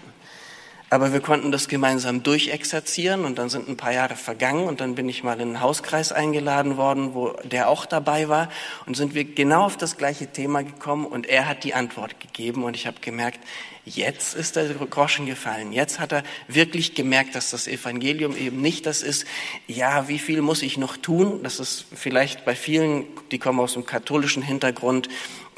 Aber 0.91 1.13
wir 1.13 1.21
konnten 1.21 1.53
das 1.53 1.69
gemeinsam 1.69 2.23
durchexerzieren 2.23 3.27
und 3.27 3.39
dann 3.39 3.51
sind 3.51 3.69
ein 3.69 3.77
paar 3.77 3.93
Jahre 3.93 4.17
vergangen 4.17 4.65
und 4.65 4.81
dann 4.81 4.95
bin 4.95 5.07
ich 5.09 5.23
mal 5.23 5.35
in 5.35 5.49
einen 5.49 5.61
Hauskreis 5.61 6.13
eingeladen 6.13 6.79
worden, 6.79 7.13
wo 7.13 7.37
der 7.45 7.69
auch 7.69 7.85
dabei 7.85 8.29
war 8.29 8.49
und 8.87 8.97
sind 8.97 9.15
wir 9.15 9.25
genau 9.25 9.65
auf 9.65 9.77
das 9.77 9.99
gleiche 9.99 10.29
Thema 10.29 10.65
gekommen 10.65 11.05
und 11.05 11.27
er 11.27 11.47
hat 11.47 11.65
die 11.65 11.75
Antwort 11.75 12.21
gegeben 12.21 12.65
und 12.65 12.75
ich 12.75 12.87
habe 12.87 13.01
gemerkt, 13.01 13.41
jetzt 13.85 14.35
ist 14.35 14.57
der 14.57 14.67
Groschen 14.67 15.27
gefallen. 15.27 15.73
Jetzt 15.73 15.99
hat 15.99 16.13
er 16.13 16.23
wirklich 16.47 16.95
gemerkt, 16.95 17.35
dass 17.35 17.51
das 17.51 17.67
Evangelium 17.67 18.37
eben 18.37 18.61
nicht 18.61 18.87
das 18.87 19.03
ist, 19.03 19.27
ja, 19.67 20.09
wie 20.09 20.19
viel 20.19 20.41
muss 20.41 20.63
ich 20.63 20.79
noch 20.79 20.97
tun? 20.97 21.43
Das 21.43 21.61
ist 21.61 21.87
vielleicht 21.95 22.45
bei 22.45 22.55
vielen, 22.55 23.05
die 23.31 23.39
kommen 23.39 23.61
aus 23.61 23.75
dem 23.75 23.85
katholischen 23.85 24.43
Hintergrund, 24.43 25.09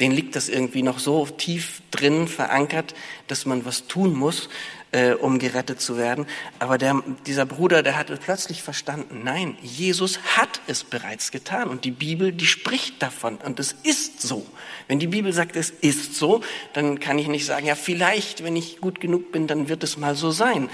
denen 0.01 0.15
liegt 0.15 0.35
das 0.35 0.49
irgendwie 0.49 0.83
noch 0.83 0.99
so 0.99 1.27
tief 1.27 1.83
drin 1.91 2.27
verankert, 2.27 2.95
dass 3.27 3.47
man 3.47 3.65
was 3.65 3.87
tun 3.87 4.15
muss, 4.15 4.49
äh, 4.93 5.13
um 5.13 5.39
gerettet 5.39 5.81
zu 5.81 5.97
werden. 5.97 6.27
Aber 6.59 6.79
der, 6.79 7.03
dieser 7.27 7.47
Bruder, 7.47 7.83
der 7.83 7.97
hatte 7.97 8.17
plötzlich 8.17 8.63
verstanden, 8.63 9.23
nein, 9.25 9.57
Jesus 9.63 10.19
hat 10.37 10.61
es 10.67 10.85
bereits 10.85 11.31
getan. 11.31 11.69
Und 11.69 11.85
die 11.85 11.91
Bibel, 11.91 12.33
die 12.33 12.47
spricht 12.47 13.03
davon. 13.03 13.37
Und 13.37 13.61
es 13.61 13.73
ist 13.83 14.21
so. 14.21 14.47
Wenn 14.89 14.99
die 14.99 15.07
Bibel 15.07 15.33
sagt, 15.33 15.57
es 15.57 15.71
ist 15.71 16.17
so, 16.17 16.43
dann 16.73 17.01
kann 17.01 17.19
ich 17.19 17.29
nicht 17.29 17.47
sagen, 17.47 17.67
ja, 17.67 17.75
vielleicht, 17.75 18.45
wenn 18.45 18.57
ich 18.57 18.81
gut 18.81 19.01
genug 19.01 19.33
bin, 19.33 19.47
dann 19.47 19.69
wird 19.69 19.85
es 19.85 19.97
mal 19.97 20.15
so 20.15 20.31
sein. 20.31 20.69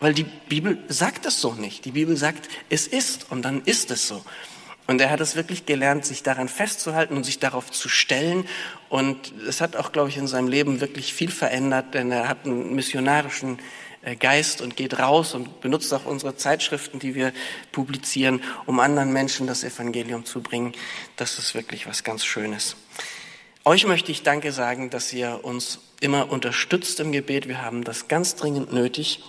Weil 0.00 0.14
die 0.14 0.24
Bibel 0.24 0.78
sagt 0.88 1.26
es 1.26 1.40
so 1.40 1.52
nicht. 1.52 1.84
Die 1.84 1.92
Bibel 1.92 2.16
sagt, 2.16 2.48
es 2.70 2.86
ist 2.86 3.30
und 3.30 3.42
dann 3.42 3.62
ist 3.64 3.90
es 3.90 4.08
so. 4.08 4.22
Und 4.86 5.00
er 5.00 5.10
hat 5.10 5.20
es 5.20 5.36
wirklich 5.36 5.66
gelernt, 5.66 6.04
sich 6.04 6.22
daran 6.22 6.48
festzuhalten 6.48 7.16
und 7.16 7.24
sich 7.24 7.38
darauf 7.38 7.70
zu 7.70 7.88
stellen. 7.88 8.46
Und 8.88 9.32
es 9.48 9.60
hat 9.60 9.76
auch, 9.76 9.92
glaube 9.92 10.08
ich, 10.08 10.16
in 10.16 10.26
seinem 10.26 10.48
Leben 10.48 10.80
wirklich 10.80 11.14
viel 11.14 11.30
verändert, 11.30 11.94
denn 11.94 12.10
er 12.10 12.28
hat 12.28 12.44
einen 12.44 12.74
missionarischen 12.74 13.58
äh, 14.02 14.16
Geist 14.16 14.62
und 14.62 14.76
geht 14.76 14.98
raus 14.98 15.34
und 15.34 15.60
benutzt 15.60 15.92
auch 15.92 16.06
unsere 16.06 16.34
Zeitschriften, 16.34 16.98
die 16.98 17.14
wir 17.14 17.32
publizieren, 17.70 18.42
um 18.66 18.80
anderen 18.80 19.12
Menschen 19.12 19.46
das 19.46 19.62
Evangelium 19.62 20.24
zu 20.24 20.40
bringen. 20.40 20.72
Das 21.16 21.38
ist 21.38 21.54
wirklich 21.54 21.86
was 21.86 22.02
ganz 22.02 22.24
Schönes. 22.24 22.76
Euch 23.64 23.86
möchte 23.86 24.10
ich 24.10 24.22
Danke 24.22 24.52
sagen, 24.52 24.88
dass 24.88 25.12
ihr 25.12 25.40
uns 25.42 25.80
immer 26.00 26.32
unterstützt 26.32 26.98
im 26.98 27.12
Gebet. 27.12 27.46
Wir 27.46 27.60
haben 27.60 27.84
das 27.84 28.08
ganz 28.08 28.34
dringend 28.34 28.72
nötig. 28.72 29.22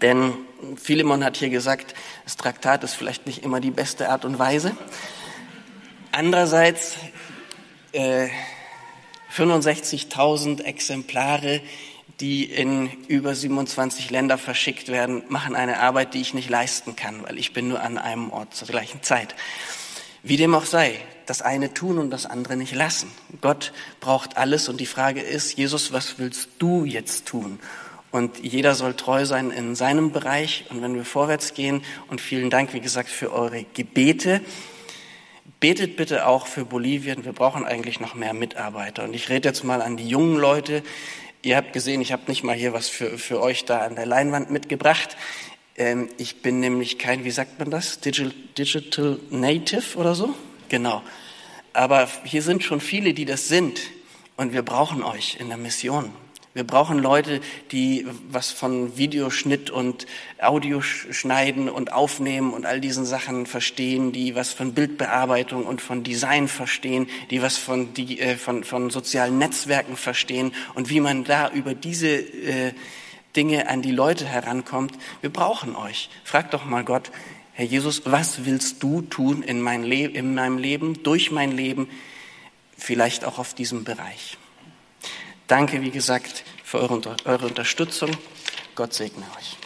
Denn 0.00 0.34
Philemon 0.76 1.22
hat 1.22 1.36
hier 1.36 1.50
gesagt, 1.50 1.94
das 2.24 2.36
Traktat 2.36 2.82
ist 2.82 2.94
vielleicht 2.94 3.26
nicht 3.26 3.44
immer 3.44 3.60
die 3.60 3.70
beste 3.70 4.08
Art 4.08 4.24
und 4.24 4.38
Weise. 4.38 4.74
Andererseits 6.12 6.96
äh, 7.92 8.28
65.000 9.36 10.62
Exemplare, 10.62 11.60
die 12.20 12.44
in 12.44 12.90
über 13.08 13.34
27 13.34 14.10
Länder 14.10 14.38
verschickt 14.38 14.88
werden, 14.88 15.24
machen 15.28 15.54
eine 15.54 15.80
Arbeit, 15.80 16.14
die 16.14 16.20
ich 16.20 16.34
nicht 16.34 16.48
leisten 16.48 16.96
kann, 16.96 17.22
weil 17.24 17.38
ich 17.38 17.52
bin 17.52 17.68
nur 17.68 17.82
an 17.82 17.98
einem 17.98 18.30
Ort 18.30 18.54
zur 18.54 18.68
gleichen 18.68 19.02
Zeit. 19.02 19.34
Wie 20.22 20.36
dem 20.36 20.54
auch 20.54 20.66
sei, 20.66 21.00
das 21.26 21.42
eine 21.42 21.74
tun 21.74 21.98
und 21.98 22.10
das 22.10 22.26
andere 22.26 22.56
nicht 22.56 22.74
lassen. 22.74 23.10
Gott 23.40 23.72
braucht 24.00 24.36
alles 24.36 24.68
und 24.68 24.80
die 24.80 24.86
Frage 24.86 25.20
ist, 25.20 25.56
Jesus, 25.58 25.92
was 25.92 26.18
willst 26.18 26.48
du 26.58 26.84
jetzt 26.84 27.26
tun? 27.26 27.58
Und 28.12 28.44
jeder 28.44 28.74
soll 28.74 28.94
treu 28.94 29.24
sein 29.24 29.50
in 29.50 29.74
seinem 29.74 30.12
Bereich. 30.12 30.66
Und 30.68 30.82
wenn 30.82 30.94
wir 30.94 31.04
vorwärts 31.04 31.54
gehen, 31.54 31.82
und 32.08 32.20
vielen 32.20 32.50
Dank, 32.50 32.74
wie 32.74 32.80
gesagt, 32.80 33.08
für 33.08 33.32
eure 33.32 33.64
Gebete. 33.74 34.42
Betet 35.60 35.96
bitte 35.96 36.26
auch 36.26 36.46
für 36.46 36.64
Bolivien. 36.64 37.24
Wir 37.24 37.32
brauchen 37.32 37.64
eigentlich 37.64 38.00
noch 38.00 38.14
mehr 38.14 38.34
Mitarbeiter. 38.34 39.04
Und 39.04 39.14
ich 39.14 39.28
rede 39.28 39.48
jetzt 39.48 39.64
mal 39.64 39.80
an 39.80 39.96
die 39.96 40.06
jungen 40.06 40.36
Leute. 40.36 40.82
Ihr 41.40 41.56
habt 41.56 41.72
gesehen, 41.72 42.00
ich 42.02 42.12
habe 42.12 42.22
nicht 42.28 42.44
mal 42.44 42.54
hier 42.54 42.72
was 42.72 42.88
für, 42.88 43.18
für 43.18 43.40
euch 43.40 43.64
da 43.64 43.78
an 43.78 43.96
der 43.96 44.06
Leinwand 44.06 44.50
mitgebracht. 44.50 45.16
Ähm, 45.76 46.08
ich 46.18 46.42
bin 46.42 46.60
nämlich 46.60 46.98
kein, 46.98 47.24
wie 47.24 47.30
sagt 47.30 47.58
man 47.58 47.70
das? 47.70 48.00
Digital, 48.00 48.32
Digital 48.58 49.18
Native 49.30 49.96
oder 49.96 50.14
so? 50.14 50.34
Genau. 50.68 51.02
Aber 51.72 52.08
hier 52.24 52.42
sind 52.42 52.62
schon 52.62 52.80
viele, 52.80 53.14
die 53.14 53.24
das 53.24 53.48
sind. 53.48 53.80
Und 54.36 54.52
wir 54.52 54.62
brauchen 54.62 55.02
euch 55.02 55.38
in 55.40 55.48
der 55.48 55.56
Mission. 55.56 56.12
Wir 56.54 56.64
brauchen 56.64 56.98
Leute, 56.98 57.40
die 57.70 58.06
was 58.28 58.50
von 58.50 58.98
Videoschnitt 58.98 59.70
und 59.70 60.06
Audioschneiden 60.38 61.70
und 61.70 61.94
Aufnehmen 61.94 62.52
und 62.52 62.66
all 62.66 62.78
diesen 62.78 63.06
Sachen 63.06 63.46
verstehen, 63.46 64.12
die 64.12 64.34
was 64.34 64.52
von 64.52 64.74
Bildbearbeitung 64.74 65.64
und 65.64 65.80
von 65.80 66.04
Design 66.04 66.48
verstehen, 66.48 67.08
die 67.30 67.40
was 67.40 67.56
von, 67.56 67.94
die, 67.94 68.20
äh, 68.20 68.36
von, 68.36 68.64
von 68.64 68.90
sozialen 68.90 69.38
Netzwerken 69.38 69.96
verstehen 69.96 70.52
und 70.74 70.90
wie 70.90 71.00
man 71.00 71.24
da 71.24 71.50
über 71.50 71.74
diese 71.74 72.08
äh, 72.08 72.74
Dinge 73.34 73.70
an 73.70 73.80
die 73.80 73.92
Leute 73.92 74.26
herankommt. 74.26 74.92
Wir 75.22 75.30
brauchen 75.30 75.74
euch. 75.74 76.10
Frag 76.22 76.50
doch 76.50 76.66
mal 76.66 76.84
Gott, 76.84 77.10
Herr 77.54 77.64
Jesus, 77.64 78.02
was 78.04 78.44
willst 78.44 78.82
du 78.82 79.00
tun 79.00 79.42
in, 79.42 79.62
mein 79.62 79.84
Le 79.84 80.06
in 80.06 80.34
meinem 80.34 80.58
Leben, 80.58 81.02
durch 81.02 81.30
mein 81.30 81.52
Leben, 81.52 81.88
vielleicht 82.76 83.24
auch 83.24 83.38
auf 83.38 83.54
diesem 83.54 83.84
Bereich? 83.84 84.36
Danke, 85.52 85.82
wie 85.82 85.90
gesagt, 85.90 86.44
für 86.64 86.80
eure, 86.80 87.14
eure 87.26 87.46
Unterstützung. 87.46 88.10
Gott 88.74 88.94
segne 88.94 89.26
euch. 89.36 89.61